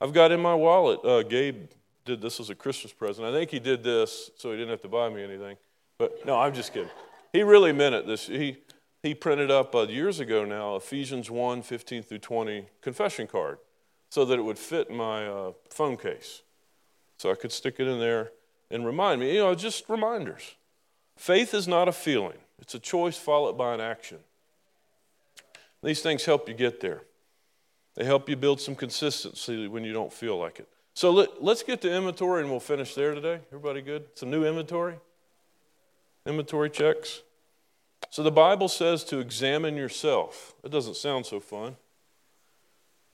I've 0.00 0.12
got 0.12 0.32
in 0.32 0.40
my 0.40 0.54
wallet, 0.54 0.98
uh, 1.04 1.22
Gabe 1.22 1.70
did 2.04 2.20
this 2.20 2.40
as 2.40 2.50
a 2.50 2.56
Christmas 2.56 2.92
present. 2.92 3.24
I 3.24 3.30
think 3.30 3.52
he 3.52 3.60
did 3.60 3.84
this 3.84 4.32
so 4.36 4.50
he 4.50 4.56
didn't 4.56 4.70
have 4.70 4.82
to 4.82 4.88
buy 4.88 5.08
me 5.08 5.22
anything. 5.22 5.56
But 6.02 6.26
no, 6.26 6.36
I'm 6.36 6.52
just 6.52 6.72
kidding. 6.72 6.90
He 7.32 7.44
really 7.44 7.70
meant 7.70 7.94
it. 7.94 8.08
This 8.08 8.26
he 8.26 8.56
he 9.04 9.14
printed 9.14 9.52
up 9.52 9.72
uh, 9.72 9.82
years 9.82 10.18
ago 10.18 10.44
now 10.44 10.74
Ephesians 10.74 11.30
1, 11.30 11.62
15 11.62 12.02
through 12.02 12.18
20 12.18 12.66
confession 12.80 13.28
card 13.28 13.58
so 14.10 14.24
that 14.24 14.36
it 14.36 14.42
would 14.42 14.58
fit 14.58 14.90
my 14.90 15.28
uh, 15.28 15.52
phone 15.70 15.96
case. 15.96 16.42
So 17.18 17.30
I 17.30 17.36
could 17.36 17.52
stick 17.52 17.76
it 17.78 17.86
in 17.86 18.00
there 18.00 18.32
and 18.68 18.84
remind 18.84 19.20
me, 19.20 19.32
you 19.32 19.42
know, 19.44 19.54
just 19.54 19.88
reminders. 19.88 20.56
Faith 21.16 21.54
is 21.54 21.68
not 21.68 21.86
a 21.86 21.92
feeling, 21.92 22.38
it's 22.58 22.74
a 22.74 22.80
choice 22.80 23.16
followed 23.16 23.56
by 23.56 23.72
an 23.72 23.80
action. 23.80 24.18
These 25.84 26.02
things 26.02 26.24
help 26.24 26.48
you 26.48 26.54
get 26.54 26.80
there. 26.80 27.02
They 27.94 28.04
help 28.04 28.28
you 28.28 28.34
build 28.34 28.60
some 28.60 28.74
consistency 28.74 29.68
when 29.68 29.84
you 29.84 29.92
don't 29.92 30.12
feel 30.12 30.36
like 30.36 30.58
it. 30.58 30.68
So 30.94 31.12
let, 31.12 31.28
us 31.40 31.62
get 31.62 31.80
to 31.82 31.94
inventory 31.94 32.40
and 32.40 32.50
we'll 32.50 32.58
finish 32.58 32.96
there 32.96 33.14
today. 33.14 33.38
Everybody 33.52 33.82
good? 33.82 34.06
Some 34.16 34.32
new 34.32 34.44
inventory? 34.44 34.96
Inventory 36.26 36.70
checks. 36.70 37.22
So 38.10 38.22
the 38.22 38.30
Bible 38.30 38.68
says 38.68 39.04
to 39.04 39.18
examine 39.18 39.76
yourself. 39.76 40.54
It 40.62 40.70
doesn't 40.70 40.96
sound 40.96 41.26
so 41.26 41.40
fun. 41.40 41.76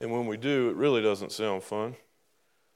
And 0.01 0.11
when 0.13 0.27
we 0.27 0.37
do, 0.37 0.71
it 0.71 0.77
really 0.77 1.03
doesn't 1.03 1.33
sound 1.33 1.63
fun. 1.63 1.97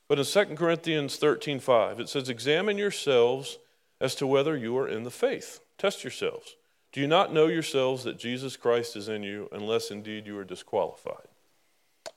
But 0.09 0.19
in 0.19 0.25
2 0.25 0.57
Corinthians 0.57 1.17
13 1.17 1.61
5, 1.61 2.01
it 2.01 2.09
says, 2.09 2.29
Examine 2.29 2.79
yourselves 2.79 3.59
as 4.01 4.15
to 4.17 4.27
whether 4.27 4.57
you 4.57 4.77
are 4.79 4.89
in 4.89 5.05
the 5.05 5.11
faith. 5.11 5.61
Test 5.79 6.05
yourselves. 6.05 6.57
Do 6.93 7.01
you 7.01 7.07
not 7.07 7.33
know 7.33 7.47
yourselves 7.47 8.05
that 8.05 8.19
Jesus 8.19 8.57
Christ 8.57 8.97
is 8.97 9.09
in 9.09 9.23
you, 9.23 9.49
unless 9.53 9.91
indeed 9.91 10.27
you 10.27 10.37
are 10.39 10.45
disqualified? 10.45 11.29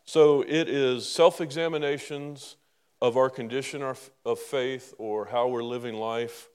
So 0.04 0.42
it 0.42 0.68
is 0.68 1.08
self 1.08 1.40
examinations 1.40 2.58
of 3.02 3.18
our 3.18 3.30
condition 3.30 3.82
of 3.82 4.40
faith 4.40 4.94
or 4.98 5.26
how 5.26 5.48
we're 5.48 5.64
living 5.64 5.96
life 5.96 6.50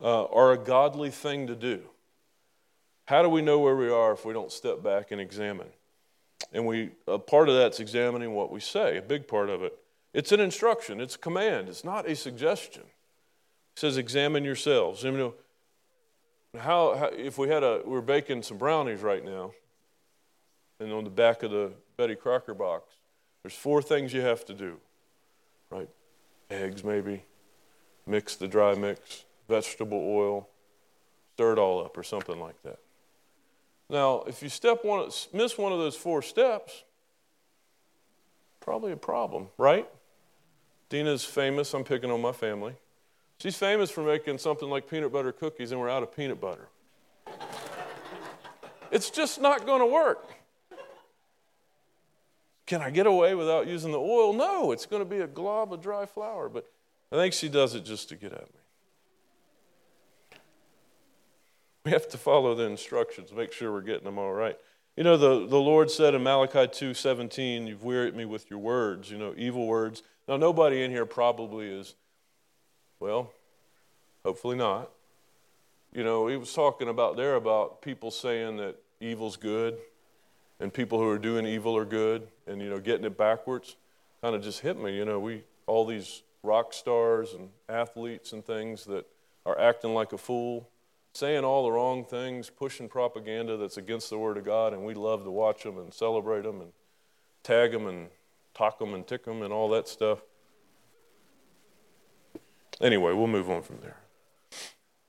uh, 0.00 0.24
are 0.24 0.52
a 0.52 0.58
godly 0.58 1.10
thing 1.10 1.46
to 1.46 1.54
do. 1.54 1.82
How 3.06 3.22
do 3.22 3.28
we 3.28 3.42
know 3.42 3.58
where 3.58 3.76
we 3.76 3.90
are 3.90 4.12
if 4.12 4.24
we 4.24 4.32
don't 4.32 4.52
step 4.52 4.82
back 4.82 5.10
and 5.10 5.20
examine? 5.20 5.68
And 6.52 6.66
we, 6.66 6.90
a 7.06 7.18
part 7.18 7.48
of 7.48 7.56
that's 7.56 7.80
examining 7.80 8.34
what 8.34 8.50
we 8.50 8.60
say, 8.60 8.96
a 8.96 9.02
big 9.02 9.28
part 9.28 9.50
of 9.50 9.62
it. 9.62 9.76
It's 10.12 10.32
an 10.32 10.40
instruction, 10.40 11.00
it's 11.00 11.14
a 11.14 11.18
command, 11.18 11.68
it's 11.68 11.84
not 11.84 12.08
a 12.08 12.16
suggestion. 12.16 12.82
It 12.82 13.80
says, 13.80 13.96
examine 13.96 14.44
yourselves. 14.44 15.02
You 15.02 15.12
know, 15.12 15.34
how, 16.58 16.96
how, 16.96 17.06
if 17.06 17.38
we 17.38 17.48
had 17.48 17.62
a, 17.62 17.82
we're 17.84 18.00
baking 18.00 18.42
some 18.42 18.58
brownies 18.58 19.00
right 19.00 19.24
now, 19.24 19.52
and 20.80 20.92
on 20.92 21.04
the 21.04 21.10
back 21.10 21.42
of 21.42 21.50
the 21.50 21.72
Betty 21.96 22.14
Crocker 22.14 22.54
box, 22.54 22.94
there's 23.42 23.54
four 23.54 23.82
things 23.82 24.12
you 24.12 24.22
have 24.22 24.44
to 24.46 24.54
do, 24.54 24.78
right? 25.70 25.88
Eggs, 26.50 26.82
maybe, 26.82 27.22
mix 28.06 28.34
the 28.36 28.48
dry 28.48 28.74
mix, 28.74 29.24
vegetable 29.50 29.98
oil, 29.98 30.48
stir 31.34 31.52
it 31.52 31.58
all 31.58 31.84
up, 31.84 31.98
or 31.98 32.02
something 32.02 32.40
like 32.40 32.62
that. 32.62 32.78
Now, 33.90 34.22
if 34.26 34.42
you 34.42 34.48
step 34.48 34.84
one, 34.84 35.10
miss 35.32 35.58
one 35.58 35.72
of 35.72 35.78
those 35.78 35.96
four 35.96 36.22
steps, 36.22 36.84
probably 38.60 38.92
a 38.92 38.96
problem, 38.96 39.48
right? 39.58 39.88
Dina's 40.88 41.24
famous. 41.24 41.74
I'm 41.74 41.84
picking 41.84 42.10
on 42.10 42.20
my 42.20 42.32
family. 42.32 42.74
She's 43.38 43.56
famous 43.56 43.90
for 43.90 44.02
making 44.02 44.38
something 44.38 44.68
like 44.68 44.88
peanut 44.88 45.12
butter 45.12 45.32
cookies, 45.32 45.72
and 45.72 45.80
we're 45.80 45.88
out 45.88 46.02
of 46.02 46.14
peanut 46.14 46.40
butter. 46.40 46.68
it's 48.90 49.10
just 49.10 49.40
not 49.40 49.66
going 49.66 49.80
to 49.80 49.86
work. 49.86 50.28
Can 52.66 52.82
I 52.82 52.90
get 52.90 53.06
away 53.06 53.34
without 53.34 53.66
using 53.66 53.90
the 53.90 53.98
oil? 53.98 54.32
No, 54.32 54.70
it's 54.70 54.86
going 54.86 55.02
to 55.02 55.08
be 55.08 55.20
a 55.20 55.26
glob 55.26 55.72
of 55.72 55.80
dry 55.80 56.06
flour. 56.06 56.48
But 56.48 56.70
I 57.10 57.16
think 57.16 57.34
she 57.34 57.48
does 57.48 57.74
it 57.74 57.84
just 57.84 58.08
to 58.10 58.14
get 58.14 58.32
at 58.32 58.42
me. 58.42 58.59
We 61.90 61.94
have 61.94 62.08
to 62.10 62.18
follow 62.18 62.54
the 62.54 62.66
instructions, 62.66 63.32
make 63.32 63.52
sure 63.52 63.72
we're 63.72 63.80
getting 63.80 64.04
them 64.04 64.16
all 64.16 64.32
right. 64.32 64.56
You 64.96 65.02
know, 65.02 65.16
the, 65.16 65.44
the 65.48 65.58
Lord 65.58 65.90
said 65.90 66.14
in 66.14 66.22
Malachi 66.22 66.68
2 66.68 66.94
17, 66.94 67.66
You've 67.66 67.82
wearied 67.82 68.14
me 68.14 68.24
with 68.24 68.48
your 68.48 68.60
words, 68.60 69.10
you 69.10 69.18
know, 69.18 69.34
evil 69.36 69.66
words. 69.66 70.04
Now, 70.28 70.36
nobody 70.36 70.84
in 70.84 70.92
here 70.92 71.04
probably 71.04 71.66
is, 71.66 71.96
well, 73.00 73.32
hopefully 74.24 74.56
not. 74.56 74.88
You 75.92 76.04
know, 76.04 76.28
he 76.28 76.36
was 76.36 76.54
talking 76.54 76.88
about 76.88 77.16
there 77.16 77.34
about 77.34 77.82
people 77.82 78.12
saying 78.12 78.58
that 78.58 78.76
evil's 79.00 79.36
good 79.36 79.76
and 80.60 80.72
people 80.72 81.00
who 81.00 81.08
are 81.08 81.18
doing 81.18 81.44
evil 81.44 81.76
are 81.76 81.84
good 81.84 82.28
and, 82.46 82.62
you 82.62 82.70
know, 82.70 82.78
getting 82.78 83.04
it 83.04 83.18
backwards 83.18 83.74
kind 84.22 84.36
of 84.36 84.44
just 84.44 84.60
hit 84.60 84.80
me. 84.80 84.96
You 84.96 85.06
know, 85.06 85.18
we, 85.18 85.42
all 85.66 85.84
these 85.84 86.22
rock 86.44 86.72
stars 86.72 87.32
and 87.32 87.48
athletes 87.68 88.32
and 88.32 88.46
things 88.46 88.84
that 88.84 89.06
are 89.44 89.58
acting 89.58 89.92
like 89.92 90.12
a 90.12 90.18
fool 90.18 90.69
saying 91.12 91.44
all 91.44 91.64
the 91.64 91.72
wrong 91.72 92.04
things, 92.04 92.50
pushing 92.50 92.88
propaganda 92.88 93.56
that's 93.56 93.76
against 93.76 94.10
the 94.10 94.18
Word 94.18 94.36
of 94.36 94.44
God, 94.44 94.72
and 94.72 94.84
we 94.84 94.94
love 94.94 95.24
to 95.24 95.30
watch 95.30 95.62
them 95.62 95.78
and 95.78 95.92
celebrate 95.92 96.42
them 96.42 96.60
and 96.60 96.72
tag 97.42 97.72
them 97.72 97.86
and 97.86 98.08
talk 98.54 98.78
them 98.78 98.94
and 98.94 99.06
tick 99.06 99.24
them 99.24 99.42
and 99.42 99.52
all 99.52 99.68
that 99.70 99.88
stuff. 99.88 100.20
Anyway, 102.80 103.12
we'll 103.12 103.26
move 103.26 103.50
on 103.50 103.62
from 103.62 103.78
there. 103.82 103.96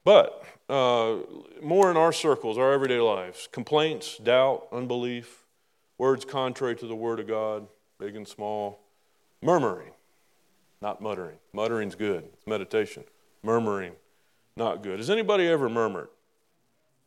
But 0.03 0.43
uh, 0.67 1.17
more 1.61 1.91
in 1.91 1.97
our 1.97 2.11
circles, 2.11 2.57
our 2.57 2.73
everyday 2.73 2.99
lives 2.99 3.47
complaints, 3.51 4.17
doubt, 4.17 4.67
unbelief, 4.71 5.45
words 5.97 6.25
contrary 6.25 6.75
to 6.77 6.87
the 6.87 6.95
Word 6.95 7.19
of 7.19 7.27
God, 7.27 7.67
big 7.99 8.15
and 8.15 8.27
small, 8.27 8.79
murmuring, 9.41 9.91
not 10.81 11.01
muttering. 11.01 11.37
Muttering's 11.53 11.95
good, 11.95 12.25
it's 12.33 12.47
meditation. 12.47 13.03
Murmuring, 13.43 13.93
not 14.55 14.83
good. 14.83 14.99
Has 14.99 15.09
anybody 15.09 15.47
ever 15.47 15.69
murmured? 15.69 16.09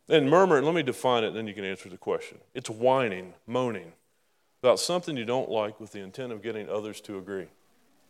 And 0.08 0.28
murmuring, 0.28 0.64
let 0.64 0.74
me 0.74 0.82
define 0.82 1.24
it, 1.24 1.32
then 1.32 1.46
you 1.46 1.54
can 1.54 1.64
answer 1.64 1.88
the 1.88 1.96
question. 1.96 2.38
It's 2.54 2.68
whining, 2.68 3.34
moaning 3.46 3.92
about 4.64 4.80
something 4.80 5.14
you 5.14 5.26
don't 5.26 5.50
like 5.50 5.78
with 5.78 5.92
the 5.92 6.00
intent 6.00 6.32
of 6.32 6.42
getting 6.42 6.70
others 6.70 7.00
to 7.02 7.18
agree. 7.18 7.48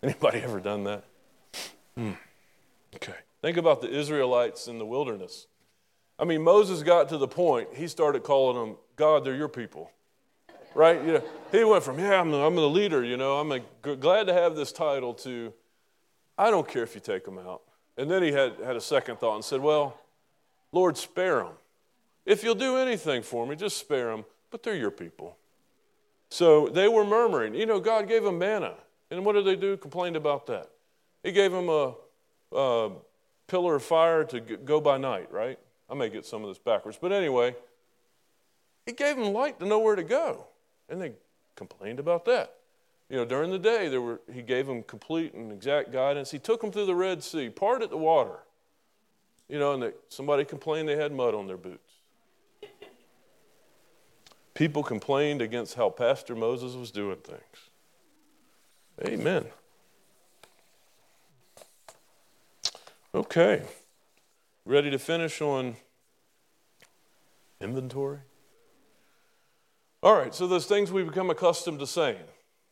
Anybody 0.04 0.38
ever 0.44 0.60
done 0.60 0.84
that? 0.84 1.04
Hmm. 1.96 2.12
Okay. 2.94 3.14
Think 3.42 3.56
about 3.56 3.80
the 3.80 3.90
Israelites 3.90 4.68
in 4.68 4.78
the 4.78 4.86
wilderness. 4.86 5.48
I 6.18 6.24
mean, 6.24 6.42
Moses 6.42 6.84
got 6.84 7.08
to 7.08 7.18
the 7.18 7.26
point, 7.26 7.68
he 7.74 7.88
started 7.88 8.22
calling 8.22 8.56
them, 8.56 8.76
God, 8.94 9.24
they're 9.24 9.34
your 9.34 9.48
people. 9.48 9.90
Right? 10.76 11.04
You 11.04 11.14
know, 11.14 11.24
he 11.50 11.64
went 11.64 11.82
from, 11.82 11.98
yeah, 11.98 12.20
I'm 12.20 12.30
the, 12.30 12.38
I'm 12.38 12.54
the 12.54 12.68
leader, 12.68 13.04
you 13.04 13.16
know, 13.16 13.38
I'm 13.38 13.60
glad 13.98 14.28
to 14.28 14.32
have 14.32 14.54
this 14.54 14.70
title, 14.70 15.12
to, 15.14 15.52
I 16.38 16.50
don't 16.50 16.68
care 16.68 16.84
if 16.84 16.94
you 16.94 17.00
take 17.00 17.24
them 17.24 17.38
out. 17.38 17.62
And 17.96 18.10
then 18.10 18.22
he 18.22 18.32
had, 18.32 18.54
had 18.64 18.76
a 18.76 18.80
second 18.80 19.18
thought 19.18 19.36
and 19.36 19.44
said, 19.44 19.60
Well, 19.60 19.98
Lord, 20.72 20.96
spare 20.96 21.44
them. 21.44 21.52
If 22.26 22.42
you'll 22.42 22.54
do 22.54 22.76
anything 22.76 23.22
for 23.22 23.46
me, 23.46 23.54
just 23.54 23.78
spare 23.78 24.10
them. 24.10 24.24
But 24.50 24.62
they're 24.62 24.76
your 24.76 24.90
people. 24.90 25.36
So 26.30 26.68
they 26.68 26.88
were 26.88 27.04
murmuring. 27.04 27.54
You 27.54 27.66
know, 27.66 27.80
God 27.80 28.08
gave 28.08 28.24
them 28.24 28.38
manna. 28.38 28.74
And 29.10 29.24
what 29.24 29.34
did 29.34 29.44
they 29.44 29.56
do? 29.56 29.76
Complained 29.76 30.16
about 30.16 30.46
that. 30.46 30.70
He 31.22 31.32
gave 31.32 31.52
them 31.52 31.68
a, 31.68 31.94
a 32.52 32.90
pillar 33.46 33.76
of 33.76 33.82
fire 33.82 34.24
to 34.24 34.40
go 34.40 34.80
by 34.80 34.98
night, 34.98 35.32
right? 35.32 35.58
I 35.88 35.94
may 35.94 36.08
get 36.08 36.26
some 36.26 36.42
of 36.42 36.48
this 36.48 36.58
backwards. 36.58 36.98
But 37.00 37.12
anyway, 37.12 37.54
he 38.86 38.92
gave 38.92 39.16
them 39.16 39.32
light 39.32 39.58
to 39.60 39.66
know 39.66 39.78
where 39.78 39.96
to 39.96 40.02
go. 40.02 40.46
And 40.88 41.00
they 41.00 41.12
complained 41.56 41.98
about 41.98 42.24
that. 42.24 42.54
You 43.10 43.16
know, 43.16 43.24
during 43.24 43.50
the 43.50 43.58
day, 43.58 43.88
there 43.88 44.00
were, 44.00 44.20
he 44.32 44.42
gave 44.42 44.66
them 44.66 44.82
complete 44.82 45.34
and 45.34 45.52
exact 45.52 45.92
guidance. 45.92 46.30
He 46.30 46.38
took 46.38 46.60
them 46.60 46.72
through 46.72 46.86
the 46.86 46.94
Red 46.94 47.22
Sea, 47.22 47.50
parted 47.50 47.90
the 47.90 47.96
water. 47.96 48.38
You 49.48 49.58
know, 49.58 49.74
and 49.74 49.82
they, 49.82 49.92
somebody 50.08 50.44
complained 50.44 50.88
they 50.88 50.96
had 50.96 51.12
mud 51.12 51.34
on 51.34 51.46
their 51.46 51.58
boots. 51.58 51.92
People 54.54 54.82
complained 54.82 55.42
against 55.42 55.74
how 55.74 55.90
Pastor 55.90 56.34
Moses 56.34 56.74
was 56.74 56.90
doing 56.90 57.18
things. 57.18 57.70
Amen. 59.04 59.46
Okay. 63.14 63.62
Ready 64.64 64.90
to 64.90 64.98
finish 64.98 65.42
on 65.42 65.76
inventory? 67.60 68.20
All 70.02 70.14
right, 70.14 70.34
so 70.34 70.46
those 70.46 70.66
things 70.66 70.92
we 70.92 71.02
become 71.02 71.30
accustomed 71.30 71.80
to 71.80 71.86
saying. 71.86 72.16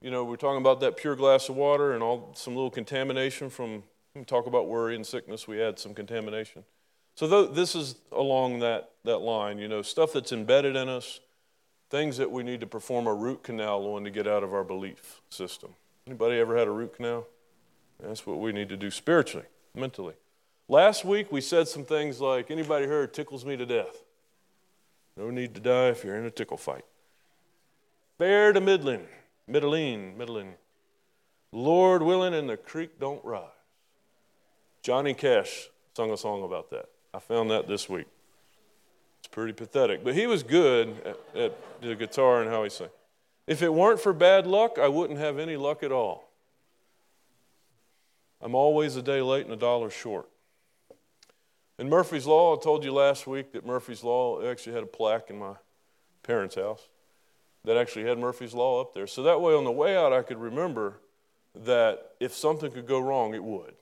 You 0.02 0.10
know, 0.10 0.24
we're 0.24 0.34
talking 0.34 0.60
about 0.60 0.80
that 0.80 0.96
pure 0.96 1.14
glass 1.14 1.48
of 1.48 1.54
water 1.54 1.92
and 1.92 2.02
all 2.02 2.32
some 2.34 2.56
little 2.56 2.70
contamination 2.70 3.48
from 3.48 3.84
talk 4.26 4.46
about 4.46 4.66
worry 4.66 4.96
and 4.96 5.06
sickness. 5.06 5.46
We 5.46 5.58
had 5.58 5.78
some 5.78 5.94
contamination. 5.94 6.64
So 7.14 7.28
th- 7.28 7.54
this 7.54 7.76
is 7.76 7.94
along 8.10 8.58
that, 8.60 8.90
that 9.04 9.18
line, 9.18 9.58
you 9.58 9.68
know, 9.68 9.80
stuff 9.80 10.12
that's 10.12 10.32
embedded 10.32 10.74
in 10.74 10.88
us, 10.88 11.20
things 11.88 12.16
that 12.16 12.32
we 12.32 12.42
need 12.42 12.58
to 12.60 12.66
perform 12.66 13.06
a 13.06 13.14
root 13.14 13.44
canal 13.44 13.86
on 13.94 14.02
to 14.02 14.10
get 14.10 14.26
out 14.26 14.42
of 14.42 14.52
our 14.52 14.64
belief 14.64 15.20
system. 15.30 15.74
Anybody 16.06 16.38
ever 16.40 16.56
had 16.56 16.66
a 16.66 16.72
root 16.72 16.96
canal? 16.96 17.28
That's 18.02 18.26
what 18.26 18.40
we 18.40 18.50
need 18.50 18.70
to 18.70 18.76
do 18.76 18.90
spiritually, 18.90 19.46
mentally. 19.72 20.14
Last 20.68 21.04
week 21.04 21.30
we 21.30 21.40
said 21.40 21.68
some 21.68 21.84
things 21.84 22.20
like, 22.20 22.50
anybody 22.50 22.86
heard 22.86 23.14
tickles 23.14 23.44
me 23.44 23.56
to 23.56 23.66
death? 23.66 24.02
No 25.16 25.30
need 25.30 25.54
to 25.54 25.60
die 25.60 25.88
if 25.88 26.02
you're 26.02 26.16
in 26.16 26.24
a 26.24 26.30
tickle 26.30 26.56
fight. 26.56 26.84
Fair 28.18 28.52
to 28.52 28.60
middling. 28.60 29.06
Middling, 29.46 30.16
middling. 30.16 30.54
Lord 31.52 32.02
willing, 32.02 32.34
and 32.34 32.48
the 32.48 32.56
creek 32.56 32.98
don't 32.98 33.24
rise. 33.24 33.48
Johnny 34.82 35.14
Cash 35.14 35.68
sung 35.94 36.10
a 36.10 36.16
song 36.16 36.42
about 36.42 36.70
that. 36.70 36.86
I 37.12 37.18
found 37.18 37.50
that 37.50 37.68
this 37.68 37.88
week. 37.88 38.06
It's 39.20 39.28
pretty 39.28 39.52
pathetic, 39.52 40.02
but 40.02 40.14
he 40.14 40.26
was 40.26 40.42
good 40.42 40.96
at, 41.04 41.36
at 41.36 41.56
the 41.80 41.94
guitar 41.94 42.40
and 42.40 42.50
how 42.50 42.64
he 42.64 42.70
sang. 42.70 42.88
If 43.46 43.62
it 43.62 43.72
weren't 43.72 44.00
for 44.00 44.12
bad 44.12 44.46
luck, 44.46 44.78
I 44.78 44.88
wouldn't 44.88 45.18
have 45.18 45.38
any 45.38 45.56
luck 45.56 45.82
at 45.82 45.92
all. 45.92 46.28
I'm 48.40 48.54
always 48.54 48.96
a 48.96 49.02
day 49.02 49.20
late 49.20 49.44
and 49.44 49.52
a 49.52 49.56
dollar 49.56 49.90
short. 49.90 50.28
In 51.78 51.88
Murphy's 51.88 52.26
Law, 52.26 52.56
I 52.56 52.60
told 52.60 52.84
you 52.84 52.92
last 52.92 53.26
week 53.26 53.52
that 53.52 53.64
Murphy's 53.64 54.02
Law 54.02 54.44
actually 54.44 54.74
had 54.74 54.82
a 54.82 54.86
plaque 54.86 55.30
in 55.30 55.38
my 55.38 55.54
parents' 56.22 56.54
house 56.56 56.88
that 57.64 57.76
actually 57.76 58.04
had 58.04 58.18
Murphy's 58.18 58.54
Law 58.54 58.80
up 58.80 58.94
there. 58.94 59.06
So 59.06 59.22
that 59.22 59.40
way, 59.40 59.54
on 59.54 59.64
the 59.64 59.72
way 59.72 59.96
out, 59.96 60.12
I 60.12 60.22
could 60.22 60.38
remember 60.38 61.00
that 61.54 62.12
if 62.18 62.34
something 62.34 62.72
could 62.72 62.86
go 62.86 62.98
wrong, 62.98 63.34
it 63.34 63.44
would. 63.44 63.74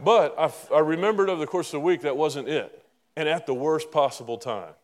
But 0.00 0.34
I, 0.38 0.52
I 0.74 0.80
remembered 0.80 1.28
over 1.28 1.40
the 1.40 1.46
course 1.46 1.68
of 1.68 1.72
the 1.72 1.80
week 1.80 2.02
that 2.02 2.16
wasn't 2.16 2.48
it, 2.48 2.84
and 3.16 3.28
at 3.28 3.46
the 3.46 3.54
worst 3.54 3.90
possible 3.90 4.38
time, 4.38 4.74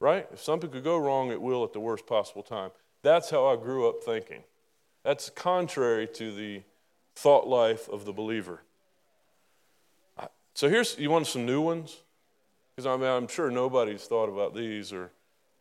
right? 0.00 0.26
If 0.32 0.42
something 0.42 0.70
could 0.70 0.84
go 0.84 0.96
wrong, 0.96 1.30
it 1.30 1.40
will 1.40 1.64
at 1.64 1.72
the 1.72 1.80
worst 1.80 2.06
possible 2.06 2.42
time. 2.42 2.70
That's 3.02 3.30
how 3.30 3.46
I 3.46 3.56
grew 3.56 3.88
up 3.88 3.96
thinking. 4.04 4.44
That's 5.02 5.28
contrary 5.28 6.06
to 6.14 6.34
the 6.34 6.62
thought 7.14 7.46
life 7.46 7.88
of 7.88 8.04
the 8.04 8.12
believer. 8.12 8.62
So 10.54 10.68
here's, 10.68 10.96
you 10.98 11.10
want 11.10 11.26
some 11.26 11.44
new 11.44 11.60
ones? 11.60 11.96
Because 12.74 12.86
I 12.86 12.96
mean, 12.96 13.10
I'm 13.10 13.28
sure 13.28 13.50
nobody's 13.50 14.04
thought 14.04 14.28
about 14.28 14.54
these 14.54 14.92
or 14.92 15.10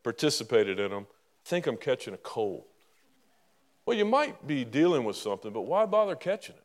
participated 0.04 0.80
in 0.80 0.92
them. 0.92 1.08
Think 1.46 1.68
I'm 1.68 1.78
catching 1.78 2.14
a 2.14 2.18
cold. 2.18 2.64
Well, 3.86 3.98
you 3.98 4.06
might 4.06 4.48
be 4.48 4.64
dealing 4.64 5.04
with 5.04 5.16
something, 5.16 5.52
but 5.52 5.62
why 5.62 5.86
bother 5.86 6.16
catching 6.16 6.56
it? 6.56 6.64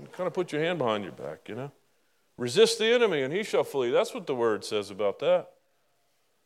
You 0.00 0.08
kind 0.08 0.26
of 0.26 0.34
put 0.34 0.52
your 0.52 0.62
hand 0.62 0.78
behind 0.78 1.04
your 1.04 1.12
back, 1.12 1.48
you 1.48 1.54
know? 1.54 1.70
Resist 2.36 2.78
the 2.78 2.86
enemy 2.86 3.22
and 3.22 3.32
he 3.32 3.42
shall 3.42 3.64
flee. 3.64 3.90
That's 3.90 4.14
what 4.14 4.26
the 4.26 4.34
word 4.34 4.64
says 4.64 4.90
about 4.90 5.18
that. 5.20 5.50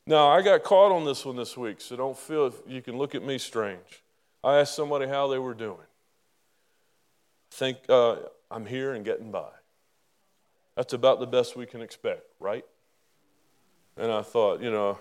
Now, 0.07 0.29
I 0.29 0.43
got 0.43 0.65
caught 0.65 0.91
on 0.91 1.05
this 1.05 1.25
one 1.25 1.37
this 1.37 1.57
week, 1.57 1.81
so 1.81 1.97
don't 1.97 2.19
feel 2.19 2.53
you 2.67 2.83
can 2.83 2.99
look 2.99 3.15
at 3.15 3.23
me 3.23 3.39
strange. 3.39 4.03
I 4.43 4.59
asked 4.59 4.75
somebody 4.75 5.07
how 5.07 5.29
they 5.29 5.39
were 5.39 5.55
doing. 5.55 5.79
Think 7.53 7.79
uh, 7.89 8.17
I'm 8.51 8.67
here 8.67 8.95
and 8.95 9.05
getting 9.05 9.31
by. 9.31 9.51
That's 10.77 10.93
about 10.93 11.21
the 11.21 11.27
best 11.27 11.57
we 11.57 11.67
can 11.67 11.83
expect, 11.83 12.23
right? 12.41 12.65
And 13.97 14.11
I 14.11 14.23
thought, 14.23 14.61
you 14.63 14.71
know, 14.71 14.99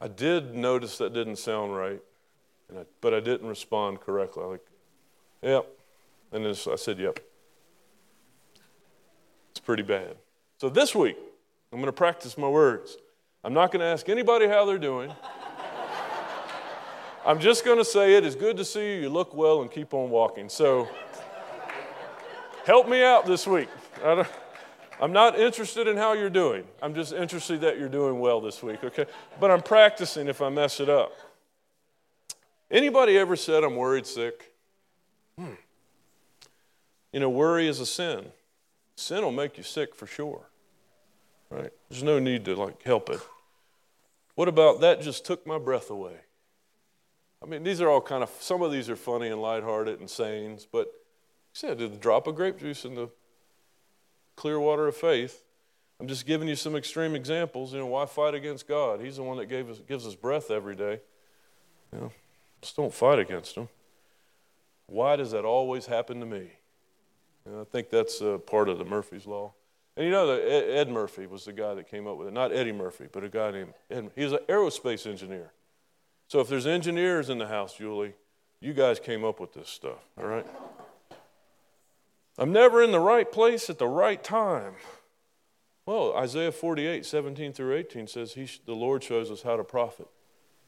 I 0.00 0.08
did 0.08 0.54
notice 0.54 0.98
that 0.98 1.12
didn't 1.12 1.36
sound 1.36 1.76
right, 1.76 2.00
I, 2.74 2.84
but 3.00 3.12
I 3.12 3.20
didn't 3.20 3.48
respond 3.48 4.00
correctly. 4.00 4.44
Like, 4.44 4.66
yep. 5.42 5.66
And 6.32 6.44
then 6.44 6.54
I 6.72 6.76
said, 6.76 6.98
yep. 6.98 7.20
It's 9.50 9.60
pretty 9.60 9.82
bad. 9.82 10.16
So 10.58 10.68
this 10.70 10.94
week, 10.94 11.16
I'm 11.72 11.78
going 11.78 11.86
to 11.86 11.92
practice 11.92 12.38
my 12.38 12.48
words. 12.48 12.96
I'm 13.44 13.52
not 13.52 13.72
going 13.72 13.80
to 13.80 13.86
ask 13.86 14.08
anybody 14.08 14.46
how 14.46 14.64
they're 14.64 14.78
doing. 14.78 15.12
I'm 17.26 17.38
just 17.38 17.64
going 17.64 17.78
to 17.78 17.84
say 17.84 18.14
it 18.14 18.24
is 18.24 18.34
good 18.34 18.56
to 18.56 18.64
see 18.64 18.94
you. 18.94 19.02
You 19.02 19.08
look 19.10 19.34
well 19.34 19.60
and 19.60 19.70
keep 19.70 19.92
on 19.92 20.08
walking. 20.08 20.48
So 20.48 20.88
help 22.64 22.88
me 22.88 23.02
out 23.02 23.26
this 23.26 23.46
week. 23.46 23.68
I'm 25.00 25.12
not 25.12 25.38
interested 25.38 25.88
in 25.88 25.96
how 25.96 26.12
you're 26.12 26.28
doing. 26.28 26.64
I'm 26.82 26.94
just 26.94 27.14
interested 27.14 27.62
that 27.62 27.78
you're 27.78 27.88
doing 27.88 28.20
well 28.20 28.40
this 28.40 28.62
week, 28.62 28.84
okay? 28.84 29.06
But 29.40 29.50
I'm 29.50 29.62
practicing 29.62 30.28
if 30.28 30.42
I 30.42 30.50
mess 30.50 30.78
it 30.78 30.90
up. 30.90 31.12
Anybody 32.70 33.16
ever 33.16 33.34
said 33.34 33.64
I'm 33.64 33.76
worried 33.76 34.06
sick? 34.06 34.52
Hmm. 35.38 35.54
You 37.12 37.20
know, 37.20 37.30
worry 37.30 37.66
is 37.66 37.80
a 37.80 37.86
sin. 37.86 38.26
Sin 38.94 39.24
will 39.24 39.32
make 39.32 39.56
you 39.56 39.64
sick 39.64 39.94
for 39.94 40.06
sure. 40.06 40.46
Right? 41.48 41.72
There's 41.88 42.02
no 42.02 42.18
need 42.18 42.44
to 42.44 42.54
like 42.54 42.82
help 42.82 43.08
it. 43.08 43.20
What 44.34 44.48
about 44.48 44.80
that 44.82 45.00
just 45.00 45.24
took 45.24 45.46
my 45.46 45.58
breath 45.58 45.90
away? 45.90 46.16
I 47.42 47.46
mean, 47.46 47.62
these 47.62 47.80
are 47.80 47.88
all 47.88 48.02
kind 48.02 48.22
of 48.22 48.30
some 48.38 48.60
of 48.62 48.70
these 48.70 48.90
are 48.90 48.96
funny 48.96 49.28
and 49.28 49.40
lighthearted 49.40 49.98
and 49.98 50.08
sayings, 50.08 50.66
but 50.70 50.86
you 50.86 51.54
said, 51.54 51.78
did 51.78 51.92
a 51.92 51.96
drop 51.96 52.26
of 52.26 52.36
grape 52.36 52.58
juice 52.58 52.84
in 52.84 52.94
the 52.94 53.08
clear 54.40 54.58
water 54.58 54.88
of 54.88 54.96
faith. 54.96 55.44
I'm 56.00 56.08
just 56.08 56.24
giving 56.24 56.48
you 56.48 56.56
some 56.56 56.74
extreme 56.74 57.14
examples. 57.14 57.74
You 57.74 57.80
know, 57.80 57.86
why 57.86 58.06
fight 58.06 58.32
against 58.32 58.66
God? 58.66 59.02
He's 59.02 59.16
the 59.16 59.22
one 59.22 59.36
that 59.36 59.46
gave 59.46 59.68
us, 59.68 59.80
gives 59.86 60.06
us 60.06 60.14
breath 60.14 60.50
every 60.50 60.74
day. 60.74 61.00
You 61.92 62.00
know, 62.00 62.12
just 62.62 62.74
don't 62.74 62.92
fight 62.92 63.18
against 63.18 63.54
Him. 63.54 63.68
Why 64.86 65.16
does 65.16 65.32
that 65.32 65.44
always 65.44 65.84
happen 65.84 66.20
to 66.20 66.26
me? 66.26 66.52
You 67.44 67.52
know, 67.52 67.60
I 67.60 67.64
think 67.64 67.90
that's 67.90 68.22
uh, 68.22 68.38
part 68.38 68.70
of 68.70 68.78
the 68.78 68.84
Murphy's 68.84 69.26
Law. 69.26 69.52
And 69.94 70.06
you 70.06 70.10
know, 70.10 70.30
Ed 70.30 70.88
Murphy 70.88 71.26
was 71.26 71.44
the 71.44 71.52
guy 71.52 71.74
that 71.74 71.90
came 71.90 72.06
up 72.06 72.16
with 72.16 72.28
it. 72.28 72.32
Not 72.32 72.50
Eddie 72.50 72.72
Murphy, 72.72 73.08
but 73.12 73.22
a 73.22 73.28
guy 73.28 73.50
named 73.50 73.74
Ed. 73.90 74.10
He 74.16 74.24
was 74.24 74.32
an 74.32 74.38
aerospace 74.48 75.06
engineer. 75.06 75.52
So 76.28 76.40
if 76.40 76.48
there's 76.48 76.66
engineers 76.66 77.28
in 77.28 77.36
the 77.36 77.48
house, 77.48 77.76
Julie, 77.76 78.14
you 78.58 78.72
guys 78.72 78.98
came 78.98 79.22
up 79.22 79.38
with 79.38 79.52
this 79.52 79.68
stuff, 79.68 79.98
all 80.16 80.26
right? 80.26 80.46
I'm 82.40 82.52
never 82.52 82.82
in 82.82 82.90
the 82.90 83.00
right 83.00 83.30
place 83.30 83.68
at 83.68 83.78
the 83.78 83.86
right 83.86 84.24
time. 84.24 84.72
Well, 85.84 86.14
Isaiah 86.16 86.52
48, 86.52 87.04
17 87.04 87.52
through 87.52 87.76
18 87.76 88.06
says 88.06 88.32
he, 88.32 88.48
the 88.64 88.74
Lord 88.74 89.04
shows 89.04 89.30
us 89.30 89.42
how 89.42 89.56
to 89.56 89.64
profit, 89.64 90.08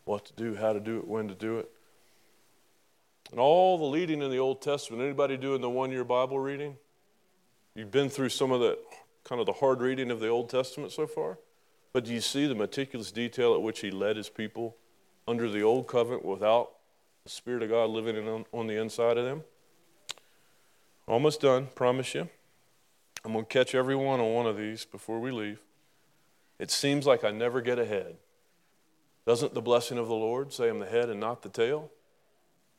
what 0.04 0.26
to 0.26 0.34
do, 0.34 0.54
how 0.54 0.74
to 0.74 0.80
do 0.80 0.98
it, 0.98 1.08
when 1.08 1.28
to 1.28 1.34
do 1.34 1.58
it. 1.58 1.70
And 3.30 3.40
all 3.40 3.78
the 3.78 3.84
leading 3.84 4.20
in 4.20 4.30
the 4.30 4.36
Old 4.36 4.60
Testament, 4.60 5.02
anybody 5.02 5.38
doing 5.38 5.62
the 5.62 5.70
one 5.70 5.90
year 5.90 6.04
Bible 6.04 6.38
reading? 6.38 6.76
You've 7.74 7.90
been 7.90 8.10
through 8.10 8.28
some 8.28 8.52
of 8.52 8.60
the 8.60 8.78
kind 9.24 9.40
of 9.40 9.46
the 9.46 9.54
hard 9.54 9.80
reading 9.80 10.10
of 10.10 10.20
the 10.20 10.28
Old 10.28 10.50
Testament 10.50 10.92
so 10.92 11.06
far? 11.06 11.38
But 11.94 12.04
do 12.04 12.12
you 12.12 12.20
see 12.20 12.46
the 12.46 12.54
meticulous 12.54 13.10
detail 13.12 13.54
at 13.54 13.62
which 13.62 13.80
he 13.80 13.90
led 13.90 14.16
his 14.16 14.28
people 14.28 14.76
under 15.26 15.48
the 15.48 15.62
old 15.62 15.86
covenant 15.86 16.22
without 16.22 16.72
the 17.24 17.30
Spirit 17.30 17.62
of 17.62 17.70
God 17.70 17.88
living 17.88 18.28
on, 18.28 18.44
on 18.52 18.66
the 18.66 18.78
inside 18.78 19.16
of 19.16 19.24
them? 19.24 19.44
Almost 21.07 21.40
done, 21.40 21.68
promise 21.74 22.14
you. 22.14 22.28
I'm 23.24 23.32
going 23.32 23.44
to 23.44 23.48
catch 23.48 23.74
everyone 23.74 24.20
on 24.20 24.32
one 24.32 24.46
of 24.46 24.57
these 24.57 24.84
before 24.84 25.20
we 25.20 25.30
leave. 25.30 25.61
It 26.59 26.70
seems 26.70 27.07
like 27.07 27.24
I 27.24 27.30
never 27.30 27.61
get 27.61 27.78
ahead. 27.78 28.16
Doesn't 29.26 29.55
the 29.55 29.62
blessing 29.62 29.98
of 29.98 30.09
the 30.09 30.14
Lord 30.14 30.53
say 30.53 30.68
I'm 30.68 30.80
the 30.80 30.86
head 30.86 31.09
and 31.09 31.20
not 31.20 31.42
the 31.42 31.48
tail? 31.48 31.90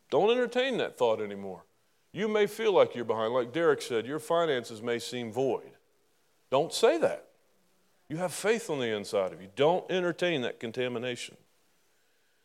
Don't 0.09 0.32
entertain 0.32 0.78
that 0.78 0.97
thought 0.97 1.21
anymore. 1.21 1.63
You 2.11 2.28
may 2.28 2.45
feel 2.47 2.74
like 2.74 2.95
you're 2.95 3.05
behind. 3.05 3.34
Like 3.34 3.53
Derek 3.53 3.82
said, 3.82 4.05
your 4.05 4.19
finances 4.19 4.82
may 4.82 4.99
seem 4.99 5.32
void. 5.32 5.71
Don't 6.51 6.71
say 6.71 6.97
that. 6.99 7.28
You 8.09 8.17
have 8.17 8.34
faith 8.34 8.69
on 8.69 8.80
the 8.80 8.95
inside 8.95 9.34
of 9.34 9.41
you. 9.41 9.47
Don't 9.55 9.89
entertain 9.89 10.41
that 10.41 10.59
contamination. 10.59 11.38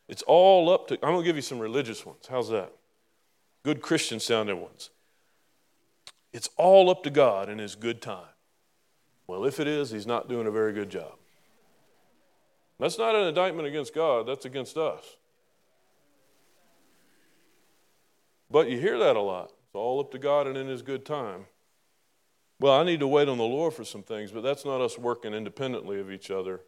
It's 0.09 0.23
all 0.23 0.71
up 0.71 0.89
to, 0.89 0.95
I'm 0.95 1.13
going 1.13 1.23
to 1.23 1.27
give 1.27 1.37
you 1.37 1.43
some 1.43 1.59
religious 1.59 2.07
ones. 2.07 2.27
How's 2.31 2.49
that? 2.49 2.73
Good 3.65 3.83
Christian 3.83 4.21
sounding 4.21 4.63
ones. 4.63 4.91
It's 6.33 6.49
all 6.57 6.91
up 6.91 7.03
to 7.05 7.11
God 7.11 7.49
in 7.49 7.59
His 7.59 7.75
good 7.75 8.03
time. 8.03 8.35
Well, 9.27 9.45
if 9.45 9.61
it 9.61 9.67
is, 9.67 9.91
He's 9.91 10.07
not 10.07 10.29
doing 10.29 10.47
a 10.47 10.51
very 10.51 10.73
good 10.73 10.91
job. 10.91 11.15
That's 12.79 12.99
not 12.99 13.15
an 13.15 13.27
indictment 13.27 13.67
against 13.67 13.95
God, 13.95 14.27
that's 14.27 14.45
against 14.45 14.77
us. 14.77 15.17
But 18.51 18.71
you 18.71 18.79
hear 18.79 18.99
that 18.99 19.17
a 19.17 19.21
lot. 19.21 19.47
It's 19.47 19.75
all 19.75 20.01
up 20.01 20.11
to 20.13 20.19
God 20.19 20.47
and 20.47 20.57
in 20.57 20.69
His 20.69 20.83
good 20.83 21.05
time. 21.05 21.47
Well, 22.61 22.73
I 22.73 22.83
need 22.83 23.01
to 23.01 23.07
wait 23.07 23.29
on 23.29 23.39
the 23.39 23.45
Lord 23.45 23.75
for 23.75 23.85
some 23.85 24.03
things, 24.03 24.33
but 24.33 24.43
that's 24.43 24.65
not 24.65 24.81
us 24.81 24.99
working 24.99 25.33
independently 25.33 26.01
of 26.01 26.11
each 26.11 26.31
other 26.31 26.61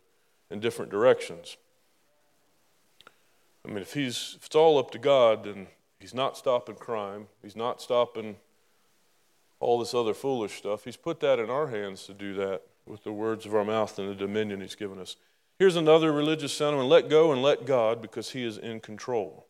in 0.50 0.60
different 0.60 0.90
directions. 0.90 1.56
I 3.64 3.68
mean, 3.68 3.78
if, 3.78 3.94
he's, 3.94 4.36
if 4.38 4.46
it's 4.46 4.56
all 4.56 4.78
up 4.78 4.90
to 4.92 4.98
God, 4.98 5.44
then 5.44 5.66
He's 5.98 6.14
not 6.14 6.36
stopping 6.36 6.76
crime, 6.76 7.26
He's 7.42 7.56
not 7.56 7.82
stopping 7.82 8.36
all 9.60 9.78
this 9.78 9.94
other 9.94 10.14
foolish 10.14 10.56
stuff. 10.56 10.84
He's 10.84 10.96
put 10.96 11.20
that 11.20 11.38
in 11.38 11.50
our 11.50 11.68
hands 11.68 12.06
to 12.06 12.14
do 12.14 12.34
that 12.34 12.62
with 12.86 13.04
the 13.04 13.12
words 13.12 13.46
of 13.46 13.54
our 13.54 13.64
mouth 13.64 13.98
and 13.98 14.08
the 14.08 14.14
dominion 14.14 14.60
He's 14.60 14.74
given 14.74 14.98
us. 14.98 15.16
Here's 15.58 15.76
another 15.76 16.10
religious 16.10 16.54
sentiment 16.54 16.88
let 16.88 17.10
go 17.10 17.30
and 17.30 17.42
let 17.42 17.66
God 17.66 18.00
because 18.00 18.30
He 18.30 18.44
is 18.44 18.56
in 18.58 18.80
control. 18.80 19.46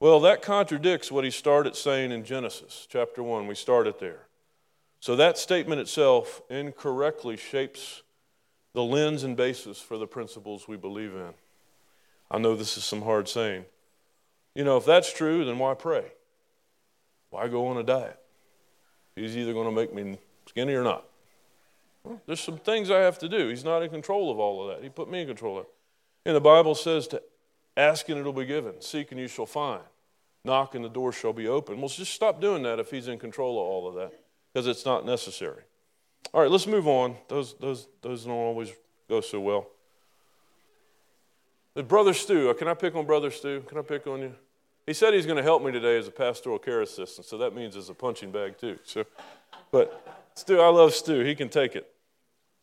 Well, 0.00 0.18
that 0.20 0.42
contradicts 0.42 1.12
what 1.12 1.24
He 1.24 1.30
started 1.30 1.76
saying 1.76 2.10
in 2.10 2.24
Genesis 2.24 2.86
chapter 2.90 3.22
1. 3.22 3.46
We 3.46 3.54
started 3.54 4.00
there. 4.00 4.26
So 4.98 5.14
that 5.16 5.36
statement 5.36 5.82
itself 5.82 6.40
incorrectly 6.48 7.36
shapes 7.36 8.02
the 8.72 8.82
lens 8.82 9.22
and 9.22 9.36
basis 9.36 9.78
for 9.78 9.98
the 9.98 10.06
principles 10.06 10.66
we 10.66 10.78
believe 10.78 11.14
in. 11.14 11.34
I 12.30 12.38
know 12.38 12.56
this 12.56 12.78
is 12.78 12.84
some 12.84 13.02
hard 13.02 13.28
saying. 13.28 13.66
You 14.54 14.64
know, 14.64 14.78
if 14.78 14.86
that's 14.86 15.12
true, 15.12 15.44
then 15.44 15.58
why 15.58 15.74
pray? 15.74 16.06
Why 17.28 17.48
go 17.48 17.66
on 17.66 17.76
a 17.76 17.82
diet? 17.82 18.18
He's 19.16 19.36
either 19.36 19.52
going 19.52 19.66
to 19.66 19.72
make 19.72 19.94
me 19.94 20.18
skinny 20.46 20.74
or 20.74 20.82
not. 20.82 21.04
Well, 22.02 22.20
there's 22.26 22.40
some 22.40 22.58
things 22.58 22.90
I 22.90 22.98
have 22.98 23.18
to 23.20 23.28
do. 23.28 23.48
He's 23.48 23.64
not 23.64 23.82
in 23.82 23.90
control 23.90 24.30
of 24.30 24.38
all 24.38 24.62
of 24.62 24.76
that. 24.76 24.82
He 24.82 24.90
put 24.90 25.10
me 25.10 25.22
in 25.22 25.26
control 25.26 25.58
of 25.58 25.64
it. 25.64 25.70
And 26.26 26.36
the 26.36 26.40
Bible 26.40 26.74
says 26.74 27.06
to 27.08 27.22
ask 27.76 28.08
and 28.08 28.18
it'll 28.18 28.32
be 28.32 28.44
given, 28.44 28.80
seek 28.80 29.10
and 29.10 29.20
you 29.20 29.28
shall 29.28 29.46
find. 29.46 29.82
knock 30.44 30.74
and 30.74 30.84
the 30.84 30.88
door 30.88 31.12
shall 31.12 31.32
be 31.32 31.48
open. 31.48 31.80
Well, 31.80 31.88
just 31.88 32.12
stop 32.12 32.40
doing 32.40 32.62
that 32.64 32.78
if 32.78 32.90
he's 32.90 33.08
in 33.08 33.18
control 33.18 33.58
of 33.58 33.66
all 33.66 33.88
of 33.88 33.94
that 33.94 34.12
because 34.52 34.66
it's 34.66 34.84
not 34.84 35.06
necessary. 35.06 35.62
All 36.32 36.40
right, 36.40 36.50
let's 36.50 36.66
move 36.66 36.86
on. 36.86 37.16
Those, 37.28 37.54
those, 37.54 37.86
those 38.02 38.24
don't 38.24 38.34
always 38.34 38.72
go 39.08 39.20
so 39.20 39.40
well. 39.40 39.68
Brother 41.88 42.14
Stu, 42.14 42.50
uh, 42.50 42.54
can 42.54 42.68
I 42.68 42.74
pick 42.74 42.94
on 42.94 43.04
Brother 43.04 43.30
Stu? 43.30 43.62
Can 43.66 43.78
I 43.78 43.82
pick 43.82 44.06
on 44.06 44.20
you? 44.20 44.34
He 44.86 44.92
said 44.92 45.14
he's 45.14 45.26
going 45.26 45.38
to 45.38 45.42
help 45.42 45.62
me 45.62 45.72
today 45.72 45.96
as 45.98 46.08
a 46.08 46.10
pastoral 46.10 46.58
care 46.58 46.82
assistant, 46.82 47.26
so 47.26 47.38
that 47.38 47.54
means 47.54 47.76
as 47.76 47.88
a 47.88 47.94
punching 47.94 48.30
bag 48.30 48.58
too. 48.58 48.78
So, 48.84 49.04
but 49.70 50.22
Stu, 50.34 50.60
I 50.60 50.68
love 50.68 50.94
Stu. 50.94 51.20
He 51.20 51.34
can 51.34 51.48
take 51.48 51.74
it. 51.74 51.90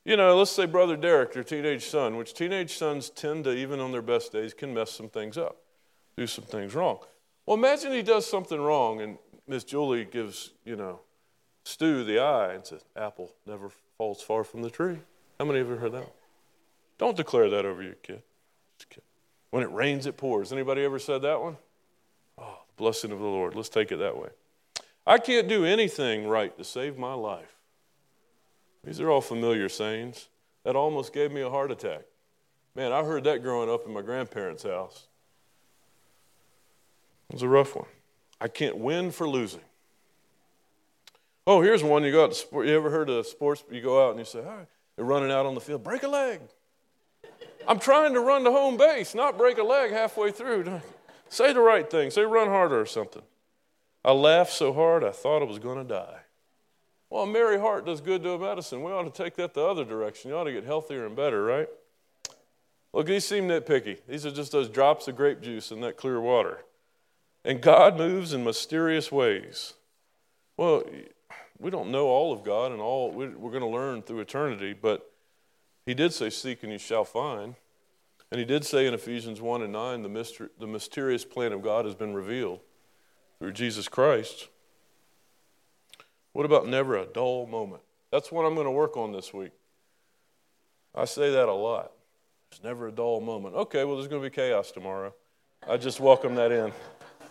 You 0.06 0.18
know, 0.18 0.38
let's 0.38 0.52
say 0.52 0.66
Brother 0.66 0.98
Derek, 0.98 1.36
your 1.36 1.44
teenage 1.44 1.86
son, 1.86 2.18
which 2.18 2.34
teenage 2.34 2.78
sons 2.78 3.10
tend 3.10 3.44
to, 3.46 3.52
even 3.52 3.80
on 3.80 3.92
their 3.92 4.02
best 4.02 4.32
days, 4.32 4.54
can 4.54 4.74
mess 4.74 4.92
some 4.92 5.10
things 5.10 5.38
up, 5.38 5.58
do 6.18 6.28
some 6.28 6.44
things 6.44 6.76
wrong. 6.76 7.00
Well, 7.46 7.58
imagine 7.58 7.92
he 7.92 8.02
does 8.02 8.26
something 8.26 8.60
wrong 8.60 9.02
and 9.02 9.18
Miss 9.48 9.64
Julie 9.64 10.06
gives, 10.06 10.52
you 10.64 10.76
know, 10.76 11.02
Stu 11.66 12.04
the 12.04 12.20
eye 12.20 12.54
and 12.54 12.66
says, 12.66 12.84
Apple 12.96 13.32
never 13.46 13.70
falls 13.98 14.22
far 14.22 14.44
from 14.44 14.62
the 14.62 14.70
tree. 14.70 15.00
How 15.40 15.46
many 15.46 15.60
of 15.60 15.68
you 15.68 15.76
heard 15.76 15.92
that? 15.94 16.12
Don't 16.98 17.18
declare 17.18 17.50
that 17.50 17.66
over 17.66 17.82
your 17.82 17.96
kid. 17.96 18.22
When 19.50 19.64
it 19.64 19.72
rains, 19.72 20.06
it 20.06 20.18
pours. 20.18 20.54
Anybody 20.54 20.84
ever 20.84 20.98
said 20.98 21.22
that 21.24 21.42
one? 21.42 21.58
Blessing 22.82 23.12
of 23.12 23.20
the 23.20 23.26
Lord. 23.26 23.54
Let's 23.54 23.70
take 23.70 23.92
it 23.92 23.98
that 23.98 24.18
way. 24.18 24.30
I 25.06 25.20
can't 25.20 25.48
do 25.48 25.64
anything 25.66 26.28
right 26.28 26.58
to 26.58 26.64
save 26.64 26.98
my 26.98 27.14
life. 27.14 27.56
These 28.84 29.00
are 29.00 29.08
all 29.08 29.22
familiar 29.22 29.70
sayings. 29.70 30.30
That 30.64 30.76
almost 30.76 31.14
gave 31.14 31.32
me 31.32 31.42
a 31.42 31.50
heart 31.52 31.70
attack. 31.70 32.02
Man, 32.74 32.92
I 32.92 33.04
heard 33.04 33.24
that 33.26 33.44
growing 33.44 33.70
up 33.70 33.86
in 33.86 33.94
my 33.94 34.02
grandparents' 34.02 34.64
house. 34.64 35.06
It 37.30 37.34
was 37.34 37.44
a 37.44 37.48
rough 37.48 37.76
one. 37.76 37.86
I 38.40 38.48
can't 38.48 38.80
win 38.80 39.12
for 39.12 39.30
losing. 39.30 39.62
Oh, 41.46 41.62
here's 41.62 41.84
one 41.84 42.04
you 42.04 42.12
go 42.12 42.24
out 42.24 42.32
to 42.32 42.36
sport. 42.36 42.66
You 42.66 42.76
ever 42.76 42.90
heard 42.90 43.12
of 43.12 43.28
sports? 43.28 43.64
You 43.70 43.82
go 43.82 44.04
out 44.04 44.10
and 44.10 44.20
you 44.20 44.26
say, 44.26 44.42
"Hi," 44.44 44.66
they're 44.96 45.06
running 45.06 45.30
out 45.30 45.46
on 45.46 45.54
the 45.54 45.62
field. 45.62 45.84
Break 45.84 46.02
a 46.02 46.08
leg. 46.08 46.42
I'm 47.68 47.78
trying 47.78 48.16
to 48.16 48.22
run 48.22 48.44
to 48.46 48.52
home 48.52 48.76
base, 48.76 49.14
not 49.14 49.38
break 49.38 49.60
a 49.60 49.64
leg 49.64 49.92
halfway 49.92 50.32
through. 50.32 50.82
Say 51.32 51.54
the 51.54 51.62
right 51.62 51.90
thing. 51.90 52.12
Say 52.12 52.24
run 52.24 52.50
harder 52.50 52.82
or 52.82 52.86
something. 52.86 53.22
I 54.04 54.12
laughed 54.12 54.52
so 54.52 54.74
hard 54.74 55.02
I 55.02 55.12
thought 55.12 55.42
I 55.42 55.46
was 55.46 55.60
going 55.60 55.78
to 55.78 55.86
die. 55.86 56.20
Well, 57.10 57.24
a 57.24 57.28
merry 57.28 57.58
heart 57.58 57.86
does 57.86 58.02
good 58.02 58.22
to 58.24 58.32
a 58.32 58.40
medicine. 58.40 58.84
We 58.84 58.92
ought 58.92 59.04
to 59.04 59.24
take 59.24 59.36
that 59.38 59.54
the 59.54 59.64
other 59.64 59.86
direction. 59.86 60.30
You 60.30 60.36
ought 60.36 60.44
to 60.44 60.52
get 60.52 60.66
healthier 60.66 61.06
and 61.06 61.16
better, 61.16 61.42
right? 61.42 61.70
Look, 62.92 63.06
these 63.06 63.24
seem 63.24 63.48
nitpicky. 63.48 64.00
These 64.10 64.26
are 64.26 64.32
just 64.32 64.52
those 64.52 64.68
drops 64.68 65.08
of 65.08 65.16
grape 65.16 65.42
juice 65.42 65.72
in 65.72 65.80
that 65.82 65.96
clear 65.96 66.20
water. 66.20 66.66
And 67.46 67.62
God 67.62 67.98
moves 67.98 68.34
in 68.34 68.44
mysterious 68.44 69.10
ways. 69.10 69.74
Well, 70.58 70.84
we 71.58 71.72
don't 71.72 71.92
know 71.92 72.08
all 72.08 72.34
of 72.34 72.44
God 72.44 72.74
and 72.74 72.82
all 72.82 73.10
we're 73.10 73.30
going 73.30 73.62
to 73.62 73.68
learn 73.68 74.02
through 74.02 74.20
eternity, 74.20 74.74
but 74.74 75.10
he 75.86 75.94
did 75.94 76.12
say, 76.12 76.30
Seek 76.30 76.62
and 76.64 76.74
you 76.74 76.78
shall 76.78 77.06
find. 77.06 77.56
And 78.32 78.40
he 78.40 78.46
did 78.46 78.66
say 78.66 78.88
in 78.88 78.94
Ephesians 78.94 79.42
1 79.42 79.62
and 79.62 79.74
9, 79.74 80.04
the, 80.04 80.10
mystery, 80.10 80.48
the 80.58 80.68
mysterious 80.68 81.26
plan 81.26 81.52
of 81.52 81.62
God 81.62 81.84
has 81.86 81.96
been 81.96 82.14
revealed 82.14 82.62
through 83.40 83.52
Jesus 83.52 83.90
Christ. 83.90 84.48
What 86.32 86.46
about 86.46 86.66
never 86.66 86.98
a 86.98 87.06
dull 87.06 87.46
moment? 87.46 87.82
That's 88.10 88.32
what 88.32 88.46
I'm 88.46 88.56
going 88.56 88.68
to 88.68 88.72
work 88.72 88.96
on 88.96 89.12
this 89.12 89.34
week. 89.34 89.52
I 90.96 91.06
say 91.06 91.32
that 91.32 91.50
a 91.50 91.54
lot. 91.54 91.92
There's 92.50 92.64
never 92.64 92.88
a 92.88 92.92
dull 92.92 93.20
moment. 93.20 93.56
Okay, 93.56 93.84
well, 93.84 93.96
there's 93.96 94.08
going 94.08 94.22
to 94.22 94.30
be 94.30 94.34
chaos 94.34 94.72
tomorrow. 94.72 95.14
I 95.70 95.78
just 95.78 96.00
welcome 96.00 96.36
that 96.36 96.52
in. 96.52 96.72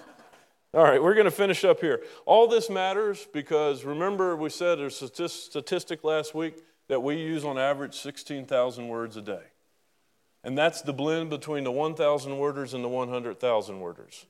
All 0.74 0.82
right, 0.82 1.02
we're 1.02 1.14
going 1.14 1.24
to 1.24 1.30
finish 1.30 1.64
up 1.64 1.80
here. 1.80 2.02
All 2.26 2.46
this 2.46 2.68
matters 2.68 3.26
because 3.32 3.84
remember, 3.84 4.36
we 4.36 4.50
said 4.50 4.78
there's 4.78 5.00
a 5.02 5.28
statistic 5.28 6.04
last 6.04 6.34
week 6.34 6.62
that 6.88 7.02
we 7.02 7.16
use 7.16 7.44
on 7.44 7.58
average 7.58 7.94
16,000 7.94 8.88
words 8.88 9.16
a 9.16 9.22
day. 9.22 9.42
And 10.42 10.56
that's 10.56 10.82
the 10.82 10.92
blend 10.92 11.30
between 11.30 11.64
the 11.64 11.72
1,000 11.72 12.38
worders 12.38 12.72
and 12.74 12.82
the 12.82 12.88
100,000 12.88 13.80
worders. 13.80 14.26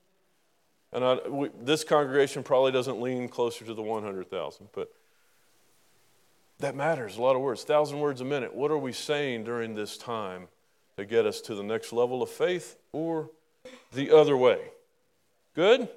And 0.93 1.05
I, 1.05 1.29
we, 1.29 1.51
this 1.61 1.85
congregation 1.85 2.43
probably 2.43 2.73
doesn't 2.73 3.01
lean 3.01 3.29
closer 3.29 3.65
to 3.65 3.75
the 3.75 3.83
100,000, 3.83 4.69
but 4.73 4.93
that 6.59 6.75
matters. 6.75 7.17
A 7.17 7.23
lot 7.23 7.37
of 7.37 7.43
words, 7.43 7.63
1,000 7.63 8.01
words 8.01 8.21
a 8.21 8.25
minute. 8.25 8.55
What 8.55 8.71
are 8.71 8.79
we 8.79 8.93
saying 8.93 9.45
during 9.45 9.75
this 9.75 9.97
time 9.97 10.49
to 10.97 11.05
get 11.05 11.27
us 11.27 11.41
to 11.43 11.55
the 11.55 11.63
next 11.63 11.93
level 11.93 12.23
of 12.23 12.29
faith 12.29 12.77
or 12.93 13.31
the 13.93 14.11
other 14.11 14.37
way? 14.37 14.61
Good? 15.55 15.89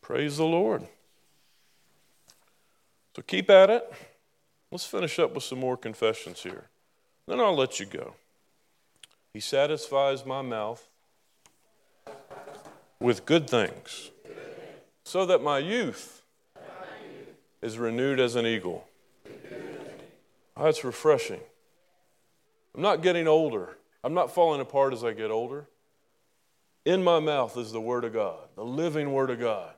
Praise 0.00 0.38
the 0.38 0.44
Lord. 0.44 0.86
So 3.14 3.22
keep 3.22 3.50
at 3.50 3.70
it. 3.70 3.92
Let's 4.70 4.86
finish 4.86 5.18
up 5.18 5.34
with 5.34 5.44
some 5.44 5.60
more 5.60 5.76
confessions 5.76 6.42
here. 6.42 6.68
Then 7.26 7.40
I'll 7.40 7.56
let 7.56 7.80
you 7.80 7.86
go. 7.86 8.14
He 9.36 9.40
satisfies 9.40 10.24
my 10.24 10.40
mouth 10.40 10.88
with 12.98 13.26
good 13.26 13.50
things, 13.50 14.10
so 15.04 15.26
that 15.26 15.42
my 15.42 15.58
youth 15.58 16.22
is 17.60 17.76
renewed 17.76 18.18
as 18.18 18.34
an 18.34 18.46
eagle. 18.46 18.88
Oh, 20.56 20.64
that's 20.64 20.84
refreshing. 20.84 21.40
I'm 22.74 22.80
not 22.80 23.02
getting 23.02 23.28
older. 23.28 23.76
I'm 24.02 24.14
not 24.14 24.32
falling 24.32 24.62
apart 24.62 24.94
as 24.94 25.04
I 25.04 25.12
get 25.12 25.30
older. 25.30 25.68
In 26.86 27.04
my 27.04 27.20
mouth 27.20 27.58
is 27.58 27.72
the 27.72 27.80
Word 27.82 28.04
of 28.04 28.14
God, 28.14 28.48
the 28.54 28.64
living 28.64 29.12
Word 29.12 29.28
of 29.28 29.38
God. 29.38 29.74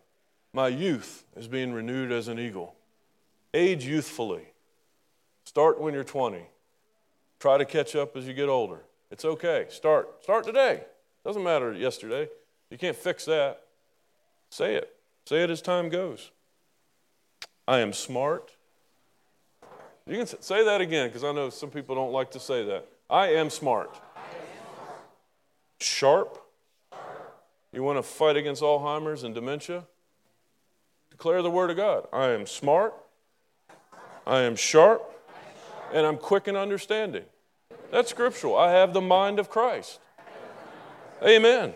My 0.52 0.68
youth 0.68 1.24
is 1.36 1.48
being 1.48 1.72
renewed 1.72 2.12
as 2.12 2.28
an 2.28 2.38
eagle. 2.38 2.76
Age 3.52 3.84
youthfully. 3.84 4.52
Start 5.46 5.80
when 5.80 5.94
you're 5.94 6.04
20. 6.04 6.46
Try 7.40 7.58
to 7.58 7.64
catch 7.64 7.96
up 7.96 8.16
as 8.16 8.24
you 8.24 8.34
get 8.34 8.48
older. 8.48 8.82
It's 9.10 9.24
okay. 9.24 9.66
Start. 9.68 10.22
Start 10.22 10.44
today. 10.44 10.82
Doesn't 11.24 11.42
matter 11.42 11.72
yesterday. 11.72 12.28
You 12.70 12.78
can't 12.78 12.96
fix 12.96 13.24
that. 13.24 13.62
Say 14.50 14.74
it. 14.74 14.94
Say 15.26 15.42
it 15.42 15.50
as 15.50 15.62
time 15.62 15.88
goes. 15.88 16.30
I 17.66 17.78
am 17.80 17.92
smart. 17.92 18.52
You 20.06 20.16
can 20.16 20.26
say 20.26 20.64
that 20.64 20.80
again 20.80 21.08
because 21.08 21.24
I 21.24 21.32
know 21.32 21.50
some 21.50 21.70
people 21.70 21.94
don't 21.94 22.12
like 22.12 22.30
to 22.30 22.40
say 22.40 22.64
that. 22.64 22.86
I 23.10 23.28
am 23.28 23.50
smart. 23.50 23.94
Sharp. 25.80 26.38
You 27.72 27.82
want 27.82 27.98
to 27.98 28.02
fight 28.02 28.36
against 28.36 28.62
Alzheimer's 28.62 29.22
and 29.22 29.34
dementia? 29.34 29.84
Declare 31.10 31.42
the 31.42 31.50
word 31.50 31.70
of 31.70 31.76
God. 31.76 32.06
I 32.12 32.28
am 32.28 32.46
smart, 32.46 32.94
I 34.26 34.40
am 34.40 34.56
sharp, 34.56 35.02
and 35.92 36.06
I'm 36.06 36.16
quick 36.16 36.48
in 36.48 36.56
understanding. 36.56 37.24
That's 37.90 38.10
scriptural. 38.10 38.56
I 38.56 38.72
have 38.72 38.92
the 38.92 39.00
mind 39.00 39.38
of 39.38 39.48
Christ. 39.48 40.00
Amen. 41.22 41.74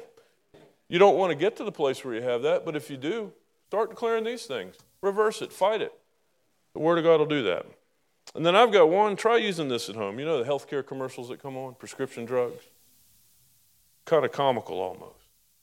You 0.89 0.99
don't 0.99 1.17
want 1.17 1.31
to 1.31 1.35
get 1.35 1.57
to 1.57 1.65
the 1.65 1.73
place 1.73 2.05
where 2.05 2.15
you 2.15 2.23
have 2.23 2.43
that, 2.43 2.65
but 2.65 2.77
if 2.77 2.91
you 2.91 2.97
do, 2.97 3.33
start 3.69 3.91
declaring 3.91 4.25
these 4.25 4.45
things. 4.45 4.77
Reverse 5.01 5.41
it, 5.43 5.53
fight 5.53 5.81
it. 5.81 5.93
The 6.75 6.81
Word 6.81 6.99
of 6.99 7.05
God 7.05 7.19
will 7.19 7.27
do 7.27 7.43
that. 7.45 7.67
And 8.35 8.47
then 8.47 8.55
I've 8.55 8.73
got 8.73 8.89
one, 8.89 9.17
try 9.17 9.37
using 9.37 9.69
this 9.69 9.89
at 9.89 9.97
home. 9.97 10.19
You 10.19 10.25
know 10.25 10.43
the 10.43 10.49
healthcare 10.49 10.87
commercials 10.87 11.29
that 11.29 11.43
come 11.43 11.57
on, 11.57 11.75
prescription 11.75 12.25
drugs? 12.25 12.63
Kind 14.05 14.25
of 14.25 14.33
comical 14.33 14.81
almost. 14.81 15.19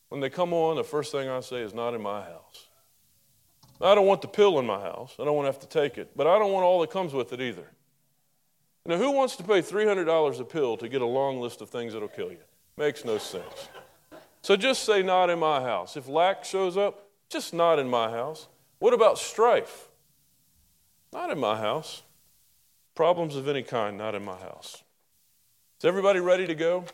When 0.09 0.21
they 0.21 0.29
come 0.29 0.53
on, 0.53 0.75
the 0.75 0.83
first 0.83 1.11
thing 1.11 1.29
I 1.29 1.39
say 1.41 1.57
is, 1.57 1.73
not 1.73 1.93
in 1.93 2.01
my 2.01 2.21
house. 2.21 2.67
I 3.81 3.95
don't 3.95 4.07
want 4.07 4.21
the 4.21 4.27
pill 4.27 4.59
in 4.59 4.65
my 4.65 4.79
house. 4.79 5.15
I 5.19 5.23
don't 5.23 5.35
want 5.35 5.45
to 5.45 5.51
have 5.51 5.61
to 5.61 5.67
take 5.67 5.97
it. 5.97 6.11
But 6.15 6.27
I 6.27 6.37
don't 6.37 6.51
want 6.51 6.65
all 6.65 6.81
that 6.81 6.91
comes 6.91 7.13
with 7.13 7.31
it 7.31 7.39
either. 7.39 7.65
Now, 8.85 8.97
who 8.97 9.11
wants 9.11 9.35
to 9.35 9.43
pay 9.43 9.61
$300 9.61 10.39
a 10.39 10.43
pill 10.43 10.77
to 10.77 10.87
get 10.87 11.01
a 11.01 11.05
long 11.05 11.39
list 11.39 11.61
of 11.61 11.69
things 11.69 11.93
that'll 11.93 12.07
kill 12.07 12.31
you? 12.31 12.39
Makes 12.77 13.05
no 13.05 13.17
sense. 13.17 13.69
So 14.41 14.55
just 14.55 14.83
say, 14.83 15.03
not 15.03 15.29
in 15.29 15.39
my 15.39 15.61
house. 15.61 15.97
If 15.97 16.07
lack 16.07 16.43
shows 16.43 16.77
up, 16.77 17.09
just 17.29 17.53
not 17.53 17.77
in 17.77 17.89
my 17.89 18.09
house. 18.09 18.47
What 18.79 18.93
about 18.93 19.17
strife? 19.17 19.89
Not 21.11 21.29
in 21.29 21.39
my 21.39 21.57
house. 21.57 22.03
Problems 22.95 23.35
of 23.35 23.47
any 23.47 23.63
kind, 23.63 23.97
not 23.97 24.15
in 24.15 24.23
my 24.23 24.37
house. 24.37 24.83
Is 25.79 25.85
everybody 25.85 26.19
ready 26.19 26.47
to 26.47 26.55
go? 26.55 26.85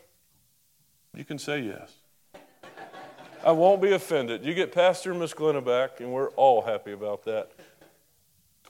You 1.15 1.23
can 1.23 1.39
say 1.39 1.59
yes. 1.61 1.93
I 3.45 3.51
won't 3.51 3.81
be 3.81 3.93
offended. 3.93 4.43
You 4.43 4.53
get 4.53 4.71
Pastor 4.71 5.11
and 5.11 5.19
Miss 5.19 5.33
Glenna 5.33 5.61
back, 5.61 5.99
and 5.99 6.11
we're 6.11 6.29
all 6.31 6.63
happy 6.63 6.91
about 6.91 7.25
that. 7.25 7.51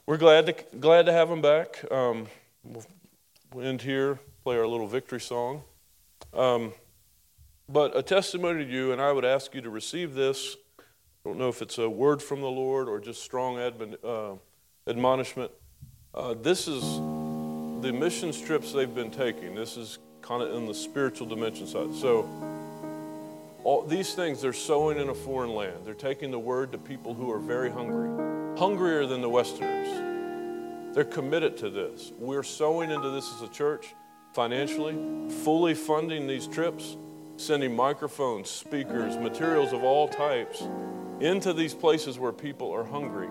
We're 0.04 0.18
glad 0.18 0.46
to 0.46 0.52
glad 0.78 1.06
to 1.06 1.12
have 1.12 1.28
them 1.28 1.40
back. 1.40 1.84
Um, 1.90 2.26
end 3.60 3.82
here, 3.82 4.18
play 4.42 4.56
our 4.58 4.66
little 4.66 4.86
victory 4.86 5.20
song. 5.20 5.62
Um, 6.34 6.72
but 7.68 7.96
a 7.96 8.02
testimony 8.02 8.64
to 8.64 8.70
you, 8.70 8.92
and 8.92 9.00
I 9.00 9.12
would 9.12 9.24
ask 9.24 9.54
you 9.54 9.60
to 9.62 9.70
receive 9.70 10.14
this. 10.14 10.56
I 10.78 11.28
don't 11.28 11.38
know 11.38 11.48
if 11.48 11.62
it's 11.62 11.78
a 11.78 11.88
word 11.90 12.22
from 12.22 12.40
the 12.40 12.50
Lord 12.50 12.88
or 12.88 13.00
just 13.00 13.22
strong 13.22 13.56
admon, 13.56 13.96
uh, 14.04 14.36
admonishment. 14.88 15.50
Uh, 16.14 16.34
this 16.34 16.68
is 16.68 16.82
the 17.82 17.92
mission 17.92 18.32
trips 18.32 18.72
they've 18.72 18.94
been 18.94 19.10
taking. 19.10 19.54
This 19.54 19.76
is 19.76 19.98
kind 20.22 20.42
of 20.42 20.54
in 20.54 20.66
the 20.66 20.74
spiritual 20.74 21.26
dimension 21.26 21.66
side. 21.66 21.94
So 21.94 22.28
All 23.64 23.82
these 23.82 24.14
things, 24.14 24.40
they're 24.40 24.52
sowing 24.52 24.98
in 24.98 25.08
a 25.08 25.14
foreign 25.14 25.52
land. 25.52 25.78
They're 25.84 25.94
taking 25.94 26.30
the 26.30 26.38
word 26.38 26.70
to 26.70 26.78
people 26.78 27.14
who 27.14 27.32
are 27.32 27.40
very 27.40 27.68
hungry, 27.68 28.08
hungrier 28.56 29.06
than 29.06 29.20
the 29.20 29.28
Westerners. 29.28 30.15
They're 30.96 31.04
committed 31.04 31.58
to 31.58 31.68
this. 31.68 32.10
We're 32.18 32.42
sowing 32.42 32.90
into 32.90 33.10
this 33.10 33.30
as 33.34 33.42
a 33.42 33.52
church 33.52 33.94
financially, 34.32 35.28
fully 35.44 35.74
funding 35.74 36.26
these 36.26 36.46
trips, 36.46 36.96
sending 37.36 37.76
microphones, 37.76 38.48
speakers, 38.48 39.14
materials 39.18 39.74
of 39.74 39.84
all 39.84 40.08
types 40.08 40.66
into 41.20 41.52
these 41.52 41.74
places 41.74 42.18
where 42.18 42.32
people 42.32 42.72
are 42.72 42.82
hungry. 42.82 43.28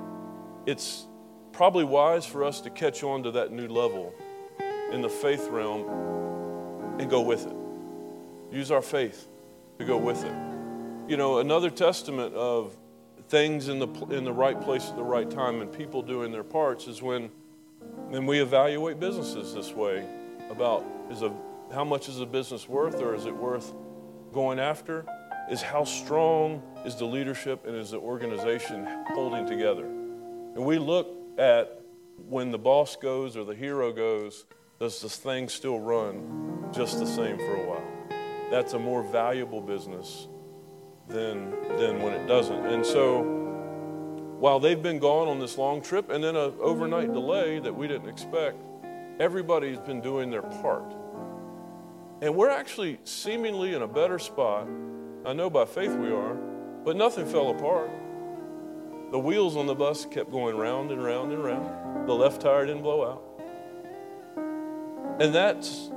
It's 0.67 1.07
probably 1.53 1.85
wise 1.85 2.23
for 2.23 2.43
us 2.43 2.61
to 2.61 2.69
catch 2.69 3.01
on 3.01 3.23
to 3.23 3.31
that 3.31 3.51
new 3.51 3.67
level 3.67 4.13
in 4.91 5.01
the 5.01 5.09
faith 5.09 5.47
realm 5.49 6.99
and 6.99 7.09
go 7.09 7.21
with 7.21 7.47
it. 7.47 8.55
Use 8.55 8.69
our 8.69 8.83
faith 8.83 9.27
to 9.79 9.85
go 9.85 9.97
with 9.97 10.23
it. 10.23 10.35
You 11.09 11.17
know, 11.17 11.39
another 11.39 11.71
testament 11.71 12.35
of 12.35 12.77
things 13.27 13.69
in 13.69 13.79
the, 13.79 13.87
in 14.11 14.23
the 14.23 14.33
right 14.33 14.61
place 14.61 14.87
at 14.87 14.95
the 14.95 15.03
right 15.03 15.31
time 15.31 15.63
and 15.63 15.73
people 15.73 16.03
doing 16.03 16.31
their 16.31 16.43
parts 16.43 16.85
is 16.85 17.01
when, 17.01 17.31
when 18.09 18.25
we 18.25 18.39
evaluate 18.39 18.99
businesses 18.99 19.53
this 19.53 19.73
way 19.73 20.07
about 20.49 20.85
is 21.09 21.21
a, 21.21 21.33
how 21.73 21.83
much 21.83 22.07
is 22.07 22.19
a 22.19 22.25
business 22.25 22.69
worth 22.69 23.01
or 23.01 23.15
is 23.15 23.25
it 23.25 23.35
worth 23.35 23.73
going 24.31 24.59
after? 24.59 25.05
Is 25.49 25.61
how 25.61 25.83
strong 25.83 26.63
is 26.85 26.95
the 26.95 27.05
leadership 27.05 27.65
and 27.67 27.75
is 27.75 27.91
the 27.91 27.99
organization 27.99 28.87
holding 29.13 29.45
together? 29.45 29.85
And 29.85 30.65
we 30.65 30.77
look 30.77 31.07
at 31.37 31.81
when 32.17 32.51
the 32.51 32.57
boss 32.57 32.95
goes 32.95 33.35
or 33.35 33.43
the 33.43 33.55
hero 33.55 33.91
goes, 33.91 34.45
does 34.79 35.01
this 35.01 35.17
thing 35.17 35.49
still 35.49 35.79
run 35.79 36.69
just 36.73 36.99
the 36.99 37.05
same 37.05 37.37
for 37.37 37.55
a 37.55 37.65
while? 37.65 38.49
That's 38.51 38.73
a 38.73 38.79
more 38.79 39.03
valuable 39.03 39.61
business 39.61 40.27
than, 41.07 41.51
than 41.77 42.01
when 42.01 42.13
it 42.13 42.27
doesn't. 42.27 42.65
And 42.65 42.85
so, 42.85 43.44
while 44.39 44.59
they've 44.59 44.81
been 44.81 44.99
gone 44.99 45.27
on 45.27 45.39
this 45.39 45.57
long 45.57 45.81
trip 45.81 46.09
and 46.09 46.23
then 46.23 46.35
an 46.35 46.53
overnight 46.59 47.13
delay 47.13 47.59
that 47.59 47.73
we 47.73 47.87
didn't 47.87 48.09
expect, 48.09 48.57
everybody's 49.19 49.79
been 49.79 50.01
doing 50.01 50.29
their 50.29 50.41
part. 50.41 50.93
And 52.21 52.35
we're 52.35 52.49
actually 52.49 52.99
seemingly 53.03 53.73
in 53.73 53.81
a 53.81 53.87
better 53.87 54.19
spot. 54.19 54.67
I 55.25 55.33
know 55.33 55.49
by 55.49 55.65
faith 55.65 55.91
we 55.91 56.11
are, 56.11 56.35
but 56.83 56.95
nothing 56.95 57.25
fell 57.25 57.49
apart. 57.49 57.89
The 59.11 59.19
wheels 59.19 59.55
on 59.55 59.67
the 59.67 59.75
bus 59.75 60.05
kept 60.05 60.31
going 60.31 60.57
round 60.57 60.91
and 60.91 61.03
round 61.03 61.31
and 61.31 61.43
round. 61.43 62.07
The 62.07 62.13
left 62.13 62.41
tire 62.41 62.65
didn't 62.65 62.81
blow 62.81 63.05
out. 63.05 63.23
And 65.21 65.33
that's, 65.33 65.89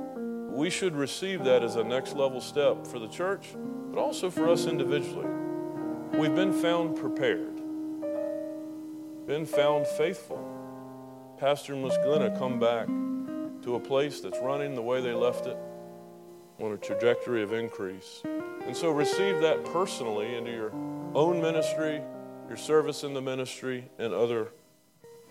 we 0.49 0.69
should 0.69 0.95
receive 0.95 1.43
that 1.43 1.63
as 1.63 1.75
a 1.75 1.83
next 1.83 2.15
level 2.15 2.39
step 2.39 2.87
for 2.87 2.99
the 2.99 3.07
church, 3.07 3.55
but 3.91 3.99
also 3.99 4.29
for 4.29 4.47
us 4.47 4.65
individually. 4.65 5.27
We've 6.13 6.35
been 6.35 6.53
found 6.53 6.95
prepared, 6.95 7.48
been 9.29 9.45
found 9.45 9.85
faithful. 9.85 10.43
Pastor 11.37 11.73
and 11.73 11.83
Miss 11.83 11.95
Glenna 11.97 12.35
come 12.39 12.59
back 12.59 12.87
to 13.61 13.75
a 13.75 13.79
place 13.79 14.21
that's 14.21 14.39
running 14.39 14.73
the 14.73 14.81
way 14.81 15.01
they 15.01 15.13
left 15.13 15.45
it 15.45 15.55
on 16.59 16.71
a 16.71 16.77
trajectory 16.77 17.43
of 17.43 17.53
increase. 17.53 18.23
And 18.65 18.75
so 18.75 18.89
receive 18.89 19.39
that 19.41 19.63
personally 19.65 20.35
into 20.35 20.49
your 20.49 20.71
own 21.13 21.39
ministry, 21.43 22.01
your 22.47 22.57
service 22.57 23.03
in 23.03 23.13
the 23.13 23.21
ministry, 23.21 23.87
and 23.99 24.15
other 24.15 24.47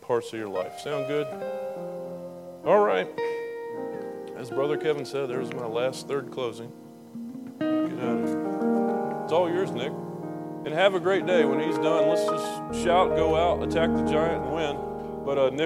parts 0.01 0.33
of 0.33 0.39
your 0.39 0.49
life. 0.49 0.79
Sound 0.79 1.09
good? 1.09 1.27
All 2.65 2.79
right. 2.79 3.09
As 4.37 4.49
Brother 4.49 4.77
Kevin 4.77 5.07
said, 5.07 5.29
there's 5.29 5.53
my 5.53 5.67
last 5.67 6.07
third 6.07 6.31
closing. 6.31 6.71
Get 7.59 7.69
out 7.69 8.21
of 8.21 8.29
here. 8.29 9.23
It's 9.25 9.33
all 9.33 9.51
yours, 9.51 9.73
Nick. 9.73 9.93
And 10.65 10.75
have 10.75 10.95
a 10.95 11.01
great 11.01 11.27
day. 11.27 11.45
When 11.45 11.61
he's 11.61 11.77
done, 11.79 12.09
let's 12.09 12.25
just 12.25 12.85
shout, 12.85 13.17
go 13.17 13.37
out, 13.37 13.63
attack 13.63 13.91
the 13.91 14.03
giant, 14.11 14.45
and 14.45 14.53
win. 14.53 15.25
But 15.25 15.39
uh, 15.39 15.51
Nick. 15.51 15.57